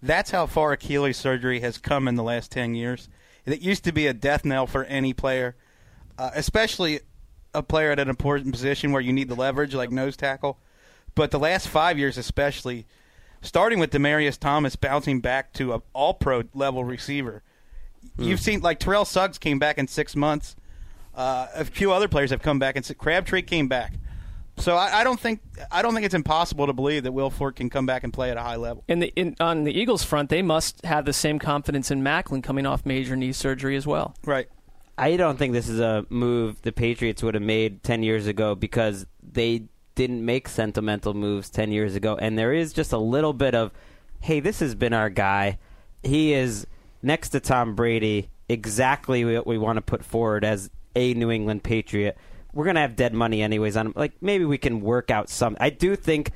that's 0.02 0.32
how 0.32 0.46
far 0.46 0.72
Achilles 0.72 1.16
surgery 1.16 1.60
has 1.60 1.78
come 1.78 2.08
in 2.08 2.16
the 2.16 2.22
last 2.22 2.50
10 2.50 2.74
years. 2.74 3.08
It 3.46 3.60
used 3.60 3.84
to 3.84 3.92
be 3.92 4.06
a 4.08 4.12
death 4.12 4.44
knell 4.44 4.66
for 4.66 4.84
any 4.84 5.12
player, 5.12 5.54
uh, 6.18 6.30
especially 6.34 7.00
a 7.54 7.62
player 7.62 7.92
at 7.92 8.00
an 8.00 8.08
important 8.08 8.52
position 8.52 8.90
where 8.90 9.02
you 9.02 9.12
need 9.12 9.28
the 9.28 9.36
leverage, 9.36 9.74
like 9.74 9.92
nose 9.92 10.16
tackle. 10.16 10.58
But 11.14 11.30
the 11.30 11.38
last 11.38 11.68
five 11.68 11.98
years, 11.98 12.18
especially, 12.18 12.86
starting 13.44 13.78
with 13.78 13.92
Demaryius 13.92 14.38
Thomas 14.38 14.74
bouncing 14.74 15.20
back 15.20 15.52
to 15.54 15.74
an 15.74 15.82
All-Pro 15.92 16.44
level 16.54 16.84
receiver. 16.84 17.42
You've 18.18 18.40
seen 18.40 18.60
like 18.60 18.78
Terrell 18.78 19.04
Suggs 19.04 19.38
came 19.38 19.58
back 19.58 19.78
in 19.78 19.86
six 19.88 20.14
months. 20.14 20.56
Uh, 21.14 21.46
a 21.54 21.64
few 21.64 21.92
other 21.92 22.08
players 22.08 22.30
have 22.30 22.42
come 22.42 22.58
back, 22.58 22.76
and 22.76 22.98
Crabtree 22.98 23.42
came 23.42 23.68
back. 23.68 23.94
So 24.56 24.76
I, 24.76 25.00
I 25.00 25.04
don't 25.04 25.18
think 25.18 25.40
I 25.72 25.82
don't 25.82 25.94
think 25.94 26.06
it's 26.06 26.14
impossible 26.14 26.66
to 26.66 26.72
believe 26.72 27.02
that 27.04 27.12
Wilfork 27.12 27.56
can 27.56 27.70
come 27.70 27.86
back 27.86 28.04
and 28.04 28.12
play 28.12 28.30
at 28.30 28.36
a 28.36 28.42
high 28.42 28.56
level. 28.56 28.84
In 28.86 29.00
the 29.00 29.12
in, 29.16 29.36
on 29.40 29.64
the 29.64 29.72
Eagles 29.76 30.04
front, 30.04 30.30
they 30.30 30.42
must 30.42 30.84
have 30.84 31.04
the 31.04 31.12
same 31.12 31.38
confidence 31.38 31.90
in 31.90 32.02
Maclin 32.02 32.42
coming 32.42 32.66
off 32.66 32.86
major 32.86 33.16
knee 33.16 33.32
surgery 33.32 33.76
as 33.76 33.86
well. 33.86 34.14
Right. 34.24 34.48
I 34.96 35.16
don't 35.16 35.38
think 35.38 35.54
this 35.54 35.68
is 35.68 35.80
a 35.80 36.06
move 36.08 36.62
the 36.62 36.70
Patriots 36.70 37.20
would 37.22 37.34
have 37.34 37.42
made 37.42 37.82
10 37.82 38.04
years 38.04 38.28
ago 38.28 38.54
because 38.54 39.06
they 39.22 39.64
didn't 39.94 40.24
make 40.24 40.48
sentimental 40.48 41.14
moves 41.14 41.50
10 41.50 41.72
years 41.72 41.94
ago. 41.94 42.16
And 42.16 42.38
there 42.38 42.52
is 42.52 42.72
just 42.72 42.92
a 42.92 42.98
little 42.98 43.32
bit 43.32 43.54
of, 43.54 43.72
hey, 44.20 44.40
this 44.40 44.60
has 44.60 44.74
been 44.74 44.92
our 44.92 45.10
guy. 45.10 45.58
He 46.02 46.32
is 46.32 46.66
next 47.02 47.30
to 47.30 47.40
Tom 47.40 47.74
Brady 47.74 48.30
exactly 48.48 49.24
what 49.24 49.46
we 49.46 49.58
want 49.58 49.76
to 49.76 49.82
put 49.82 50.04
forward 50.04 50.44
as 50.44 50.70
a 50.96 51.14
New 51.14 51.30
England 51.30 51.62
Patriot. 51.62 52.16
We're 52.52 52.64
going 52.64 52.76
to 52.76 52.82
have 52.82 52.96
dead 52.96 53.14
money 53.14 53.42
anyways 53.42 53.76
on 53.76 53.86
him. 53.86 53.92
Like, 53.96 54.12
maybe 54.20 54.44
we 54.44 54.58
can 54.58 54.80
work 54.80 55.10
out 55.10 55.28
some. 55.28 55.56
I 55.60 55.70
do 55.70 55.96
think 55.96 56.30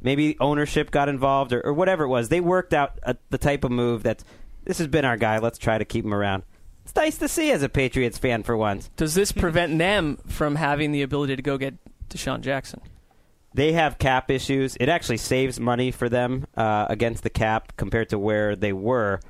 maybe 0.00 0.36
ownership 0.38 0.90
got 0.90 1.08
involved 1.08 1.52
or, 1.52 1.60
or 1.64 1.72
whatever 1.72 2.04
it 2.04 2.08
was. 2.08 2.28
They 2.28 2.40
worked 2.40 2.72
out 2.72 2.98
a, 3.02 3.16
the 3.30 3.38
type 3.38 3.64
of 3.64 3.70
move 3.70 4.02
that's, 4.02 4.24
this 4.64 4.78
has 4.78 4.86
been 4.86 5.04
our 5.04 5.16
guy. 5.16 5.38
Let's 5.38 5.58
try 5.58 5.78
to 5.78 5.84
keep 5.84 6.04
him 6.04 6.14
around. 6.14 6.44
It's 6.84 6.94
nice 6.94 7.16
to 7.18 7.28
see 7.28 7.50
as 7.50 7.62
a 7.62 7.68
Patriots 7.68 8.18
fan 8.18 8.42
for 8.42 8.56
once. 8.56 8.90
Does 8.96 9.14
this 9.14 9.32
prevent 9.32 9.78
them 9.78 10.18
from 10.26 10.56
having 10.56 10.92
the 10.92 11.02
ability 11.02 11.34
to 11.34 11.42
go 11.42 11.56
get 11.56 11.74
DeSean 12.10 12.42
Jackson? 12.42 12.80
They 13.54 13.72
have 13.72 13.98
cap 13.98 14.30
issues. 14.32 14.76
It 14.80 14.88
actually 14.88 15.18
saves 15.18 15.60
money 15.60 15.92
for 15.92 16.08
them 16.08 16.46
uh, 16.56 16.86
against 16.90 17.22
the 17.22 17.30
cap 17.30 17.72
compared 17.76 18.08
to 18.10 18.18
where 18.18 18.56
they 18.56 18.72
were. 18.72 19.20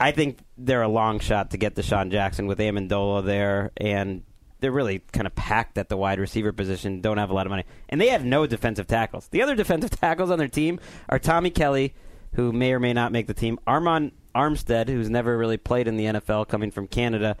I 0.00 0.10
think 0.10 0.38
they're 0.56 0.82
a 0.82 0.88
long 0.88 1.20
shot 1.20 1.50
to 1.50 1.58
get 1.58 1.74
DeSean 1.74 2.10
Jackson 2.10 2.46
with 2.46 2.58
Amendola 2.58 3.24
there, 3.24 3.72
and 3.76 4.22
they're 4.60 4.72
really 4.72 5.00
kind 5.12 5.26
of 5.26 5.34
packed 5.34 5.76
at 5.78 5.88
the 5.90 5.96
wide 5.96 6.18
receiver 6.18 6.52
position. 6.52 7.00
Don't 7.02 7.18
have 7.18 7.30
a 7.30 7.34
lot 7.34 7.46
of 7.46 7.50
money, 7.50 7.64
and 7.90 8.00
they 8.00 8.08
have 8.08 8.24
no 8.24 8.46
defensive 8.46 8.86
tackles. 8.86 9.28
The 9.28 9.42
other 9.42 9.54
defensive 9.62 9.90
tackles 9.90 10.30
on 10.30 10.38
their 10.38 10.48
team 10.48 10.80
are 11.08 11.18
Tommy 11.18 11.50
Kelly, 11.50 11.94
who 12.34 12.52
may 12.52 12.72
or 12.72 12.80
may 12.80 12.92
not 12.94 13.12
make 13.12 13.26
the 13.26 13.34
team, 13.34 13.58
Armond 13.66 14.12
Armstead, 14.34 14.88
who's 14.88 15.08
never 15.10 15.36
really 15.36 15.56
played 15.58 15.88
in 15.88 15.96
the 15.96 16.04
NFL, 16.06 16.48
coming 16.48 16.70
from 16.70 16.86
Canada, 16.86 17.36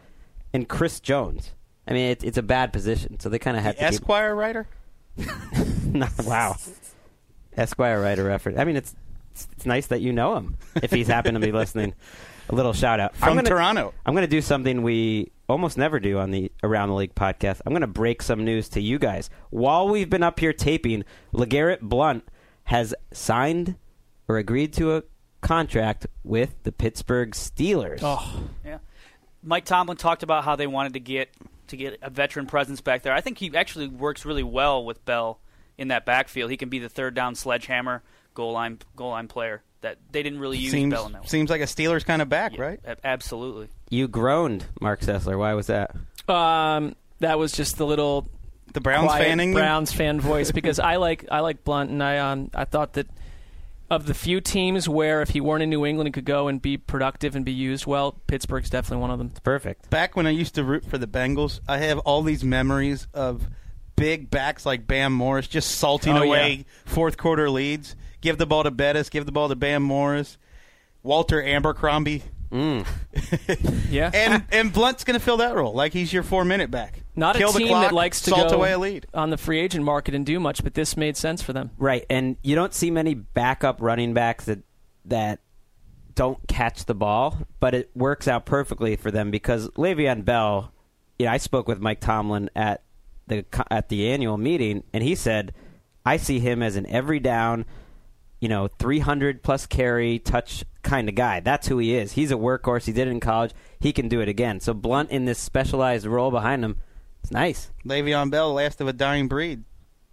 and 0.52 0.68
Chris 0.68 1.00
Jones. 1.00 1.52
I 1.88 1.92
mean, 1.92 2.10
it's 2.10 2.24
it's 2.24 2.38
a 2.38 2.42
bad 2.42 2.72
position, 2.72 3.18
so 3.20 3.28
they 3.28 3.38
kind 3.38 3.56
of 3.56 3.62
had 3.62 3.76
to 3.78 3.84
keep- 3.84 4.00
Esquire 4.00 4.34
writer. 4.34 4.66
no, 5.86 6.06
wow. 6.24 6.56
Esquire 7.56 8.00
writer 8.00 8.24
reference. 8.24 8.58
I 8.58 8.64
mean, 8.64 8.76
it's, 8.76 8.94
it's 9.32 9.48
it's 9.52 9.66
nice 9.66 9.86
that 9.88 10.00
you 10.00 10.12
know 10.12 10.36
him. 10.36 10.56
If 10.82 10.90
he's 10.90 11.06
happened 11.06 11.36
to 11.36 11.46
be 11.46 11.52
listening, 11.52 11.94
a 12.48 12.54
little 12.54 12.72
shout 12.72 13.00
out 13.00 13.16
From 13.16 13.30
I'm 13.30 13.34
gonna, 13.36 13.48
Toronto. 13.48 13.94
I'm 14.04 14.14
going 14.14 14.22
to 14.22 14.30
do 14.30 14.40
something 14.40 14.82
we 14.82 15.32
almost 15.48 15.78
never 15.78 16.00
do 16.00 16.18
on 16.18 16.30
the 16.30 16.50
Around 16.62 16.90
the 16.90 16.94
League 16.94 17.14
podcast. 17.14 17.60
I'm 17.64 17.72
going 17.72 17.80
to 17.80 17.86
break 17.86 18.22
some 18.22 18.44
news 18.44 18.68
to 18.70 18.80
you 18.80 18.98
guys 18.98 19.30
while 19.50 19.88
we've 19.88 20.10
been 20.10 20.22
up 20.22 20.38
here 20.40 20.52
taping. 20.52 21.04
LeGarrette 21.32 21.80
Blount 21.80 22.24
has 22.64 22.94
signed 23.12 23.76
or 24.28 24.38
agreed 24.38 24.72
to 24.74 24.96
a 24.96 25.02
contract 25.40 26.06
with 26.24 26.62
the 26.64 26.72
Pittsburgh 26.72 27.30
Steelers. 27.30 28.00
Oh, 28.02 28.48
yeah. 28.64 28.78
Mike 29.42 29.64
Tomlin 29.64 29.96
talked 29.96 30.22
about 30.22 30.44
how 30.44 30.56
they 30.56 30.66
wanted 30.66 30.94
to 30.94 31.00
get 31.00 31.28
to 31.68 31.76
get 31.76 31.98
a 32.02 32.10
veteran 32.10 32.46
presence 32.46 32.80
back 32.80 33.02
there. 33.02 33.12
I 33.12 33.20
think 33.20 33.38
he 33.38 33.54
actually 33.56 33.88
works 33.88 34.24
really 34.24 34.42
well 34.42 34.84
with 34.84 35.04
Bell 35.04 35.40
in 35.78 35.88
that 35.88 36.04
backfield. 36.06 36.50
He 36.50 36.56
can 36.56 36.68
be 36.68 36.78
the 36.78 36.88
third 36.88 37.14
down 37.14 37.34
sledgehammer 37.34 38.02
goal 38.34 38.52
line 38.52 38.78
goal 38.96 39.10
line 39.10 39.28
player 39.28 39.62
that 39.82 39.98
they 40.10 40.22
didn't 40.22 40.38
really 40.40 40.58
use 40.58 40.72
seems 40.72 40.92
Bell 40.92 41.06
in 41.06 41.12
that. 41.12 41.22
way. 41.22 41.28
seems 41.28 41.50
like 41.50 41.60
a 41.60 41.64
Steelers 41.64 42.04
kind 42.04 42.20
of 42.22 42.28
back, 42.28 42.58
right? 42.58 42.80
A- 42.84 42.96
Absolutely. 43.04 43.68
You 43.90 44.08
groaned, 44.08 44.64
Marc 44.80 45.00
Sessler. 45.00 45.38
Why 45.38 45.54
was 45.54 45.66
that? 45.68 45.94
Um, 46.28 46.96
that 47.20 47.38
was 47.38 47.52
just 47.52 47.76
the 47.78 47.86
little 47.86 48.28
The 48.72 48.80
Browns 48.80 49.06
quiet 49.06 49.24
fanning? 49.24 49.52
Browns 49.52 49.92
fan 49.92 50.20
voice 50.20 50.50
because 50.50 50.78
I 50.78 50.96
like 50.96 51.26
I 51.30 51.40
like 51.40 51.62
Blount 51.64 51.90
and 51.90 52.02
I 52.02 52.18
um 52.18 52.50
I 52.54 52.64
thought 52.64 52.94
that 52.94 53.06
of 53.90 54.06
the 54.06 54.14
few 54.14 54.40
teams 54.40 54.88
where 54.88 55.22
if 55.22 55.30
he 55.30 55.40
weren't 55.40 55.62
in 55.62 55.70
New 55.70 55.86
England 55.86 56.08
he 56.08 56.12
could 56.12 56.24
go 56.24 56.48
and 56.48 56.60
be 56.60 56.76
productive 56.76 57.36
and 57.36 57.44
be 57.44 57.52
used 57.52 57.86
well, 57.86 58.20
Pittsburgh's 58.26 58.68
definitely 58.70 59.00
one 59.02 59.10
of 59.10 59.18
them. 59.18 59.30
Perfect. 59.44 59.90
Back 59.90 60.16
when 60.16 60.26
I 60.26 60.30
used 60.30 60.54
to 60.56 60.64
root 60.64 60.84
for 60.84 60.98
the 60.98 61.06
Bengals, 61.06 61.60
I 61.68 61.78
have 61.78 61.98
all 62.00 62.22
these 62.22 62.42
memories 62.42 63.06
of 63.14 63.48
big 63.94 64.28
backs 64.30 64.66
like 64.66 64.86
Bam 64.86 65.12
Morris 65.12 65.46
just 65.48 65.70
salting 65.78 66.16
Oh, 66.16 66.22
away 66.22 66.52
yeah. 66.52 66.62
fourth 66.84 67.16
quarter 67.16 67.48
leads. 67.48 67.94
Give 68.20 68.36
the 68.38 68.46
ball 68.46 68.64
to 68.64 68.70
Bettis, 68.70 69.08
give 69.08 69.24
the 69.24 69.32
ball 69.32 69.48
to 69.48 69.54
Bam 69.56 69.82
Morris, 69.82 70.36
Walter 71.02 71.42
Abercrombie. 71.42 72.22
Mm. 72.50 72.86
Yeah. 73.90 74.10
And 74.12 74.44
and 74.50 74.72
Blount's 74.72 75.04
going 75.04 75.18
to 75.18 75.24
fill 75.24 75.38
that 75.38 75.54
role. 75.54 75.72
Like 75.72 75.92
he's 75.92 76.12
your 76.12 76.22
four 76.22 76.44
minute 76.44 76.70
back. 76.70 77.00
Not 77.14 77.36
Kill 77.36 77.50
a 77.50 77.58
team 77.58 77.68
clock, 77.68 77.84
that 77.84 77.94
likes 77.94 78.20
to 78.22 78.30
salt 78.30 78.50
go 78.50 78.56
away 78.56 78.72
a 78.72 78.78
lead. 78.78 79.06
on 79.14 79.30
the 79.30 79.38
free 79.38 79.58
agent 79.58 79.84
market 79.84 80.14
and 80.14 80.26
do 80.26 80.38
much, 80.38 80.62
but 80.62 80.74
this 80.74 80.96
made 80.96 81.16
sense 81.16 81.40
for 81.40 81.52
them. 81.52 81.70
Right, 81.78 82.04
and 82.10 82.36
you 82.42 82.54
don't 82.54 82.74
see 82.74 82.90
many 82.90 83.14
backup 83.14 83.80
running 83.80 84.12
backs 84.12 84.44
that 84.46 84.58
that 85.06 85.40
don't 86.14 86.38
catch 86.48 86.84
the 86.84 86.94
ball, 86.94 87.38
but 87.60 87.74
it 87.74 87.90
works 87.94 88.26
out 88.28 88.44
perfectly 88.44 88.96
for 88.96 89.10
them 89.10 89.30
because 89.30 89.68
Le'Veon 89.70 90.24
Bell. 90.24 90.72
You 91.18 91.26
know, 91.26 91.32
I 91.32 91.38
spoke 91.38 91.66
with 91.68 91.80
Mike 91.80 92.00
Tomlin 92.00 92.50
at 92.54 92.82
the 93.28 93.44
at 93.70 93.88
the 93.88 94.10
annual 94.10 94.36
meeting, 94.36 94.82
and 94.92 95.02
he 95.02 95.14
said, 95.14 95.54
"I 96.04 96.18
see 96.18 96.38
him 96.40 96.62
as 96.62 96.76
an 96.76 96.86
every 96.86 97.20
down, 97.20 97.64
you 98.40 98.48
know, 98.48 98.68
300 98.78 99.42
plus 99.42 99.64
carry 99.64 100.18
touch 100.18 100.64
kind 100.86 101.08
of 101.08 101.14
guy. 101.14 101.40
That's 101.40 101.68
who 101.68 101.76
he 101.78 101.94
is. 101.94 102.12
He's 102.12 102.30
a 102.30 102.36
workhorse. 102.36 102.86
He 102.86 102.92
did 102.92 103.08
it 103.08 103.10
in 103.10 103.20
college. 103.20 103.52
He 103.80 103.92
can 103.92 104.08
do 104.08 104.20
it 104.20 104.28
again. 104.28 104.60
So 104.60 104.72
Blount 104.72 105.10
in 105.10 105.26
this 105.26 105.38
specialized 105.38 106.06
role 106.06 106.30
behind 106.30 106.64
him, 106.64 106.78
it's 107.22 107.30
nice. 107.30 107.70
Le'Veon 107.84 108.30
Bell, 108.30 108.54
last 108.54 108.80
of 108.80 108.88
a 108.88 108.92
dying 108.94 109.28
breed. 109.28 109.64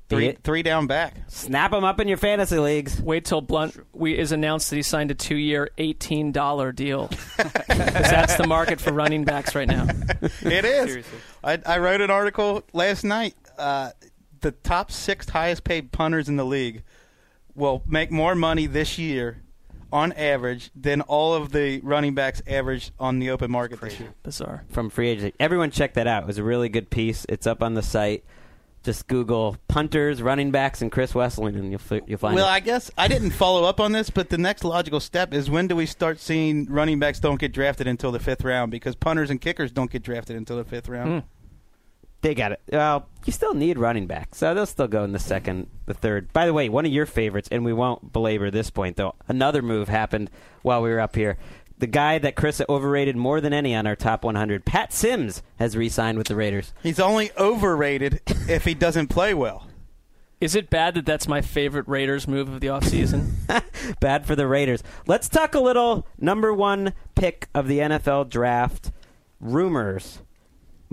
Three, 0.09 0.37
three 0.43 0.61
down 0.63 0.85
back. 0.85 1.15
Snap 1.27 1.73
him 1.73 1.83
up 1.83 1.99
in 1.99 2.07
your 2.07 2.17
fantasy 2.17 2.59
leagues. 2.59 3.01
Wait 3.01 3.25
till 3.25 3.41
Blount 3.41 3.75
we, 3.93 4.17
is 4.17 4.31
announced 4.31 4.69
that 4.69 4.75
he 4.75 4.81
signed 4.83 5.09
a 5.11 5.15
two-year, 5.15 5.71
eighteen-dollar 5.77 6.71
deal. 6.73 7.07
'Cause 7.07 7.47
that's 7.67 8.35
the 8.35 8.45
market 8.45 8.79
for 8.81 8.91
running 8.91 9.23
backs 9.23 9.55
right 9.55 9.67
now. 9.67 9.87
It 10.41 10.65
is. 10.65 10.89
Seriously. 10.89 11.19
I, 11.43 11.59
I 11.65 11.77
wrote 11.79 12.01
an 12.01 12.11
article 12.11 12.63
last 12.73 13.03
night. 13.03 13.33
Uh, 13.57 13.91
the 14.41 14.51
top 14.51 14.91
six 14.91 15.29
highest 15.29 15.63
paid 15.63 15.91
punters 15.91 16.27
in 16.29 16.35
the 16.35 16.45
league 16.45 16.83
will 17.55 17.81
make 17.87 18.11
more 18.11 18.35
money 18.35 18.65
this 18.67 18.97
year 18.99 19.42
on 19.93 20.11
average 20.13 20.71
than 20.75 21.01
all 21.01 21.33
of 21.35 21.51
the 21.51 21.79
running 21.81 22.13
backs 22.15 22.41
averaged 22.47 22.91
on 22.99 23.19
the 23.19 23.29
open 23.29 23.49
market 23.51 23.79
this 23.79 23.99
year. 23.99 24.09
Bizarre. 24.23 24.63
from 24.69 24.89
free 24.89 25.07
agency. 25.09 25.33
Everyone 25.39 25.69
check 25.71 25.93
that 25.93 26.07
out. 26.07 26.23
It 26.23 26.27
was 26.27 26.37
a 26.39 26.43
really 26.43 26.67
good 26.67 26.89
piece. 26.89 27.25
It's 27.29 27.45
up 27.47 27.61
on 27.63 27.75
the 27.75 27.81
site. 27.83 28.25
Just 28.83 29.07
Google 29.07 29.55
punters, 29.69 30.21
running 30.21 30.51
backs, 30.51 30.81
and 30.81 30.91
Chris 30.91 31.13
Wesseling, 31.13 31.55
and 31.55 31.69
you'll 31.69 31.79
fi- 31.79 32.01
you'll 32.05 32.17
find 32.17 32.35
Well, 32.35 32.47
it. 32.47 32.51
I 32.51 32.59
guess 32.59 32.91
I 32.97 33.07
didn't 33.07 33.29
follow 33.31 33.63
up 33.63 33.79
on 33.79 33.93
this, 33.93 34.09
but 34.09 34.27
the 34.29 34.37
next 34.37 34.65
logical 34.65 34.99
step 34.99 35.33
is 35.33 35.49
when 35.49 35.67
do 35.67 35.75
we 35.77 35.85
start 35.85 36.19
seeing 36.19 36.65
running 36.65 36.99
backs 36.99 37.21
don't 37.21 37.39
get 37.39 37.53
drafted 37.53 37.87
until 37.87 38.11
the 38.11 38.19
fifth 38.19 38.43
round 38.43 38.71
because 38.71 38.95
punters 38.97 39.29
and 39.29 39.39
kickers 39.39 39.71
don't 39.71 39.89
get 39.89 40.03
drafted 40.03 40.35
until 40.35 40.57
the 40.57 40.65
fifth 40.65 40.89
round. 40.89 41.21
Hmm. 41.23 41.27
They 42.23 42.33
got 42.33 42.53
it. 42.53 42.61
Well, 42.71 43.09
you 43.25 43.33
still 43.33 43.53
need 43.53 43.77
running 43.77 44.07
backs, 44.07 44.37
so 44.37 44.53
they'll 44.53 44.65
still 44.65 44.87
go 44.87 45.03
in 45.03 45.11
the 45.11 45.19
second, 45.19 45.67
the 45.87 45.93
third. 45.93 46.31
By 46.31 46.45
the 46.45 46.53
way, 46.53 46.69
one 46.69 46.85
of 46.85 46.91
your 46.91 47.05
favorites, 47.05 47.49
and 47.51 47.65
we 47.65 47.73
won't 47.73 48.13
belabor 48.13 48.49
this 48.49 48.69
point 48.69 48.95
though. 48.95 49.13
Another 49.27 49.61
move 49.61 49.89
happened 49.89 50.31
while 50.61 50.81
we 50.81 50.89
were 50.89 51.01
up 51.01 51.17
here. 51.17 51.37
The 51.79 51.87
guy 51.87 52.19
that 52.19 52.37
Chris 52.37 52.61
overrated 52.69 53.17
more 53.17 53.41
than 53.41 53.51
any 53.51 53.75
on 53.75 53.85
our 53.85 53.97
top 53.97 54.23
100, 54.23 54.63
Pat 54.63 54.93
Sims, 54.93 55.43
has 55.59 55.75
re-signed 55.75 56.17
with 56.17 56.27
the 56.27 56.35
Raiders. 56.35 56.73
He's 56.81 56.99
only 56.99 57.31
overrated 57.37 58.21
if 58.47 58.63
he 58.63 58.73
doesn't 58.73 59.07
play 59.07 59.33
well. 59.33 59.67
Is 60.39 60.55
it 60.55 60.69
bad 60.69 60.93
that 60.93 61.05
that's 61.05 61.27
my 61.27 61.41
favorite 61.41 61.87
Raiders 61.89 62.25
move 62.25 62.47
of 62.47 62.61
the 62.61 62.67
offseason? 62.67 63.31
Bad 64.01 64.25
for 64.25 64.35
the 64.35 64.45
Raiders. 64.45 64.83
Let's 65.07 65.29
talk 65.29 65.55
a 65.55 65.59
little 65.61 66.05
number 66.17 66.53
one 66.53 66.91
pick 67.15 67.47
of 67.53 67.69
the 67.69 67.79
NFL 67.79 68.29
draft 68.29 68.91
rumors. 69.39 70.19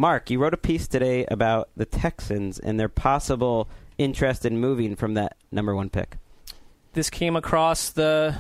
Marc, 0.01 0.31
you 0.31 0.39
wrote 0.39 0.55
a 0.55 0.57
piece 0.57 0.89
today 0.89 1.27
about 1.27 1.69
the 1.77 1.85
Texans 1.85 2.59
and 2.59 2.81
their 2.81 2.89
possible 2.89 3.69
interest 3.99 4.47
in 4.47 4.59
moving 4.59 4.97
from 4.97 5.13
that 5.13 5.37
number 5.53 5.75
one 5.77 5.91
pick. 5.91 6.17
this 6.95 7.11
came 7.11 7.37
across 7.37 7.91
the 7.91 8.35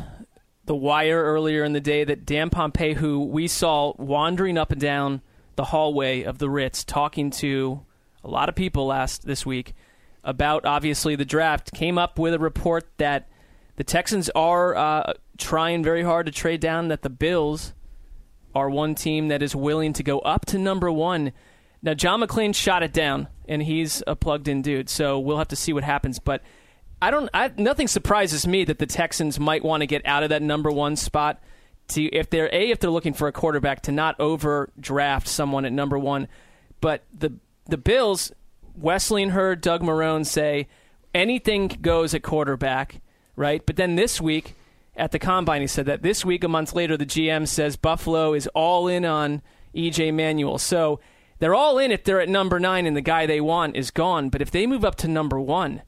the 0.64 0.74
wire 0.74 1.22
earlier 1.22 1.62
in 1.62 1.74
the 1.74 1.80
day 1.80 2.02
that 2.02 2.24
Dan 2.24 2.48
Pompei, 2.48 2.94
who 2.94 3.26
we 3.26 3.46
saw 3.46 3.92
wandering 3.98 4.56
up 4.56 4.72
and 4.72 4.80
down 4.80 5.20
the 5.56 5.64
hallway 5.64 6.22
of 6.22 6.38
the 6.38 6.48
Ritz, 6.48 6.82
talking 6.82 7.30
to 7.32 7.84
a 8.24 8.28
lot 8.28 8.48
of 8.48 8.54
people 8.54 8.86
last 8.86 9.26
this 9.26 9.44
week 9.44 9.74
about 10.24 10.64
obviously 10.64 11.14
the 11.14 11.26
draft, 11.26 11.74
came 11.74 11.98
up 11.98 12.18
with 12.18 12.32
a 12.32 12.38
report 12.38 12.88
that 12.96 13.28
the 13.76 13.84
Texans 13.84 14.30
are 14.30 14.74
uh, 14.74 15.12
trying 15.36 15.84
very 15.84 16.04
hard 16.04 16.24
to 16.24 16.32
trade 16.32 16.60
down. 16.62 16.88
That 16.88 17.02
the 17.02 17.10
Bills 17.10 17.74
are 18.54 18.70
one 18.70 18.94
team 18.94 19.28
that 19.28 19.42
is 19.42 19.54
willing 19.54 19.92
to 19.92 20.02
go 20.02 20.20
up 20.20 20.46
to 20.46 20.56
number 20.56 20.90
one. 20.90 21.32
Now, 21.82 21.94
John 21.94 22.20
McClain 22.20 22.54
shot 22.54 22.82
it 22.82 22.92
down, 22.92 23.28
and 23.48 23.62
he's 23.62 24.02
a 24.06 24.14
plugged 24.14 24.48
in 24.48 24.62
dude, 24.62 24.88
so 24.88 25.18
we'll 25.18 25.38
have 25.38 25.48
to 25.48 25.56
see 25.56 25.72
what 25.72 25.82
happens. 25.82 26.18
But 26.18 26.42
I 27.00 27.10
don't. 27.10 27.30
I, 27.32 27.50
nothing 27.56 27.88
surprises 27.88 28.46
me 28.46 28.64
that 28.64 28.78
the 28.78 28.86
Texans 28.86 29.40
might 29.40 29.64
want 29.64 29.80
to 29.80 29.86
get 29.86 30.04
out 30.04 30.22
of 30.22 30.28
that 30.28 30.42
number 30.42 30.70
one 30.70 30.96
spot. 30.96 31.42
To 31.88 32.04
if 32.04 32.30
they're 32.30 32.54
a 32.54 32.70
if 32.70 32.78
they're 32.78 32.90
looking 32.90 33.14
for 33.14 33.26
a 33.26 33.32
quarterback 33.32 33.82
to 33.82 33.92
not 33.92 34.20
over 34.20 34.70
draft 34.78 35.26
someone 35.26 35.64
at 35.64 35.72
number 35.72 35.98
one, 35.98 36.28
but 36.80 37.02
the 37.16 37.32
the 37.66 37.78
Bills, 37.78 38.32
Wesleyan 38.76 39.30
heard 39.30 39.60
Doug 39.60 39.82
Marrone 39.82 40.26
say 40.26 40.68
anything 41.14 41.68
goes 41.68 42.14
at 42.14 42.22
quarterback, 42.22 43.00
right? 43.36 43.64
But 43.64 43.76
then 43.76 43.96
this 43.96 44.20
week 44.20 44.54
at 44.96 45.12
the 45.12 45.18
combine, 45.18 45.62
he 45.62 45.66
said 45.66 45.86
that 45.86 46.02
this 46.02 46.24
week, 46.24 46.44
a 46.44 46.48
month 46.48 46.74
later, 46.74 46.96
the 46.96 47.06
GM 47.06 47.48
says 47.48 47.76
Buffalo 47.76 48.34
is 48.34 48.46
all 48.48 48.86
in 48.86 49.04
on 49.04 49.42
EJ 49.74 50.12
Manuel. 50.12 50.58
So 50.58 51.00
they're 51.40 51.54
all 51.54 51.78
in 51.78 51.90
if 51.90 52.04
they're 52.04 52.20
at 52.20 52.28
number 52.28 52.60
nine 52.60 52.86
and 52.86 52.96
the 52.96 53.00
guy 53.00 53.26
they 53.26 53.40
want 53.40 53.74
is 53.76 53.90
gone. 53.90 54.28
But 54.30 54.40
if 54.40 54.50
they 54.50 54.66
move 54.66 54.84
up 54.84 54.94
to 54.96 55.08
number 55.08 55.40
one, 55.40 55.82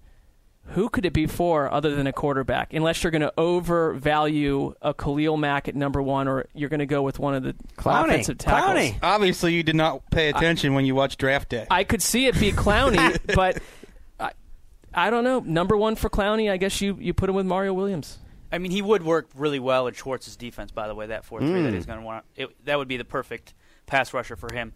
who 0.69 0.89
could 0.89 1.05
it 1.05 1.13
be 1.13 1.27
for 1.27 1.71
other 1.73 1.95
than 1.95 2.07
a 2.07 2.13
quarterback? 2.13 2.73
Unless 2.73 3.03
you're 3.05 3.11
going 3.11 3.23
to 3.23 3.33
overvalue 3.37 4.75
a 4.83 4.95
Khalil 4.95 5.37
Mack 5.37 5.69
at 5.69 5.75
number 5.75 6.01
one, 6.01 6.29
or 6.29 6.47
you're 6.55 6.69
going 6.69 6.81
to 6.81 6.87
go 6.87 7.03
with 7.03 7.19
one 7.19 7.35
of 7.35 7.43
the 7.43 7.55
Clowney. 7.77 8.05
offensive 8.07 8.39
tackles. 8.39 8.77
Clowney. 8.77 8.97
Obviously, 9.03 9.53
you 9.55 9.63
did 9.63 9.77
not 9.77 10.09
pay 10.11 10.29
attention 10.29 10.75
when 10.75 10.85
you 10.85 10.95
watched 10.95 11.19
draft 11.19 11.49
day. 11.49 11.67
I 11.71 11.85
could 11.85 12.03
see 12.03 12.27
it 12.27 12.39
be 12.39 12.53
Clowney, 12.53 13.19
but 13.35 13.59
I, 14.19 14.33
I 14.95 15.11
don't 15.11 15.25
know. 15.25 15.41
Number 15.41 15.77
one 15.77 15.97
for 15.97 16.09
Clowney, 16.09 16.51
I 16.51 16.57
guess 16.57 16.81
you, 16.81 16.97
you 17.01 17.13
put 17.13 17.29
him 17.29 17.35
with 17.37 17.47
Mario 17.47 17.73
Williams. 17.75 18.19
I 18.51 18.59
mean, 18.59 18.71
he 18.71 18.83
would 18.83 19.03
work 19.03 19.31
really 19.35 19.59
well 19.59 19.87
in 19.87 19.95
Schwartz's 19.95 20.37
defense. 20.37 20.71
By 20.73 20.87
the 20.87 20.95
way, 20.95 21.07
that 21.07 21.25
four 21.25 21.41
three 21.41 21.63
that 21.63 21.73
Mm. 21.73 21.75
he's 21.75 21.87
going 21.87 21.99
to 22.01 22.05
want 22.05 22.25
it, 22.37 22.51
that 22.67 22.79
would 22.79 22.89
be 22.89 22.99
the 22.99 23.05
perfect 23.05 23.55
pass 23.87 24.13
rusher 24.13 24.37
for 24.37 24.53
him. 24.53 24.73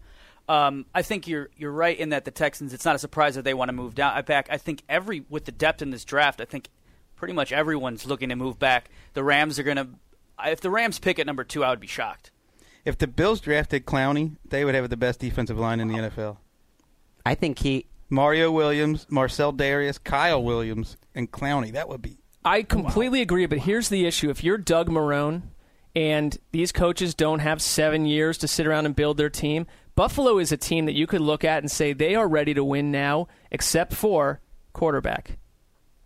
Um, 0.49 0.85
I 0.93 1.01
think 1.01 1.27
you're 1.27 1.49
you're 1.57 1.71
right 1.71 1.97
in 1.97 2.09
that 2.09 2.25
the 2.25 2.31
Texans. 2.31 2.73
It's 2.73 2.85
not 2.85 2.95
a 2.95 2.99
surprise 2.99 3.35
that 3.35 3.43
they 3.43 3.53
want 3.53 3.69
to 3.69 3.73
move 3.73 3.95
down 3.95 4.17
uh, 4.17 4.21
back. 4.21 4.47
I 4.49 4.57
think 4.57 4.83
every 4.87 5.25
with 5.29 5.45
the 5.45 5.51
depth 5.51 5.81
in 5.81 5.89
this 5.89 6.05
draft, 6.05 6.39
I 6.39 6.45
think 6.45 6.69
pretty 7.15 7.33
much 7.33 7.51
everyone's 7.51 8.05
looking 8.05 8.29
to 8.29 8.35
move 8.35 8.57
back. 8.57 8.89
The 9.13 9.23
Rams 9.23 9.59
are 9.59 9.63
going 9.63 9.77
to. 9.77 9.87
If 10.45 10.61
the 10.61 10.69
Rams 10.69 10.99
pick 10.99 11.19
at 11.19 11.25
number 11.25 11.43
two, 11.43 11.63
I 11.63 11.69
would 11.69 11.79
be 11.79 11.87
shocked. 11.87 12.31
If 12.85 12.97
the 12.97 13.07
Bills 13.07 13.41
drafted 13.41 13.85
Clowney, 13.85 14.37
they 14.45 14.63
would 14.63 14.75
have 14.75 14.89
the 14.89 14.95
best 14.95 15.19
defensive 15.19 15.57
line 15.57 15.79
in 15.79 15.89
the 15.89 15.95
NFL. 15.95 16.37
I 17.25 17.35
think 17.35 17.59
he 17.59 17.87
Mario 18.09 18.49
Williams, 18.51 19.05
Marcell 19.09 19.51
Dareus, 19.51 20.01
Kyle 20.01 20.41
Williams, 20.41 20.95
and 21.13 21.29
Clowney. 21.29 21.73
That 21.73 21.89
would 21.89 22.01
be 22.01 22.19
I 22.45 22.63
completely 22.63 23.21
agree, 23.21 23.45
but 23.45 23.59
here's 23.59 23.89
the 23.89 24.05
issue: 24.05 24.29
if 24.29 24.43
you're 24.43 24.57
Doug 24.57 24.89
Marrone 24.89 25.41
and 25.93 26.37
these 26.51 26.71
coaches 26.71 27.13
don't 27.13 27.39
have 27.39 27.61
seven 27.61 28.05
years 28.05 28.37
to 28.37 28.47
sit 28.47 28.65
around 28.65 28.85
and 28.85 28.95
build 28.95 29.17
their 29.17 29.29
team, 29.29 29.67
Buffalo 29.97 30.37
is 30.37 30.51
a 30.53 30.57
team 30.57 30.85
that 30.85 30.93
you 30.93 31.07
could 31.07 31.21
look 31.21 31.43
at 31.43 31.63
and 31.63 31.69
say 31.69 31.91
they 31.91 32.15
are 32.15 32.27
ready 32.27 32.53
to 32.53 32.63
win 32.63 32.91
now, 32.91 33.27
except 33.51 33.93
for 33.93 34.39
quarterback. 34.71 35.37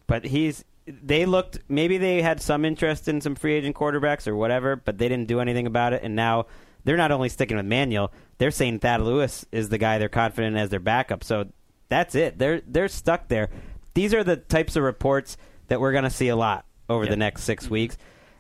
but 0.08 0.26
he's 0.26 0.66
they 0.86 1.26
looked 1.26 1.60
maybe 1.70 1.98
they 1.98 2.22
had 2.22 2.42
some 2.42 2.66
interest 2.66 3.08
in 3.08 3.22
some 3.22 3.36
free 3.36 3.54
agent 3.54 3.76
quarterbacks 3.76 4.28
or 4.28 4.36
whatever, 4.36 4.76
but 4.76 4.98
they 4.98 5.08
didn't 5.08 5.28
do 5.28 5.40
anything 5.40 5.68
about 5.68 5.94
it 5.94 6.02
and 6.04 6.16
now 6.16 6.46
they're 6.84 6.98
not 6.98 7.12
only 7.12 7.30
sticking 7.30 7.58
with 7.58 7.66
Manuel, 7.66 8.12
they're 8.40 8.50
saying 8.50 8.80
Thad 8.80 9.02
Lewis 9.02 9.46
is 9.52 9.70
the 9.70 9.78
guy 9.78 10.00
they're 10.00 10.10
confident 10.10 10.56
in 10.56 10.62
as 10.62 10.70
their 10.70 10.80
backup. 10.80 11.24
So 11.24 11.48
that's 11.90 12.16
it. 12.16 12.40
They're 12.40 12.62
they're 12.66 12.88
stuck 12.88 13.28
there. 13.28 13.50
These 13.94 14.14
are 14.14 14.24
the 14.24 14.38
types 14.38 14.76
of 14.76 14.84
reports 14.84 15.38
that 15.68 15.80
we're 15.80 15.92
going 15.92 16.06
to 16.06 16.10
see 16.10 16.30
a 16.30 16.36
lot 16.36 16.66
over 16.90 17.06
the 17.06 17.16
next 17.16 17.44
6 17.44 17.70
weeks. 17.70 17.98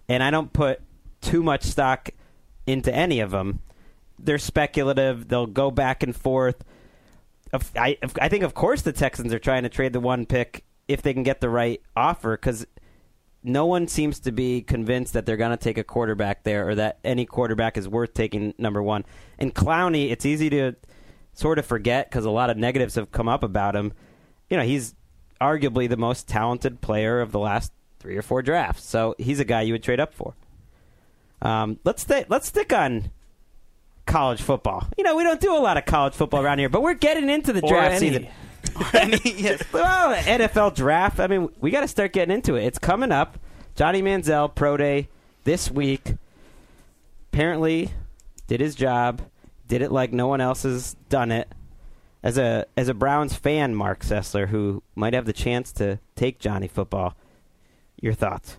And 0.09 0.23
I 0.23 0.31
don't 0.31 0.51
put 0.51 0.81
too 1.21 1.43
much 1.43 1.63
stock 1.63 2.09
into 2.65 2.93
any 2.93 3.19
of 3.19 3.31
them. 3.31 3.59
They're 4.23 4.37
speculative. 4.37 5.27
They'll 5.27 5.47
go 5.47 5.71
back 5.71 6.03
and 6.03 6.15
forth. 6.15 6.63
I, 7.75 7.97
I 8.21 8.29
think, 8.29 8.43
of 8.43 8.53
course, 8.53 8.81
the 8.81 8.93
Texans 8.93 9.33
are 9.33 9.39
trying 9.39 9.63
to 9.63 9.69
trade 9.69 9.93
the 9.93 9.99
one 9.99 10.25
pick 10.25 10.63
if 10.87 11.01
they 11.01 11.13
can 11.13 11.23
get 11.23 11.41
the 11.41 11.49
right 11.49 11.81
offer 11.95 12.37
because 12.37 12.65
no 13.43 13.65
one 13.65 13.87
seems 13.87 14.19
to 14.19 14.31
be 14.31 14.61
convinced 14.61 15.13
that 15.13 15.25
they're 15.25 15.37
going 15.37 15.51
to 15.51 15.57
take 15.57 15.77
a 15.77 15.83
quarterback 15.83 16.43
there 16.43 16.69
or 16.69 16.75
that 16.75 16.99
any 17.03 17.25
quarterback 17.25 17.77
is 17.77 17.87
worth 17.87 18.13
taking 18.13 18.53
number 18.57 18.81
one. 18.81 19.03
And 19.39 19.53
Clowney, 19.53 20.11
it's 20.11 20.25
easy 20.25 20.49
to 20.51 20.75
sort 21.33 21.59
of 21.59 21.65
forget 21.65 22.09
because 22.09 22.25
a 22.25 22.31
lot 22.31 22.49
of 22.49 22.57
negatives 22.57 22.95
have 22.95 23.11
come 23.11 23.27
up 23.27 23.43
about 23.43 23.75
him. 23.75 23.93
You 24.49 24.57
know, 24.57 24.63
he's 24.63 24.95
arguably 25.39 25.89
the 25.89 25.97
most 25.97 26.27
talented 26.27 26.81
player 26.81 27.19
of 27.19 27.31
the 27.31 27.39
last 27.39 27.73
three 27.99 28.15
or 28.15 28.21
four 28.21 28.41
drafts. 28.41 28.85
So 28.85 29.15
he's 29.17 29.39
a 29.39 29.45
guy 29.45 29.61
you 29.61 29.73
would 29.73 29.83
trade 29.83 29.99
up 29.99 30.13
for. 30.13 30.35
Um, 31.41 31.79
let's 31.83 32.03
th- 32.03 32.27
let's 32.29 32.47
stick 32.47 32.71
on 32.71 33.09
college 34.05 34.41
football. 34.41 34.87
You 34.97 35.03
know, 35.03 35.15
we 35.15 35.23
don't 35.23 35.39
do 35.39 35.55
a 35.55 35.59
lot 35.59 35.77
of 35.77 35.85
college 35.85 36.13
football 36.13 36.41
around 36.41 36.59
here, 36.59 36.69
but 36.69 36.81
we're 36.81 36.93
getting 36.93 37.29
into 37.29 37.53
the 37.53 37.61
draft 37.61 38.01
any. 38.01 38.09
season. 38.09 38.27
well, 39.73 40.15
NFL 40.15 40.75
draft. 40.75 41.19
I 41.19 41.27
mean, 41.27 41.49
we 41.59 41.71
got 41.71 41.81
to 41.81 41.87
start 41.87 42.13
getting 42.13 42.33
into 42.33 42.55
it. 42.55 42.65
It's 42.65 42.79
coming 42.79 43.11
up. 43.11 43.37
Johnny 43.75 44.01
Manziel 44.01 44.53
pro 44.53 44.77
day 44.77 45.09
this 45.43 45.71
week. 45.71 46.15
Apparently, 47.31 47.91
did 48.47 48.59
his 48.59 48.75
job. 48.75 49.21
Did 49.67 49.81
it 49.81 49.91
like 49.91 50.11
no 50.11 50.27
one 50.27 50.41
else 50.41 50.63
has 50.63 50.95
done 51.09 51.31
it. 51.31 51.47
As 52.23 52.37
a 52.37 52.67
as 52.77 52.87
a 52.87 52.93
Browns 52.93 53.33
fan, 53.33 53.73
Marc 53.73 54.01
Sessler, 54.01 54.49
who 54.49 54.83
might 54.95 55.13
have 55.13 55.25
the 55.25 55.33
chance 55.33 55.71
to 55.73 55.99
take 56.15 56.37
Johnny 56.37 56.67
football. 56.67 57.15
Your 57.99 58.13
thoughts? 58.13 58.57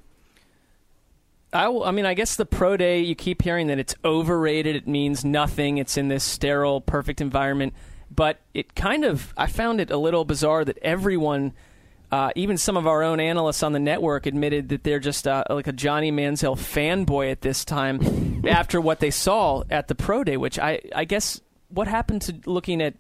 I, 1.53 1.69
will- 1.69 1.85
I 1.85 1.91
mean, 1.91 2.07
I 2.07 2.15
guess 2.15 2.37
the 2.37 2.47
pro 2.47 2.77
day, 2.77 3.01
you 3.01 3.15
keep 3.15 3.43
hearing 3.43 3.67
that 3.69 3.79
it's 3.79 3.95
overrated. 4.05 4.75
It 4.77 4.89
means 4.89 5.25
nothing. 5.25 5.79
It's 5.79 5.97
in 5.97 6.09
this 6.09 6.25
sterile, 6.25 6.81
perfect 6.81 7.21
environment. 7.21 7.75
But 8.15 8.41
it 8.55 8.75
kind 8.75 9.05
of, 9.05 9.33
I 9.37 9.47
found 9.47 9.81
it 9.81 9.91
a 9.91 9.97
little 9.97 10.25
bizarre 10.25 10.65
that 10.65 10.79
everyone, 10.83 11.53
uh, 12.11 12.31
even 12.37 12.59
some 12.59 12.77
of 12.77 12.87
our 12.87 13.03
own 13.03 13.21
analysts 13.21 13.63
on 13.63 13.73
the 13.73 13.79
network, 13.79 14.27
admitted 14.27 14.69
that 14.71 14.85
they're 14.85 14.99
just 15.01 15.27
uh, 15.27 15.45
like 15.49 15.67
a 15.67 15.73
Johnny 15.73 16.13
Manziel 16.13 16.57
fanboy 16.57 17.31
at 17.31 17.41
this 17.41 17.65
time 17.65 18.43
after 18.49 18.81
what 18.81 19.01
they 19.01 19.11
saw 19.11 19.63
at 19.71 19.89
the 19.89 19.95
pro 19.95 20.25
day. 20.25 20.37
Which 20.37 20.59
I, 20.59 20.81
I 20.95 21.05
guess, 21.05 21.41
what 21.69 21.89
happened 21.89 22.23
to 22.23 22.35
looking 22.45 22.83
at 22.83 22.95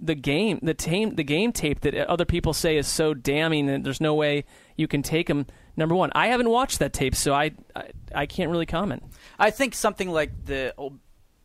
the 0.00 0.14
game, 0.14 0.58
the 0.62 0.74
tame, 0.74 1.14
the 1.14 1.24
game 1.24 1.52
tape 1.52 1.80
that 1.80 1.94
other 1.94 2.24
people 2.24 2.52
say 2.52 2.76
is 2.76 2.86
so 2.86 3.14
damning 3.14 3.66
that 3.66 3.84
there's 3.84 4.00
no 4.00 4.14
way 4.14 4.44
you 4.76 4.88
can 4.88 5.02
take 5.02 5.28
him 5.28 5.46
number 5.76 5.94
one. 5.94 6.10
I 6.14 6.28
haven't 6.28 6.48
watched 6.48 6.78
that 6.80 6.92
tape, 6.92 7.14
so 7.14 7.32
I, 7.32 7.52
I, 7.74 7.90
I 8.14 8.26
can't 8.26 8.50
really 8.50 8.66
comment. 8.66 9.02
I 9.38 9.50
think 9.50 9.74
something 9.74 10.10
like 10.10 10.44
the 10.44 10.74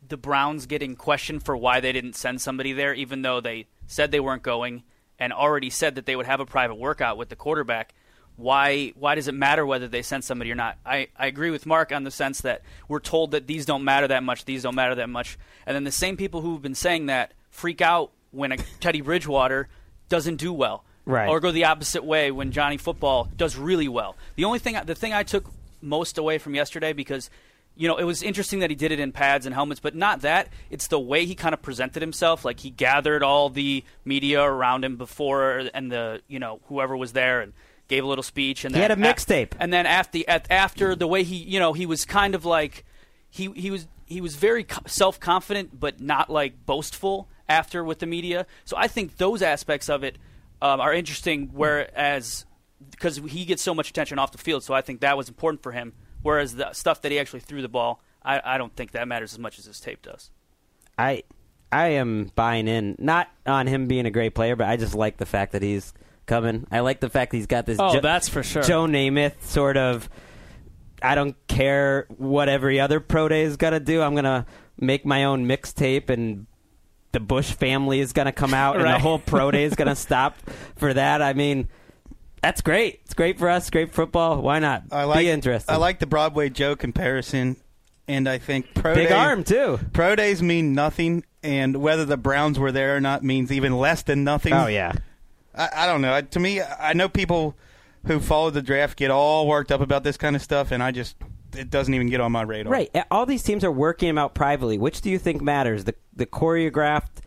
the 0.06 0.16
Browns 0.16 0.66
getting 0.66 0.96
questioned 0.96 1.44
for 1.44 1.56
why 1.56 1.80
they 1.80 1.92
didn't 1.92 2.16
send 2.16 2.40
somebody 2.40 2.72
there, 2.72 2.92
even 2.92 3.22
though 3.22 3.40
they 3.40 3.68
said 3.86 4.10
they 4.10 4.18
weren't 4.18 4.42
going 4.42 4.82
and 5.18 5.32
already 5.32 5.70
said 5.70 5.94
that 5.94 6.06
they 6.06 6.16
would 6.16 6.26
have 6.26 6.40
a 6.40 6.46
private 6.46 6.74
workout 6.74 7.16
with 7.16 7.28
the 7.28 7.36
quarterback. 7.36 7.94
Why 8.36 8.92
why 8.96 9.14
does 9.14 9.28
it 9.28 9.34
matter 9.34 9.64
whether 9.64 9.86
they 9.86 10.02
send 10.02 10.24
somebody 10.24 10.50
or 10.50 10.54
not? 10.54 10.78
I, 10.84 11.08
I 11.16 11.26
agree 11.26 11.50
with 11.50 11.66
Marc 11.66 11.92
on 11.92 12.04
the 12.04 12.10
sense 12.10 12.40
that 12.40 12.62
we're 12.88 13.00
told 13.00 13.32
that 13.32 13.46
these 13.46 13.66
don't 13.66 13.84
matter 13.84 14.08
that 14.08 14.22
much, 14.22 14.44
these 14.44 14.62
don't 14.62 14.74
matter 14.74 14.94
that 14.96 15.08
much, 15.08 15.38
and 15.66 15.74
then 15.74 15.84
the 15.84 15.92
same 15.92 16.16
people 16.16 16.40
who've 16.40 16.62
been 16.62 16.74
saying 16.74 17.06
that 17.06 17.34
freak 17.50 17.80
out 17.80 18.12
when 18.30 18.52
a 18.52 18.56
Teddy 18.80 19.00
Bridgewater 19.00 19.68
doesn't 20.08 20.36
do 20.36 20.52
well, 20.52 20.84
Right. 21.06 21.28
Or 21.28 21.40
go 21.40 21.50
the 21.50 21.64
opposite 21.64 22.04
way 22.04 22.30
when 22.30 22.52
Johnny 22.52 22.76
Football 22.76 23.28
does 23.36 23.56
really 23.56 23.88
well. 23.88 24.16
The 24.36 24.44
only 24.44 24.58
thing, 24.58 24.76
the 24.84 24.94
thing 24.94 25.12
I 25.12 25.22
took 25.22 25.46
most 25.80 26.18
away 26.18 26.38
from 26.38 26.54
yesterday 26.54 26.92
because 26.92 27.30
you 27.74 27.88
know, 27.88 27.96
it 27.96 28.04
was 28.04 28.22
interesting 28.22 28.58
that 28.58 28.68
he 28.68 28.76
did 28.76 28.92
it 28.92 29.00
in 29.00 29.10
pads 29.10 29.46
and 29.46 29.54
helmets, 29.54 29.80
but 29.80 29.94
not 29.94 30.20
that. 30.20 30.48
It's 30.68 30.88
the 30.88 31.00
way 31.00 31.24
he 31.24 31.34
kind 31.34 31.54
of 31.54 31.62
presented 31.62 32.02
himself. 32.02 32.44
Like 32.44 32.60
he 32.60 32.68
gathered 32.68 33.22
all 33.22 33.48
the 33.48 33.82
media 34.04 34.42
around 34.42 34.84
him 34.84 34.96
before, 34.96 35.70
and 35.72 35.90
the 35.90 36.20
you 36.28 36.38
know 36.38 36.60
whoever 36.66 36.96
was 36.96 37.12
there, 37.12 37.40
and 37.40 37.54
gave 37.88 38.04
a 38.04 38.06
little 38.06 38.22
speech. 38.22 38.64
And 38.64 38.74
He 38.74 38.80
then 38.80 38.90
had 38.90 38.98
a 38.98 39.02
mixtape. 39.02 39.52
and 39.58 39.72
then 39.72 39.86
after 39.86 40.18
after 40.28 40.94
the 40.94 41.06
way 41.06 41.22
he 41.22 41.36
you 41.36 41.58
know 41.58 41.72
he 41.72 41.86
was 41.86 42.04
kind 42.04 42.34
of 42.34 42.44
like 42.44 42.84
he 43.30 43.50
he 43.52 43.70
was 43.70 43.86
he 44.04 44.20
was 44.20 44.36
very 44.36 44.66
self 44.86 45.18
confident, 45.18 45.80
but 45.80 46.00
not 46.00 46.28
like 46.28 46.66
boastful 46.66 47.28
after 47.50 47.84
with 47.84 47.98
the 47.98 48.06
media. 48.06 48.46
So 48.64 48.76
I 48.78 48.88
think 48.88 49.18
those 49.18 49.42
aspects 49.42 49.90
of 49.90 50.04
it 50.04 50.16
um, 50.62 50.80
are 50.80 50.94
interesting. 50.94 51.50
Whereas 51.52 52.46
because 52.90 53.16
he 53.16 53.44
gets 53.44 53.62
so 53.62 53.74
much 53.74 53.90
attention 53.90 54.18
off 54.18 54.32
the 54.32 54.38
field, 54.38 54.64
so 54.64 54.72
I 54.72 54.80
think 54.80 55.00
that 55.00 55.16
was 55.18 55.28
important 55.28 55.62
for 55.62 55.72
him. 55.72 55.92
Whereas 56.22 56.54
the 56.54 56.72
stuff 56.72 57.02
that 57.02 57.12
he 57.12 57.18
actually 57.18 57.40
threw 57.40 57.60
the 57.60 57.68
ball, 57.68 58.02
I, 58.22 58.40
I 58.44 58.58
don't 58.58 58.74
think 58.74 58.92
that 58.92 59.06
matters 59.08 59.32
as 59.32 59.38
much 59.38 59.58
as 59.58 59.64
his 59.66 59.80
tape 59.80 60.02
does. 60.02 60.30
I 60.96 61.24
I 61.72 61.88
am 61.88 62.30
buying 62.34 62.68
in, 62.68 62.96
not 62.98 63.28
on 63.46 63.66
him 63.66 63.86
being 63.86 64.06
a 64.06 64.10
great 64.10 64.34
player, 64.34 64.56
but 64.56 64.68
I 64.68 64.76
just 64.76 64.94
like 64.94 65.16
the 65.18 65.26
fact 65.26 65.52
that 65.52 65.62
he's 65.62 65.92
coming. 66.26 66.66
I 66.70 66.80
like 66.80 67.00
the 67.00 67.08
fact 67.08 67.30
that 67.30 67.36
he's 67.36 67.46
got 67.46 67.66
this. 67.66 67.78
Oh, 67.80 67.94
Jo- 67.94 68.00
that's 68.00 68.28
for 68.28 68.42
sure. 68.42 68.62
Joe 68.62 68.86
Namath 68.86 69.42
sort 69.42 69.76
of. 69.76 70.08
I 71.02 71.14
don't 71.14 71.36
care 71.48 72.06
what 72.18 72.50
every 72.50 72.78
other 72.78 73.00
pro 73.00 73.28
day 73.28 73.42
is 73.42 73.56
gonna 73.56 73.80
do. 73.80 74.02
I'm 74.02 74.14
gonna 74.14 74.46
make 74.78 75.06
my 75.06 75.24
own 75.24 75.46
mixtape, 75.46 76.10
and 76.10 76.46
the 77.12 77.20
Bush 77.20 77.52
family 77.52 78.00
is 78.00 78.12
gonna 78.12 78.32
come 78.32 78.54
out, 78.54 78.76
and 78.76 78.84
the 78.84 78.98
whole 78.98 79.18
pro 79.18 79.50
day 79.50 79.64
is 79.64 79.74
gonna 79.74 79.96
stop 79.96 80.36
for 80.76 80.94
that. 80.94 81.22
I 81.22 81.32
mean, 81.32 81.68
that's 82.42 82.60
great. 82.60 83.00
It's 83.04 83.14
great 83.14 83.38
for 83.38 83.48
us. 83.48 83.68
Great 83.70 83.92
football. 83.92 84.40
Why 84.40 84.58
not? 84.58 84.84
I 84.90 85.04
like 85.04 85.18
Be 85.18 85.30
interested. 85.30 85.70
I 85.72 85.76
like 85.76 85.98
the 85.98 86.06
Broadway 86.06 86.48
Joe 86.48 86.76
comparison, 86.76 87.56
and 88.08 88.28
I 88.28 88.38
think 88.38 88.74
pro 88.74 88.94
Big 88.94 89.08
days, 89.08 89.16
arm, 89.16 89.44
too. 89.44 89.78
Pro 89.92 90.16
days 90.16 90.42
mean 90.42 90.72
nothing, 90.72 91.24
and 91.42 91.76
whether 91.76 92.04
the 92.04 92.16
Browns 92.16 92.58
were 92.58 92.72
there 92.72 92.96
or 92.96 93.00
not 93.00 93.22
means 93.22 93.50
even 93.52 93.76
less 93.76 94.02
than 94.02 94.24
nothing. 94.24 94.52
Oh 94.52 94.66
yeah. 94.66 94.92
I, 95.54 95.68
I 95.74 95.86
don't 95.86 96.00
know. 96.00 96.20
To 96.20 96.40
me, 96.40 96.62
I 96.62 96.92
know 96.92 97.08
people 97.08 97.56
who 98.06 98.20
follow 98.20 98.50
the 98.50 98.62
draft 98.62 98.96
get 98.96 99.10
all 99.10 99.46
worked 99.46 99.70
up 99.70 99.80
about 99.80 100.04
this 100.04 100.16
kind 100.16 100.34
of 100.36 100.42
stuff, 100.42 100.70
and 100.70 100.82
I 100.82 100.90
just 100.90 101.16
it 101.56 101.70
doesn't 101.70 101.92
even 101.92 102.08
get 102.08 102.20
on 102.20 102.32
my 102.32 102.42
radar. 102.42 102.72
Right. 102.72 102.90
All 103.10 103.26
these 103.26 103.42
teams 103.42 103.64
are 103.64 103.72
working 103.72 104.08
them 104.08 104.18
out 104.18 104.34
privately. 104.34 104.78
Which 104.78 105.00
do 105.00 105.10
you 105.10 105.18
think 105.18 105.42
matters? 105.42 105.84
The 105.84 105.94
the 106.14 106.26
choreographed 106.26 107.20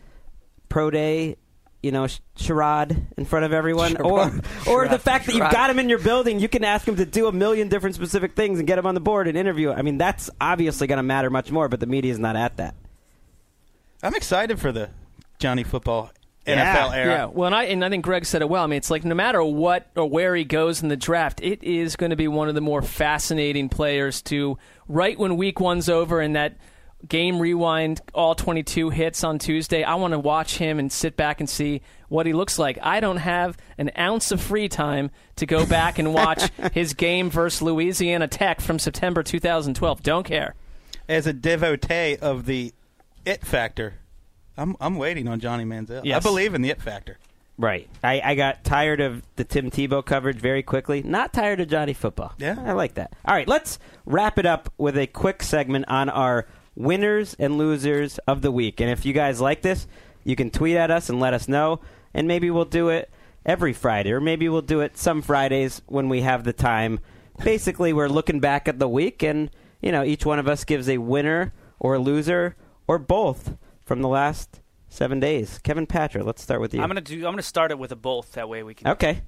pro 0.68 0.90
day, 0.90 1.36
you 1.82 1.92
know, 1.92 2.06
sh- 2.06 2.20
charade 2.36 3.06
in 3.16 3.24
front 3.24 3.44
of 3.44 3.52
everyone, 3.52 3.96
or 3.98 4.32
or 4.68 4.88
the 4.88 4.98
fact 4.98 5.26
that 5.26 5.34
you've 5.34 5.50
got 5.50 5.70
him 5.70 5.78
in 5.78 5.88
your 5.88 5.98
building, 5.98 6.40
you 6.40 6.48
can 6.48 6.64
ask 6.64 6.86
him 6.86 6.96
to 6.96 7.06
do 7.06 7.26
a 7.26 7.32
million 7.32 7.68
different 7.68 7.94
specific 7.94 8.34
things 8.34 8.58
and 8.58 8.66
get 8.66 8.78
him 8.78 8.86
on 8.86 8.94
the 8.94 9.00
board 9.00 9.28
and 9.28 9.36
interview. 9.36 9.70
I 9.70 9.82
mean, 9.82 9.98
that's 9.98 10.30
obviously 10.40 10.86
going 10.86 10.98
to 10.98 11.02
matter 11.02 11.30
much 11.30 11.50
more, 11.50 11.68
but 11.68 11.80
the 11.80 11.86
media's 11.86 12.18
not 12.18 12.36
at 12.36 12.56
that. 12.56 12.74
I'm 14.02 14.14
excited 14.14 14.60
for 14.60 14.72
the 14.72 14.90
Johnny 15.38 15.64
Football 15.64 16.10
NFL 16.46 16.90
Yeah. 16.90 16.92
era. 16.94 17.12
Yeah, 17.12 17.24
well, 17.26 17.46
and 17.46 17.54
I 17.54 17.64
and 17.64 17.84
I 17.84 17.88
think 17.88 18.04
Greg 18.04 18.24
said 18.26 18.42
it 18.42 18.48
well. 18.48 18.64
I 18.64 18.66
mean, 18.66 18.76
it's 18.76 18.90
like 18.90 19.04
no 19.04 19.14
matter 19.14 19.42
what 19.42 19.86
or 19.96 20.08
where 20.08 20.34
he 20.36 20.44
goes 20.44 20.82
in 20.82 20.88
the 20.88 20.96
draft, 20.96 21.40
it 21.42 21.62
is 21.62 21.96
going 21.96 22.10
to 22.10 22.16
be 22.16 22.28
one 22.28 22.48
of 22.48 22.54
the 22.54 22.60
more 22.60 22.82
fascinating 22.82 23.68
players 23.68 24.20
to 24.22 24.58
right 24.88 25.18
when 25.18 25.36
Week 25.36 25.58
One's 25.60 25.88
over 25.88 26.20
and 26.20 26.36
that 26.36 26.56
game 27.08 27.38
rewind 27.38 28.00
all 28.14 28.34
22 28.34 28.88
hits 28.90 29.22
on 29.24 29.38
Tuesday. 29.38 29.82
I 29.82 29.96
want 29.96 30.12
to 30.12 30.18
watch 30.18 30.56
him 30.56 30.78
and 30.78 30.90
sit 30.90 31.16
back 31.18 31.38
and 31.40 31.48
see 31.48 31.82
what 32.08 32.24
he 32.24 32.32
looks 32.32 32.58
like. 32.58 32.78
I 32.82 33.00
don't 33.00 33.18
have 33.18 33.58
an 33.76 33.90
ounce 33.98 34.30
of 34.32 34.40
free 34.40 34.68
time 34.68 35.10
to 35.36 35.44
go 35.44 35.66
back 35.66 35.98
and 35.98 36.14
watch 36.14 36.48
his 36.72 36.94
game 36.94 37.28
versus 37.28 37.60
Louisiana 37.60 38.26
Tech 38.26 38.60
from 38.62 38.78
September 38.78 39.22
2012. 39.22 40.02
Don't 40.02 40.24
care. 40.24 40.54
As 41.06 41.26
a 41.26 41.34
devotee 41.34 42.16
of 42.16 42.46
the 42.46 42.72
it 43.26 43.44
factor, 43.44 43.94
I'm 44.56 44.76
I'm 44.80 44.96
waiting 44.96 45.28
on 45.28 45.40
Johnny 45.40 45.64
Manziel. 45.64 46.12
I 46.12 46.20
believe 46.20 46.54
in 46.54 46.62
the 46.62 46.70
it 46.70 46.80
factor. 46.80 47.18
Right. 47.56 47.88
I, 48.02 48.20
I 48.24 48.34
got 48.34 48.64
tired 48.64 49.00
of 49.00 49.22
the 49.36 49.44
Tim 49.44 49.70
Tebow 49.70 50.04
coverage 50.04 50.38
very 50.38 50.62
quickly. 50.62 51.02
Not 51.02 51.32
tired 51.32 51.60
of 51.60 51.68
Johnny 51.68 51.92
Football. 51.92 52.32
Yeah. 52.38 52.56
I 52.64 52.72
like 52.72 52.94
that. 52.94 53.12
All 53.24 53.34
right, 53.34 53.46
let's 53.46 53.78
wrap 54.06 54.38
it 54.38 54.46
up 54.46 54.72
with 54.76 54.98
a 54.98 55.06
quick 55.06 55.42
segment 55.42 55.84
on 55.86 56.08
our 56.08 56.46
winners 56.74 57.36
and 57.38 57.56
losers 57.56 58.18
of 58.26 58.42
the 58.42 58.50
week. 58.50 58.80
And 58.80 58.90
if 58.90 59.06
you 59.06 59.12
guys 59.12 59.40
like 59.40 59.62
this, 59.62 59.86
you 60.24 60.34
can 60.34 60.50
tweet 60.50 60.76
at 60.76 60.90
us 60.90 61.08
and 61.08 61.20
let 61.20 61.32
us 61.32 61.46
know. 61.46 61.80
And 62.12 62.26
maybe 62.26 62.50
we'll 62.50 62.64
do 62.64 62.88
it 62.88 63.08
every 63.46 63.72
Friday, 63.72 64.12
or 64.12 64.20
maybe 64.20 64.48
we'll 64.48 64.62
do 64.62 64.80
it 64.80 64.96
some 64.96 65.22
Fridays 65.22 65.82
when 65.86 66.08
we 66.08 66.22
have 66.22 66.44
the 66.44 66.52
time. 66.52 66.98
Basically, 67.44 67.92
we're 67.92 68.08
looking 68.08 68.40
back 68.40 68.68
at 68.68 68.78
the 68.78 68.88
week, 68.88 69.22
and 69.22 69.50
you 69.80 69.92
know, 69.92 70.04
each 70.04 70.24
one 70.24 70.38
of 70.38 70.48
us 70.48 70.64
gives 70.64 70.88
a 70.88 70.98
winner 70.98 71.52
or 71.78 71.94
a 71.94 71.98
loser 71.98 72.56
or 72.86 72.98
both 72.98 73.56
from 73.84 74.02
the 74.02 74.08
last 74.08 74.60
seven 74.88 75.20
days. 75.20 75.58
Kevin 75.62 75.86
Patra, 75.86 76.22
let's 76.24 76.42
start 76.42 76.60
with 76.60 76.74
you. 76.74 76.80
I'm 76.82 76.88
gonna 76.88 77.00
do. 77.00 77.16
I'm 77.26 77.32
gonna 77.32 77.42
start 77.42 77.70
it 77.70 77.78
with 77.78 77.92
a 77.92 77.96
both. 77.96 78.32
That 78.32 78.48
way 78.48 78.62
we 78.62 78.74
can. 78.74 78.88
Okay. 78.88 79.22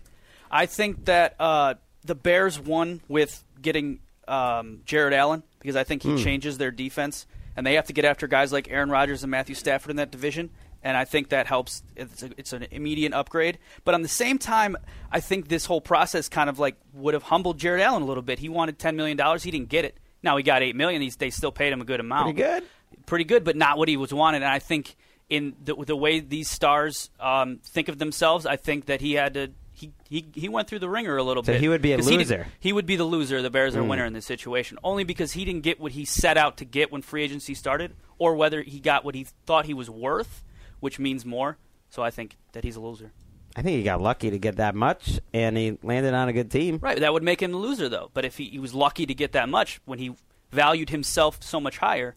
I 0.50 0.66
think 0.66 1.06
that 1.06 1.34
uh, 1.40 1.74
the 2.04 2.14
Bears 2.14 2.58
won 2.60 3.00
with 3.08 3.44
getting 3.60 4.00
um, 4.28 4.80
Jared 4.84 5.12
Allen 5.12 5.42
because 5.60 5.76
I 5.76 5.84
think 5.84 6.02
he 6.02 6.10
Hmm. 6.10 6.16
changes 6.18 6.58
their 6.58 6.70
defense, 6.70 7.26
and 7.56 7.66
they 7.66 7.74
have 7.74 7.86
to 7.86 7.92
get 7.92 8.04
after 8.04 8.26
guys 8.26 8.52
like 8.52 8.70
Aaron 8.70 8.90
Rodgers 8.90 9.22
and 9.24 9.30
Matthew 9.30 9.54
Stafford 9.54 9.90
in 9.90 9.96
that 9.96 10.10
division. 10.10 10.50
And 10.82 10.96
I 10.96 11.04
think 11.04 11.30
that 11.30 11.48
helps. 11.48 11.82
It's, 11.96 12.22
a, 12.22 12.30
it's 12.36 12.52
an 12.52 12.66
immediate 12.70 13.12
upgrade. 13.12 13.58
But 13.84 13.94
on 13.94 14.02
the 14.02 14.08
same 14.08 14.38
time, 14.38 14.76
I 15.10 15.18
think 15.18 15.48
this 15.48 15.66
whole 15.66 15.80
process 15.80 16.28
kind 16.28 16.48
of 16.48 16.60
like 16.60 16.76
would 16.92 17.14
have 17.14 17.24
humbled 17.24 17.58
Jared 17.58 17.80
Allen 17.82 18.02
a 18.02 18.06
little 18.06 18.22
bit. 18.22 18.38
He 18.38 18.48
wanted 18.48 18.78
ten 18.78 18.94
million 18.94 19.16
dollars. 19.16 19.42
He 19.42 19.50
didn't 19.50 19.68
get 19.68 19.84
it. 19.84 19.98
Now 20.22 20.36
he 20.36 20.44
got 20.44 20.62
eight 20.62 20.76
million. 20.76 21.02
He's, 21.02 21.16
they 21.16 21.30
still 21.30 21.50
paid 21.50 21.72
him 21.72 21.80
a 21.80 21.84
good 21.84 21.98
amount. 21.98 22.36
Pretty 22.36 22.42
good. 22.60 22.62
Pretty 23.06 23.24
good, 23.24 23.44
but 23.44 23.56
not 23.56 23.78
what 23.78 23.88
he 23.88 23.96
was 23.96 24.12
wanted. 24.12 24.38
And 24.42 24.50
I 24.52 24.58
think 24.58 24.96
in 25.28 25.54
the, 25.64 25.74
the 25.76 25.96
way 25.96 26.20
these 26.20 26.48
stars 26.50 27.10
um, 27.20 27.58
think 27.64 27.88
of 27.88 27.98
themselves, 27.98 28.46
I 28.46 28.56
think 28.56 28.86
that 28.86 29.00
he 29.00 29.14
had 29.14 29.34
to. 29.34 29.50
He, 29.72 29.92
he, 30.08 30.24
he 30.34 30.48
went 30.48 30.68
through 30.68 30.78
the 30.78 30.88
ringer 30.88 31.18
a 31.18 31.22
little 31.22 31.42
So 31.42 31.52
bit. 31.52 31.60
he 31.60 31.68
would 31.68 31.82
be 31.82 31.92
a 31.92 31.96
'Cause 31.98 32.08
he 32.08 32.16
loser. 32.16 32.46
He, 32.58 32.72
would 32.72 32.86
be 32.86 32.96
the 32.96 33.04
loser. 33.04 33.42
The 33.42 33.50
Bears 33.50 33.76
are 33.76 33.82
Mm. 33.82 33.88
winner 33.88 34.04
in 34.06 34.14
this 34.14 34.24
situation, 34.24 34.78
only 34.82 35.04
because 35.04 35.32
he 35.32 35.44
didn't 35.44 35.64
get 35.64 35.78
what 35.78 35.92
he 35.92 36.06
set 36.06 36.38
out 36.38 36.56
to 36.56 36.64
get 36.64 36.90
when 36.90 37.02
free 37.02 37.22
agency 37.22 37.52
started, 37.52 37.92
or 38.16 38.34
whether 38.36 38.62
he 38.62 38.80
got 38.80 39.04
what 39.04 39.14
he 39.14 39.26
thought 39.44 39.66
he 39.66 39.74
was 39.74 39.90
worth, 39.90 40.42
which 40.80 40.98
means 40.98 41.26
more. 41.26 41.58
So 41.90 42.02
I 42.02 42.10
think 42.10 42.36
that 42.52 42.64
he's 42.64 42.76
a 42.76 42.80
loser. 42.80 43.12
I 43.54 43.60
think 43.60 43.76
he 43.76 43.82
got 43.82 44.00
lucky 44.00 44.30
to 44.30 44.38
get 44.38 44.56
that 44.56 44.74
much, 44.74 45.20
and 45.34 45.58
he 45.58 45.76
landed 45.82 46.14
on 46.14 46.28
a 46.30 46.32
good 46.32 46.50
team. 46.50 46.78
Right, 46.80 46.98
that 46.98 47.12
would 47.12 47.22
make 47.22 47.42
him 47.42 47.52
a 47.52 47.58
loser, 47.58 47.88
though. 47.90 48.10
But 48.14 48.24
if 48.24 48.38
he, 48.38 48.46
he 48.46 48.58
was 48.58 48.72
lucky 48.72 49.04
to 49.04 49.14
get 49.14 49.32
that 49.32 49.48
much 49.50 49.80
when 49.84 49.98
he 49.98 50.12
valued 50.52 50.88
himself 50.88 51.42
so 51.42 51.60
much 51.60 51.76
higher, 51.78 52.16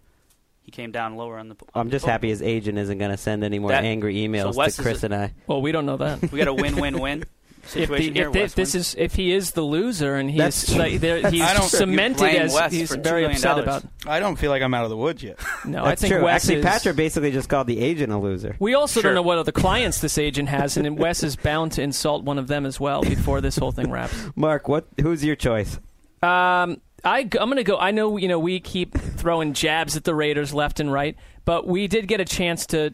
he 0.69 0.71
came 0.71 0.91
down 0.91 1.15
lower 1.15 1.39
on 1.39 1.49
the. 1.49 1.55
on 1.73 1.81
I'm 1.81 1.87
the 1.87 1.91
just 1.93 2.03
total. 2.03 2.11
happy 2.11 2.29
his 2.29 2.41
agent 2.43 2.77
isn't 2.77 2.97
going 2.99 3.11
to 3.11 3.17
send 3.17 3.43
any 3.43 3.57
more 3.57 3.71
That- 3.71 3.83
angry 3.83 4.15
emails 4.15 4.53
so 4.53 4.57
Wes 4.59 4.75
to 4.75 4.81
is 4.81 4.85
Chris 4.85 5.03
a- 5.03 5.07
and 5.07 5.15
I. 5.15 5.33
Well, 5.47 5.61
we 5.61 5.71
don't 5.71 5.85
know 5.87 5.97
that. 5.97 6.31
We 6.31 6.37
got 6.37 6.47
a 6.47 6.53
win-win-win 6.53 7.23
if, 7.63 7.69
situation 7.69 8.13
the, 8.13 8.19
here. 8.19 8.27
if, 8.27 8.33
they- 8.33 8.41
Wes 8.41 8.51
if 8.51 8.55
this 8.55 8.73
wins. 8.75 8.87
is 8.89 8.95
if 8.99 9.15
he 9.15 9.33
is 9.33 9.51
the 9.53 9.61
loser 9.63 10.15
and 10.15 10.29
he's 10.29 10.37
That's 10.37 10.75
like, 10.75 10.99
there- 11.01 11.27
he's 11.31 11.41
I 11.41 11.53
don't- 11.55 11.63
cemented 11.69 12.21
You 12.21 12.29
blame 12.29 12.41
as 12.43 12.53
Wes 12.53 12.71
he's 12.71 12.89
for 12.89 12.97
$2 12.97 13.03
very 13.03 13.21
million. 13.21 13.35
upset 13.37 13.57
about. 13.59 13.83
I 14.05 14.19
don't 14.19 14.35
feel 14.35 14.51
like 14.51 14.61
I'm 14.61 14.73
out 14.75 14.83
of 14.83 14.91
the 14.91 14.97
woods 14.97 15.23
yet. 15.23 15.39
No, 15.65 15.83
I 15.83 15.89
That's 15.89 16.01
think 16.01 16.13
true. 16.13 16.23
Wes 16.23 16.43
Actually, 16.43 16.59
is, 16.59 16.65
Patra 16.65 16.93
basically 16.93 17.31
just 17.31 17.49
called 17.49 17.65
the 17.67 17.79
agent 17.79 18.11
a 18.13 18.17
loser. 18.19 18.55
We 18.59 18.75
also 18.75 19.01
Sure. 19.01 19.09
don't 19.09 19.15
know 19.15 19.23
what 19.23 19.39
other 19.39 19.51
clients 19.51 20.01
this 20.01 20.17
agent 20.19 20.49
has, 20.49 20.77
and 20.77 20.99
Wes 20.99 21.23
is 21.23 21.35
bound 21.35 21.71
to 21.73 21.81
insult 21.81 22.23
one 22.23 22.37
of 22.37 22.47
them 22.47 22.65
as 22.67 22.79
well 22.79 23.01
before 23.01 23.41
this 23.41 23.57
whole 23.57 23.71
thing 23.71 23.89
wraps. 23.89 24.15
Marc, 24.35 24.67
what? 24.67 24.85
Who's 25.01 25.25
your 25.25 25.35
choice? 25.35 25.79
Um, 26.21 26.81
I, 27.03 27.19
I'm 27.19 27.29
going 27.29 27.57
to 27.57 27.63
go. 27.63 27.77
I 27.77 27.91
know 27.91 28.17
you 28.17 28.27
know 28.27 28.39
we 28.39 28.59
keep 28.59 28.97
throwing 28.97 29.53
jabs 29.53 29.95
at 29.95 30.03
the 30.03 30.15
Raiders 30.15 30.53
left 30.53 30.79
and 30.79 30.91
right, 30.91 31.15
but 31.45 31.67
we 31.67 31.87
did 31.87 32.07
get 32.07 32.19
a 32.19 32.25
chance 32.25 32.65
to. 32.67 32.93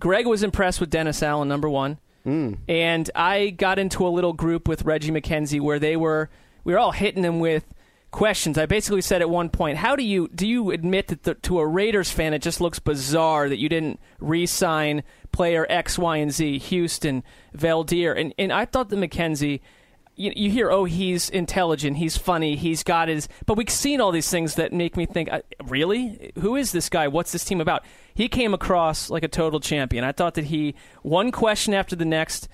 Greg 0.00 0.26
was 0.26 0.42
impressed 0.42 0.80
with 0.80 0.90
Dennis 0.90 1.22
Allen, 1.22 1.48
number 1.48 1.68
one, 1.68 1.98
mm. 2.24 2.56
and 2.68 3.10
I 3.14 3.50
got 3.50 3.78
into 3.78 4.06
a 4.06 4.10
little 4.10 4.32
group 4.32 4.68
with 4.68 4.82
Reggie 4.84 5.10
McKenzie 5.10 5.60
where 5.60 5.78
they 5.78 5.96
were 5.96 6.30
we 6.64 6.72
were 6.72 6.78
all 6.78 6.92
hitting 6.92 7.24
him 7.24 7.40
with 7.40 7.64
questions. 8.10 8.56
I 8.56 8.66
basically 8.66 9.00
said 9.00 9.22
at 9.22 9.30
one 9.30 9.50
point, 9.50 9.78
"How 9.78 9.96
do 9.96 10.02
you 10.02 10.28
do 10.34 10.46
you 10.46 10.70
admit 10.70 11.08
that 11.08 11.24
the, 11.24 11.34
to 11.34 11.58
a 11.60 11.66
Raiders 11.66 12.10
fan 12.10 12.34
it 12.34 12.42
just 12.42 12.60
looks 12.60 12.78
bizarre 12.78 13.48
that 13.48 13.58
you 13.58 13.68
didn't 13.68 14.00
re-sign 14.20 15.02
player 15.32 15.66
X, 15.68 15.98
Y, 15.98 16.16
and 16.16 16.32
Z, 16.32 16.58
Houston, 16.58 17.22
Veldheer?" 17.56 18.18
And 18.18 18.34
and 18.38 18.52
I 18.52 18.64
thought 18.64 18.88
that 18.90 18.96
McKenzie 18.96 19.60
you, 20.18 20.32
you 20.34 20.50
hear, 20.50 20.70
oh, 20.70 20.84
he's 20.84 21.30
intelligent, 21.30 21.96
he's 21.96 22.16
funny, 22.16 22.56
he's 22.56 22.82
got 22.82 23.08
his. 23.08 23.28
But 23.46 23.56
we've 23.56 23.70
seen 23.70 24.00
all 24.00 24.10
these 24.10 24.28
things 24.30 24.56
that 24.56 24.72
make 24.72 24.96
me 24.96 25.06
think, 25.06 25.32
uh, 25.32 25.40
really? 25.64 26.32
Who 26.40 26.56
is 26.56 26.72
this 26.72 26.88
guy? 26.88 27.08
What's 27.08 27.32
this 27.32 27.44
team 27.44 27.60
about? 27.60 27.84
He 28.14 28.28
came 28.28 28.52
across 28.52 29.10
like 29.10 29.22
a 29.22 29.28
total 29.28 29.60
champion. 29.60 30.04
I 30.04 30.12
thought 30.12 30.34
that 30.34 30.46
he, 30.46 30.74
one 31.02 31.30
question 31.30 31.72
after 31.72 31.94
the 31.94 32.04
next, 32.04 32.48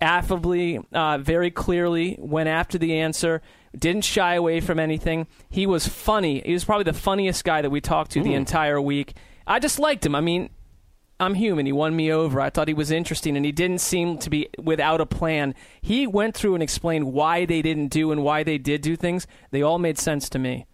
affably, 0.00 0.78
uh, 0.92 1.18
very 1.18 1.50
clearly 1.50 2.16
went 2.18 2.48
after 2.48 2.76
the 2.78 2.98
answer, 2.98 3.40
didn't 3.76 4.04
shy 4.04 4.34
away 4.34 4.60
from 4.60 4.78
anything. 4.78 5.26
He 5.48 5.66
was 5.66 5.88
funny. 5.88 6.42
He 6.44 6.52
was 6.52 6.64
probably 6.64 6.84
the 6.84 6.92
funniest 6.92 7.44
guy 7.44 7.62
that 7.62 7.70
we 7.70 7.80
talked 7.80 8.12
to 8.12 8.22
the 8.22 8.34
entire 8.34 8.80
week. 8.80 9.14
I 9.46 9.58
just 9.58 9.78
liked 9.78 10.04
him. 10.04 10.14
I 10.14 10.20
mean, 10.20 10.50
I'm 11.18 11.34
human. 11.34 11.64
He 11.64 11.72
won 11.72 11.96
me 11.96 12.12
over. 12.12 12.40
I 12.40 12.50
thought 12.50 12.68
he 12.68 12.74
was 12.74 12.90
interesting, 12.90 13.36
and 13.36 13.46
he 13.46 13.52
didn't 13.52 13.80
seem 13.80 14.18
to 14.18 14.28
be 14.28 14.48
without 14.58 15.00
a 15.00 15.06
plan. 15.06 15.54
He 15.80 16.06
went 16.06 16.34
through 16.34 16.54
and 16.54 16.62
explained 16.62 17.12
why 17.12 17.46
they 17.46 17.62
didn't 17.62 17.88
do 17.88 18.12
and 18.12 18.22
why 18.22 18.42
they 18.42 18.58
did 18.58 18.82
do 18.82 18.96
things. 18.96 19.26
They 19.50 19.62
all 19.62 19.78
made 19.78 19.98
sense 19.98 20.28
to 20.30 20.38
me. 20.38 20.66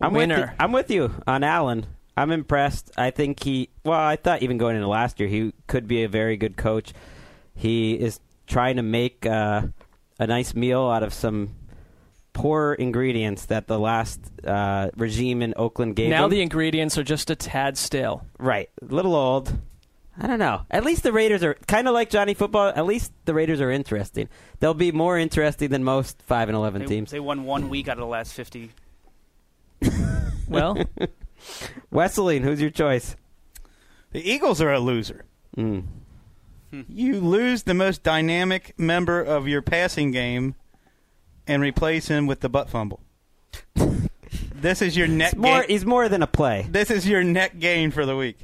I'm 0.00 0.12
with, 0.12 0.28
you, 0.28 0.34
Winner. 0.34 0.54
I'm 0.58 0.72
with 0.72 0.90
you 0.90 1.14
on 1.26 1.44
Allen. 1.44 1.86
I'm 2.16 2.32
impressed. 2.32 2.90
I 2.96 3.10
think 3.10 3.42
he. 3.42 3.68
Well, 3.84 3.98
I 3.98 4.16
thought 4.16 4.42
even 4.42 4.58
going 4.58 4.74
into 4.74 4.88
last 4.88 5.20
year 5.20 5.28
he 5.28 5.52
could 5.68 5.86
be 5.86 6.02
a 6.02 6.08
very 6.08 6.36
good 6.36 6.56
coach. 6.56 6.92
He 7.54 7.94
is 7.94 8.20
trying 8.48 8.76
to 8.76 8.82
make 8.82 9.24
uh, 9.24 9.62
a 10.18 10.26
nice 10.26 10.54
meal 10.54 10.88
out 10.88 11.04
of 11.04 11.14
some 11.14 11.54
poor 12.32 12.74
ingredients 12.74 13.46
that 13.46 13.66
the 13.66 13.78
last 13.78 14.20
uh, 14.46 14.90
regime 14.96 15.42
in 15.42 15.54
Oakland 15.56 15.96
gave 15.96 16.10
now 16.10 16.24
him. 16.24 16.30
the 16.30 16.40
ingredients 16.42 16.96
are 16.98 17.02
just 17.04 17.30
a 17.30 17.36
tad 17.36 17.76
stale. 17.76 18.24
right, 18.38 18.70
a 18.80 18.94
little 18.94 19.14
old. 19.14 19.52
I 20.20 20.26
don't 20.26 20.40
know. 20.40 20.62
At 20.70 20.84
least 20.84 21.04
the 21.04 21.12
Raiders 21.12 21.44
are 21.44 21.54
kind 21.68 21.86
of 21.86 21.94
like 21.94 22.10
Johnny 22.10 22.34
Football. 22.34 22.72
At 22.74 22.86
least 22.86 23.12
the 23.24 23.34
Raiders 23.34 23.60
are 23.60 23.70
interesting. 23.70 24.28
They'll 24.58 24.74
be 24.74 24.90
more 24.90 25.16
interesting 25.16 25.68
than 25.70 25.84
most 25.84 26.20
five 26.22 26.48
and 26.48 26.56
eleven 26.56 26.82
They, 26.82 26.88
teams. 26.88 27.10
they 27.12 27.20
won 27.20 27.44
one 27.44 27.68
week 27.68 27.86
out 27.88 27.92
of 27.98 28.00
the 28.00 28.06
last 28.06 28.32
fifty. 28.34 28.70
Well, 30.48 30.78
Wesseling, 31.92 32.40
who's 32.42 32.60
your 32.60 32.70
choice? 32.70 33.16
The 34.12 34.28
Eagles 34.28 34.62
are 34.62 34.72
a 34.72 34.80
loser. 34.80 35.24
Mm. 35.58 35.84
You 36.88 37.20
lose 37.20 37.64
the 37.64 37.74
most 37.74 38.02
dynamic 38.02 38.72
member 38.78 39.20
of 39.22 39.46
your 39.46 39.60
passing 39.62 40.10
game 40.10 40.54
and 41.48 41.62
replace 41.62 42.06
him 42.08 42.26
with 42.26 42.40
the 42.40 42.48
butt 42.48 42.70
fumble. 42.70 43.00
this 44.54 44.82
is 44.82 44.96
your 44.96 45.06
net 45.08 45.32
It's 45.32 45.40
more, 45.40 45.60
gain. 45.60 45.68
he's 45.70 45.84
more 45.86 46.08
than 46.08 46.22
a 46.22 46.26
play. 46.26 46.66
This 46.70 46.90
is 46.90 47.08
your 47.08 47.24
net 47.24 47.58
gain 47.58 47.90
for 47.90 48.04
the 48.06 48.16
week. 48.16 48.38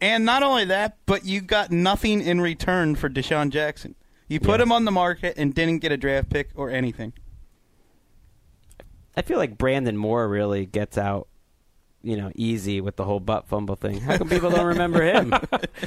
And 0.00 0.24
not 0.26 0.42
only 0.42 0.66
that, 0.66 0.98
but 1.06 1.24
you 1.24 1.40
got 1.40 1.70
nothing 1.70 2.20
in 2.20 2.40
return 2.40 2.94
for 2.96 3.08
DeSean 3.08 3.50
Jackson. 3.50 3.94
You 4.28 4.40
put 4.40 4.58
Yeah. 4.60 4.64
him 4.64 4.72
on 4.72 4.84
the 4.84 4.90
market 4.90 5.34
and 5.38 5.54
didn't 5.54 5.78
get 5.78 5.90
a 5.92 5.96
draft 5.96 6.28
pick 6.30 6.50
or 6.54 6.70
anything. 6.70 7.12
I 9.16 9.22
feel 9.22 9.38
like 9.38 9.56
Brandon 9.56 9.96
Moore 9.96 10.28
really 10.28 10.66
gets 10.66 10.98
out, 10.98 11.28
you 12.02 12.16
know, 12.16 12.30
easy 12.34 12.80
with 12.82 12.96
the 12.96 13.04
whole 13.04 13.20
butt 13.20 13.46
fumble 13.48 13.76
thing. 13.76 14.00
How 14.00 14.18
come 14.18 14.28
people 14.28 14.50
don't 14.50 14.66
remember 14.66 15.02
him? 15.02 15.32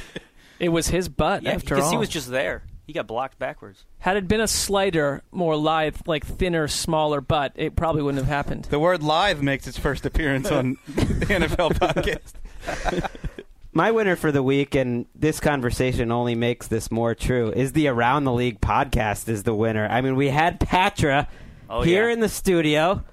it 0.58 0.70
was 0.70 0.88
his 0.88 1.08
butt 1.08 1.44
Yeah, 1.44 1.52
after 1.52 1.74
all. 1.74 1.78
because 1.78 1.84
all. 1.86 1.90
he 1.92 1.96
was 1.98 2.08
just 2.08 2.28
there. 2.30 2.64
He 2.90 2.94
got 2.94 3.06
blocked 3.06 3.38
backwards. 3.38 3.84
Had 4.00 4.16
it 4.16 4.26
been 4.26 4.40
a 4.40 4.48
slighter, 4.48 5.22
more 5.30 5.54
lithe, 5.54 5.94
like 6.06 6.26
thinner, 6.26 6.66
smaller 6.66 7.20
butt, 7.20 7.52
it 7.54 7.76
probably 7.76 8.02
wouldn't 8.02 8.18
have 8.20 8.28
happened. 8.28 8.64
The 8.64 8.80
word 8.80 9.00
live 9.00 9.44
makes 9.44 9.68
its 9.68 9.78
first 9.78 10.04
appearance 10.06 10.50
on 10.50 10.76
the 10.88 11.02
NFL 11.26 11.74
podcast. 11.74 13.08
My 13.72 13.92
winner 13.92 14.16
for 14.16 14.32
the 14.32 14.42
week, 14.42 14.74
and 14.74 15.06
this 15.14 15.38
conversation 15.38 16.10
only 16.10 16.34
makes 16.34 16.66
this 16.66 16.90
more 16.90 17.14
true, 17.14 17.52
is 17.52 17.74
the 17.74 17.86
Around 17.86 18.24
the 18.24 18.32
League 18.32 18.60
podcast 18.60 19.28
is 19.28 19.44
the 19.44 19.54
winner. 19.54 19.86
I 19.88 20.00
mean, 20.00 20.16
we 20.16 20.28
had 20.28 20.58
Patra 20.58 21.28
Oh, 21.68 21.82
here 21.82 22.08
yeah. 22.08 22.14
in 22.14 22.18
the 22.18 22.28
studio. 22.28 23.04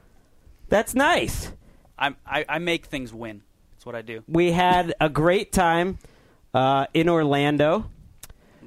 That's 0.70 0.96
nice. 0.96 1.52
I'm, 2.00 2.16
I, 2.26 2.46
I 2.50 2.58
make 2.58 2.88
things 2.88 3.14
win. 3.14 3.44
That's 3.76 3.86
what 3.86 3.94
I 3.94 4.02
do. 4.02 4.24
We 4.28 4.54
had 4.54 4.96
a 5.00 5.08
great 5.08 5.52
time 5.52 6.00
uh, 6.52 6.88
in 6.96 7.10
Orlando. 7.10 7.92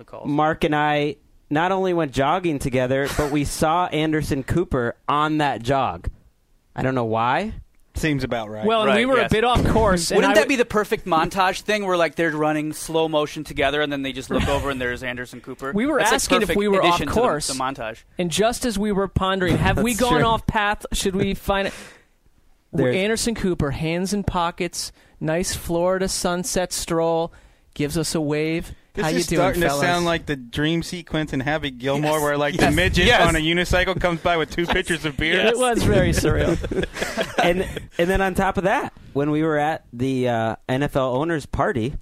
The 0.01 0.05
calls. 0.07 0.27
Marc 0.27 0.65
and 0.65 0.75
I 0.75 1.17
not 1.51 1.73
only 1.73 1.93
went 1.93 2.13
jogging 2.13 2.59
together, 2.59 3.07
but 3.19 3.31
we 3.31 3.45
saw 3.61 3.85
Anderson 3.89 4.43
Cooper 4.43 4.97
on 5.07 5.39
that 5.39 5.63
jog. 5.63 6.09
I 6.75 6.81
don't 6.83 6.95
know 6.95 7.05
why. 7.05 7.53
Seems 7.97 8.25
about 8.25 8.49
right. 8.49 8.65
Well, 8.65 8.81
and 8.83 8.89
Right, 8.89 8.97
we 9.01 9.05
were 9.05 9.19
yes. 9.19 9.31
a 9.31 9.35
bit 9.35 9.45
off 9.45 9.63
course. 9.67 10.11
Wouldn't 10.11 10.35
that 10.37 10.43
w- 10.43 10.49
be 10.49 10.57
the 10.57 10.65
perfect 10.65 11.05
montage 11.05 11.61
thing 11.63 11.85
where 11.85 11.99
like 11.99 12.15
they're 12.15 12.31
running 12.31 12.73
slow 12.73 13.09
motion 13.11 13.45
together 13.45 13.83
and 13.83 13.93
then 13.93 14.01
they 14.01 14.13
just 14.13 14.31
look 14.31 14.49
over 14.49 14.71
and 14.71 14.81
there's 14.81 15.03
Anderson 15.03 15.43
Cooper? 15.43 15.73
We 15.75 15.85
were 15.85 15.99
That's, 15.99 16.13
asking 16.13 16.41
if 16.43 16.57
we 16.57 16.67
were 16.67 16.79
off 16.83 16.95
addition 16.95 17.09
to 17.09 17.15
the- 17.15 17.21
course. 17.21 17.49
The, 17.49 17.55
montage. 17.55 18.05
And 18.17 18.31
just 18.31 18.65
as 18.65 18.79
we 18.79 18.91
were 18.93 19.07
pondering, 19.09 19.59
have 19.59 19.83
we 19.83 19.93
gone 19.95 20.21
true. 20.21 20.25
off 20.25 20.47
path? 20.47 20.87
Should 20.95 21.15
we 21.15 21.35
find 21.35 21.69
it? 21.69 21.75
There's- 22.73 22.97
Anderson 22.97 23.35
Cooper, 23.35 23.73
hands 23.73 24.15
in 24.15 24.25
pockets, 24.25 24.93
nice 25.21 25.55
Florida 25.55 26.09
sunset 26.09 26.73
stroll, 26.73 27.35
gives 27.75 27.99
us 27.99 28.15
a 28.15 28.21
wave. 28.21 28.73
This 28.93 29.05
How 29.05 29.11
is 29.11 29.15
you 29.31 29.37
doing, 29.37 29.39
starting 29.39 29.63
fellas? 29.63 29.81
to 29.81 29.87
sound 29.87 30.05
like 30.05 30.27
the 30.27 30.35
dream 30.37 30.83
sequence 30.83 31.33
in 31.33 31.41
Happy 31.41 31.71
Gilmore, 31.71 32.15
Yes, 32.15 32.23
where 32.23 32.37
like 32.37 32.57
the 32.57 32.63
yes, 32.65 32.75
midget 32.75 33.07
yes. 33.07 33.27
on 33.29 33.37
a 33.37 33.39
unicycle 33.39 34.01
comes 34.01 34.21
by 34.21 34.37
with 34.37 34.51
two 34.51 34.67
pitchers 34.67 35.05
of 35.05 35.17
beer. 35.17 35.41
It 35.47 35.57
was 35.57 35.83
very 35.85 36.11
surreal. 36.11 36.59
and 37.45 37.63
and 37.99 38.11
then 38.11 38.21
on 38.21 38.35
top 38.35 38.59
of 38.59 38.65
that, 38.65 38.93
when 39.13 39.31
we 39.31 39.43
were 39.43 39.59
at 39.59 39.85
the 39.93 40.29
uh, 40.29 40.57
NFL 40.69 41.15
owners 41.15 41.47
party, 41.47 41.95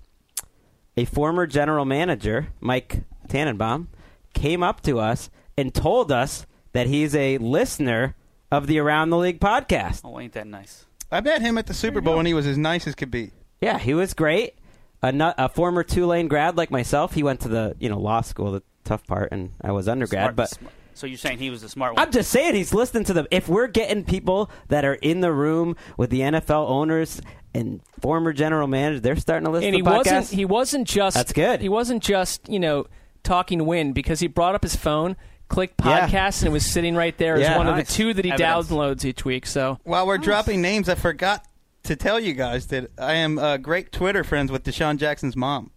a 0.97 1.05
former 1.05 1.47
general 1.47 1.85
manager, 1.85 2.49
Mike 2.61 3.03
Tannenbaum, 3.29 3.89
came 4.33 4.63
up 4.63 4.81
to 4.83 4.99
us 4.99 5.29
and 5.57 5.75
told 5.75 6.11
us 6.11 6.47
that 6.73 6.87
he's 6.87 7.15
a 7.15 7.37
listener 7.39 8.15
of 8.51 8.67
the 8.67 8.79
Around 8.79 9.11
the 9.11 9.19
League 9.19 9.41
podcast. 9.41 10.01
Oh, 10.05 10.19
ain't 10.19 10.33
that 10.33 10.47
nice? 10.47 10.87
I 11.11 11.21
met 11.21 11.43
him 11.43 11.59
at 11.59 11.67
the 11.67 11.75
Super 11.75 12.01
Bowl, 12.01 12.19
and 12.19 12.27
he 12.27 12.35
was 12.35 12.47
as 12.47 12.57
nice 12.59 12.87
as 12.87 12.95
could 12.95 13.11
be. 13.11 13.33
Yeah, 13.61 13.79
he 13.79 13.95
was 13.95 14.15
great. 14.15 14.55
A, 15.03 15.13
nu- 15.13 15.33
a 15.39 15.49
former 15.49 15.85
Tulane 15.85 16.27
grad 16.29 16.57
like 16.57 16.71
myself, 16.71 17.15
he 17.15 17.23
went 17.23 17.41
to 17.41 17.49
the 17.49 17.77
you 17.79 17.89
know 17.89 17.99
law 18.01 18.21
school, 18.21 18.53
the 18.53 18.63
tough 18.85 19.07
part, 19.07 19.31
and 19.33 19.51
I 19.63 19.73
was 19.73 19.87
undergrad. 19.89 20.23
Smart- 20.25 20.37
but 20.37 20.51
sm- 20.51 20.65
so 20.95 21.07
you're 21.07 21.17
saying 21.19 21.39
he 21.39 21.51
was 21.51 21.63
the 21.63 21.69
smart 21.69 21.95
one? 21.95 22.05
I'm 22.05 22.11
just 22.11 22.31
saying 22.31 22.57
he's 22.57 22.75
listening 22.75 23.05
to 23.05 23.13
them. 23.13 23.27
If 23.31 23.49
we're 23.49 23.69
getting 23.69 24.03
people 24.05 24.51
that 24.67 24.85
are 24.85 24.95
in 24.95 25.21
the 25.21 25.33
room 25.33 25.77
with 25.97 26.11
the 26.11 26.21
NFL 26.21 26.69
owners 26.69 27.21
and 27.55 27.81
former 28.01 28.33
general 28.33 28.67
manager, 28.67 28.99
they're 28.99 29.15
starting 29.15 29.45
to 29.45 29.51
listen 29.53 29.69
and 29.69 29.77
he 29.77 29.83
to 29.83 29.89
the 29.89 29.97
wasn't 29.97 30.27
he 30.31 30.45
wasn't 30.45 30.89
just 30.89 31.15
That's 31.17 31.33
good. 31.33 31.61
He 31.61 31.69
wasn't 31.69 32.03
just 32.03 32.49
you 32.49 32.59
know 32.59 32.87
talking 33.23 33.65
win 33.67 33.93
because 33.93 34.19
he 34.19 34.27
brought 34.27 34.57
up 34.57 34.65
his 34.65 34.75
phone, 34.75 35.17
clicked 35.49 35.81
Yeah. 35.85 36.09
podcast, 36.09 36.41
and 36.41 36.49
it 36.49 36.53
was 36.53 36.67
sitting 36.67 36.97
right 36.97 37.17
there 37.17 37.35
as 37.37 37.43
Yeah. 37.43 37.57
one 37.57 37.69
of 37.69 37.77
the 37.77 37.85
two 37.85 38.13
that 38.15 38.25
he 38.25 38.33
Evidence. 38.33 38.69
downloads 38.69 39.05
each 39.05 39.25
week. 39.25 39.47
So 39.47 39.79
While 39.85 40.05
we're 40.07 40.19
dropping 40.19 40.61
names, 40.61 40.89
I 40.89 40.97
forgot 40.97 41.45
to 41.89 41.97
tell 41.97 42.19
you 42.21 42.33
guys 42.33 42.69
that 42.69 42.91
I 42.99 43.15
am 43.15 43.39
uh, 43.39 43.57
great 43.59 43.93
Twitter 43.93 44.23
friends 44.25 44.51
with 44.53 44.63
DeSean 44.65 44.97
Jackson's 44.99 45.37
mom. 45.37 45.71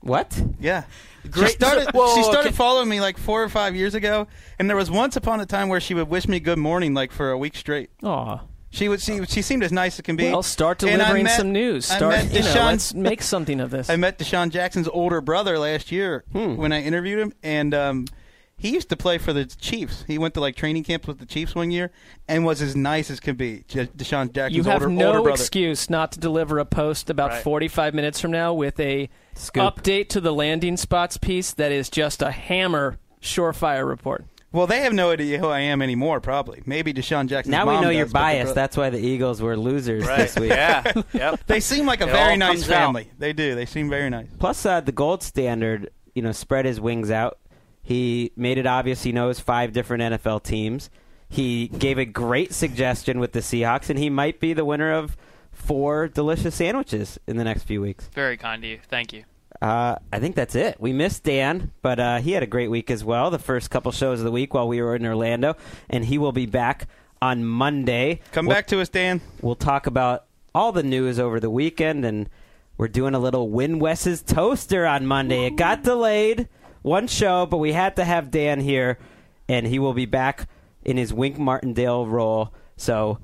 what? 0.00 0.40
Yeah. 0.60 0.84
Great- 1.30 1.48
She 1.50 1.52
started, 1.54 1.88
Whoa, 1.94 2.14
she 2.16 2.22
started 2.24 2.48
okay. 2.48 2.56
following 2.56 2.88
me 2.88 3.00
like 3.00 3.16
four 3.18 3.42
or 3.42 3.48
five 3.48 3.76
years 3.76 3.94
ago, 3.94 4.26
and 4.58 4.68
there 4.68 4.76
was 4.76 4.90
once 4.90 5.14
upon 5.16 5.40
a 5.40 5.46
time 5.46 5.68
where 5.68 5.80
she 5.80 5.94
would 5.94 6.08
wish 6.08 6.26
me 6.26 6.40
good 6.40 6.58
morning 6.58 6.94
like 6.94 7.12
for 7.12 7.30
a 7.30 7.38
week 7.38 7.54
straight. 7.56 7.90
Aw. 8.02 8.40
She 8.70 8.88
would. 8.88 9.00
She, 9.02 9.22
she 9.26 9.42
seemed 9.42 9.62
as 9.62 9.70
nice 9.70 9.96
as 9.98 10.00
can 10.02 10.16
be. 10.16 10.30
Well, 10.30 10.42
start 10.42 10.78
delivering 10.78 11.24
met- 11.24 11.36
some 11.36 11.52
news. 11.52 11.84
Start, 11.84 12.24
you 12.32 12.40
know, 12.40 12.46
DeSean- 12.46 12.64
let's 12.66 12.94
make 12.94 13.20
something 13.22 13.60
of 13.60 13.70
this. 13.70 13.90
I 13.90 13.96
met 13.96 14.18
DeSean 14.18 14.50
Jackson's 14.50 14.88
older 14.88 15.20
brother 15.20 15.58
last 15.58 15.92
year 15.92 16.24
Hmm. 16.32 16.56
when 16.56 16.72
I 16.72 16.82
interviewed 16.82 17.18
him, 17.20 17.32
and 17.42 17.74
um, 17.74 18.06
he 18.62 18.70
used 18.74 18.88
to 18.90 18.96
play 18.96 19.18
for 19.18 19.32
the 19.32 19.44
Chiefs. 19.44 20.04
He 20.06 20.16
went 20.18 20.34
to 20.34 20.40
like 20.40 20.54
training 20.56 20.84
camps 20.84 21.06
with 21.06 21.18
the 21.18 21.26
Chiefs 21.26 21.54
one 21.54 21.70
year, 21.70 21.90
and 22.28 22.44
was 22.44 22.62
as 22.62 22.74
nice 22.76 23.10
as 23.10 23.20
can 23.20 23.34
be. 23.36 23.64
J- 23.68 23.86
DeSean 23.88 24.32
Jackson's 24.32 24.56
you 24.56 24.62
have 24.70 24.82
older, 24.82 24.88
no 24.88 25.18
older 25.18 25.30
excuse 25.30 25.90
not 25.90 26.12
to 26.12 26.20
deliver 26.20 26.58
a 26.58 26.64
post 26.64 27.10
about 27.10 27.30
Right. 27.30 27.42
45 27.42 27.92
minutes 27.94 28.20
from 28.20 28.30
now 28.30 28.54
with 28.54 28.78
a 28.80 29.10
Scoop. 29.34 29.62
update 29.64 30.08
to 30.10 30.20
the 30.20 30.32
landing 30.32 30.76
spots 30.76 31.16
piece 31.18 31.52
that 31.54 31.72
is 31.72 31.90
just 31.90 32.22
a 32.22 32.30
hammer 32.30 32.98
surefire 33.20 33.86
report. 33.86 34.24
Well, 34.52 34.66
they 34.66 34.80
have 34.80 34.92
no 34.92 35.10
idea 35.10 35.38
who 35.38 35.46
I 35.48 35.60
am 35.60 35.80
anymore. 35.80 36.20
Probably, 36.20 36.62
maybe 36.66 36.92
DeSean 36.92 37.26
Jackson. 37.26 37.50
Now 37.50 37.66
we 37.66 37.72
mom 37.72 37.84
know 37.84 37.88
you're 37.90 38.04
does, 38.04 38.12
but 38.12 38.18
the 38.18 38.22
biased. 38.22 38.44
bro- 38.48 38.54
That's 38.54 38.76
why 38.76 38.90
the 38.90 38.98
Eagles 38.98 39.40
were 39.40 39.56
losers 39.56 40.04
right. 40.06 40.18
this 40.18 40.38
week. 40.38 40.50
Yeah. 40.50 40.92
yep. 41.14 41.40
They 41.46 41.60
seem 41.60 41.86
like 41.86 42.02
a 42.02 42.08
It 42.08 42.12
very 42.12 42.36
nice 42.36 42.58
comes 42.60 42.70
out. 42.70 42.74
family. 42.86 43.10
They 43.18 43.32
do. 43.32 43.54
They 43.54 43.64
seem 43.64 43.88
very 43.88 44.10
nice. 44.10 44.26
Plus, 44.38 44.66
uh, 44.66 44.80
the 44.82 44.92
gold 44.92 45.22
standard, 45.22 45.90
you 46.14 46.20
know, 46.20 46.32
spread 46.32 46.66
his 46.66 46.78
wings 46.82 47.10
out. 47.10 47.38
He 47.82 48.32
made 48.36 48.58
it 48.58 48.66
obvious 48.66 49.02
he 49.02 49.12
knows 49.12 49.40
five 49.40 49.72
different 49.72 50.02
NFL 50.14 50.42
teams. 50.44 50.88
He 51.28 51.68
gave 51.68 51.98
a 51.98 52.04
great 52.04 52.52
suggestion 52.52 53.18
with 53.18 53.32
the 53.32 53.40
Seahawks, 53.40 53.88
and 53.90 53.98
he 53.98 54.10
might 54.10 54.38
be 54.38 54.52
the 54.52 54.64
winner 54.64 54.92
of 54.92 55.16
four 55.50 56.08
delicious 56.08 56.54
sandwiches 56.54 57.18
in 57.26 57.36
the 57.36 57.44
next 57.44 57.64
few 57.64 57.80
weeks. 57.80 58.08
Very 58.14 58.36
kind 58.36 58.62
of 58.62 58.70
you. 58.70 58.78
Thank 58.88 59.12
you. 59.12 59.24
Uh, 59.60 59.96
I 60.12 60.18
think 60.18 60.34
that's 60.34 60.54
it. 60.54 60.76
We 60.80 60.92
missed 60.92 61.22
Dan, 61.24 61.70
but 61.82 61.98
uh, 62.00 62.18
he 62.18 62.32
had 62.32 62.42
a 62.42 62.46
great 62.46 62.68
week 62.68 62.90
as 62.90 63.04
well. 63.04 63.30
The 63.30 63.38
first 63.38 63.70
couple 63.70 63.92
shows 63.92 64.18
of 64.18 64.24
the 64.24 64.30
week 64.32 64.54
while 64.54 64.66
we 64.68 64.80
were 64.82 64.94
in 64.96 65.06
Orlando, 65.06 65.56
and 65.88 66.04
he 66.04 66.18
will 66.18 66.32
be 66.32 66.46
back 66.46 66.86
on 67.20 67.44
Monday. 67.44 68.20
Come 68.32 68.46
We'll- 68.46 68.56
back 68.56 68.66
to 68.68 68.80
us, 68.80 68.88
Dan. 68.88 69.20
We'll 69.40 69.54
talk 69.54 69.86
about 69.86 70.24
all 70.54 70.72
the 70.72 70.82
news 70.82 71.18
over 71.18 71.38
the 71.40 71.50
weekend, 71.50 72.04
and 72.04 72.28
we're 72.76 72.88
doing 72.88 73.14
a 73.14 73.18
little 73.18 73.48
Win 73.50 73.78
Wes's 73.78 74.20
toaster 74.22 74.84
on 74.86 75.06
Monday. 75.06 75.46
It 75.46 75.56
got 75.56 75.82
delayed 75.84 76.48
one 76.82 77.06
show, 77.06 77.46
but 77.46 77.58
we 77.58 77.72
had 77.72 77.96
to 77.96 78.04
have 78.04 78.30
Dan 78.30 78.60
here, 78.60 78.98
and 79.48 79.66
he 79.66 79.78
will 79.78 79.94
be 79.94 80.06
back 80.06 80.48
in 80.84 80.96
his 80.96 81.12
Wink 81.12 81.38
Martindale 81.38 82.06
role. 82.06 82.52
So 82.76 83.18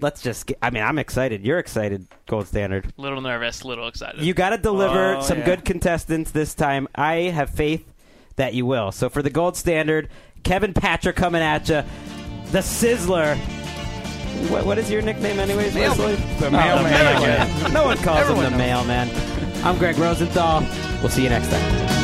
let's 0.00 0.22
just 0.22 0.46
get. 0.46 0.58
I 0.62 0.70
mean, 0.70 0.82
I'm 0.82 0.98
excited. 0.98 1.44
You're 1.44 1.58
excited, 1.58 2.06
Gold 2.26 2.46
Standard. 2.46 2.92
A 2.96 3.00
little 3.02 3.20
nervous, 3.20 3.62
a 3.62 3.68
little 3.68 3.88
excited. 3.88 4.22
You 4.22 4.34
got 4.34 4.50
to 4.50 4.58
deliver 4.58 5.16
Oh, 5.16 5.20
some 5.22 5.38
yeah. 5.38 5.44
good 5.46 5.64
contestants 5.64 6.30
this 6.30 6.54
time. 6.54 6.88
I 6.94 7.14
have 7.34 7.50
faith 7.50 7.92
that 8.36 8.54
you 8.54 8.66
will. 8.66 8.92
So 8.92 9.08
for 9.08 9.22
the 9.22 9.30
Gold 9.30 9.56
Standard, 9.56 10.08
Kevin 10.42 10.74
Patra 10.74 11.12
coming 11.12 11.42
at 11.42 11.68
you, 11.68 11.82
the 12.52 12.58
Sizzler. 12.58 13.36
What, 14.50 14.66
what 14.66 14.78
is 14.78 14.90
your 14.90 15.00
nickname, 15.00 15.38
anyways? 15.38 15.74
Wesley? 15.74 16.16
The 16.38 16.48
Oh, 16.48 16.50
mailman. 16.50 16.92
mailman. 16.92 17.72
No 17.72 17.84
one 17.84 17.96
calls 17.98 18.28
him 18.28 18.36
the 18.38 18.50
mailman. 18.50 19.08
I'm 19.64 19.78
Greg 19.78 19.96
Rosenthal. 19.96 20.60
We'll 21.00 21.08
see 21.08 21.22
you 21.22 21.30
next 21.30 21.48
time. 21.50 22.03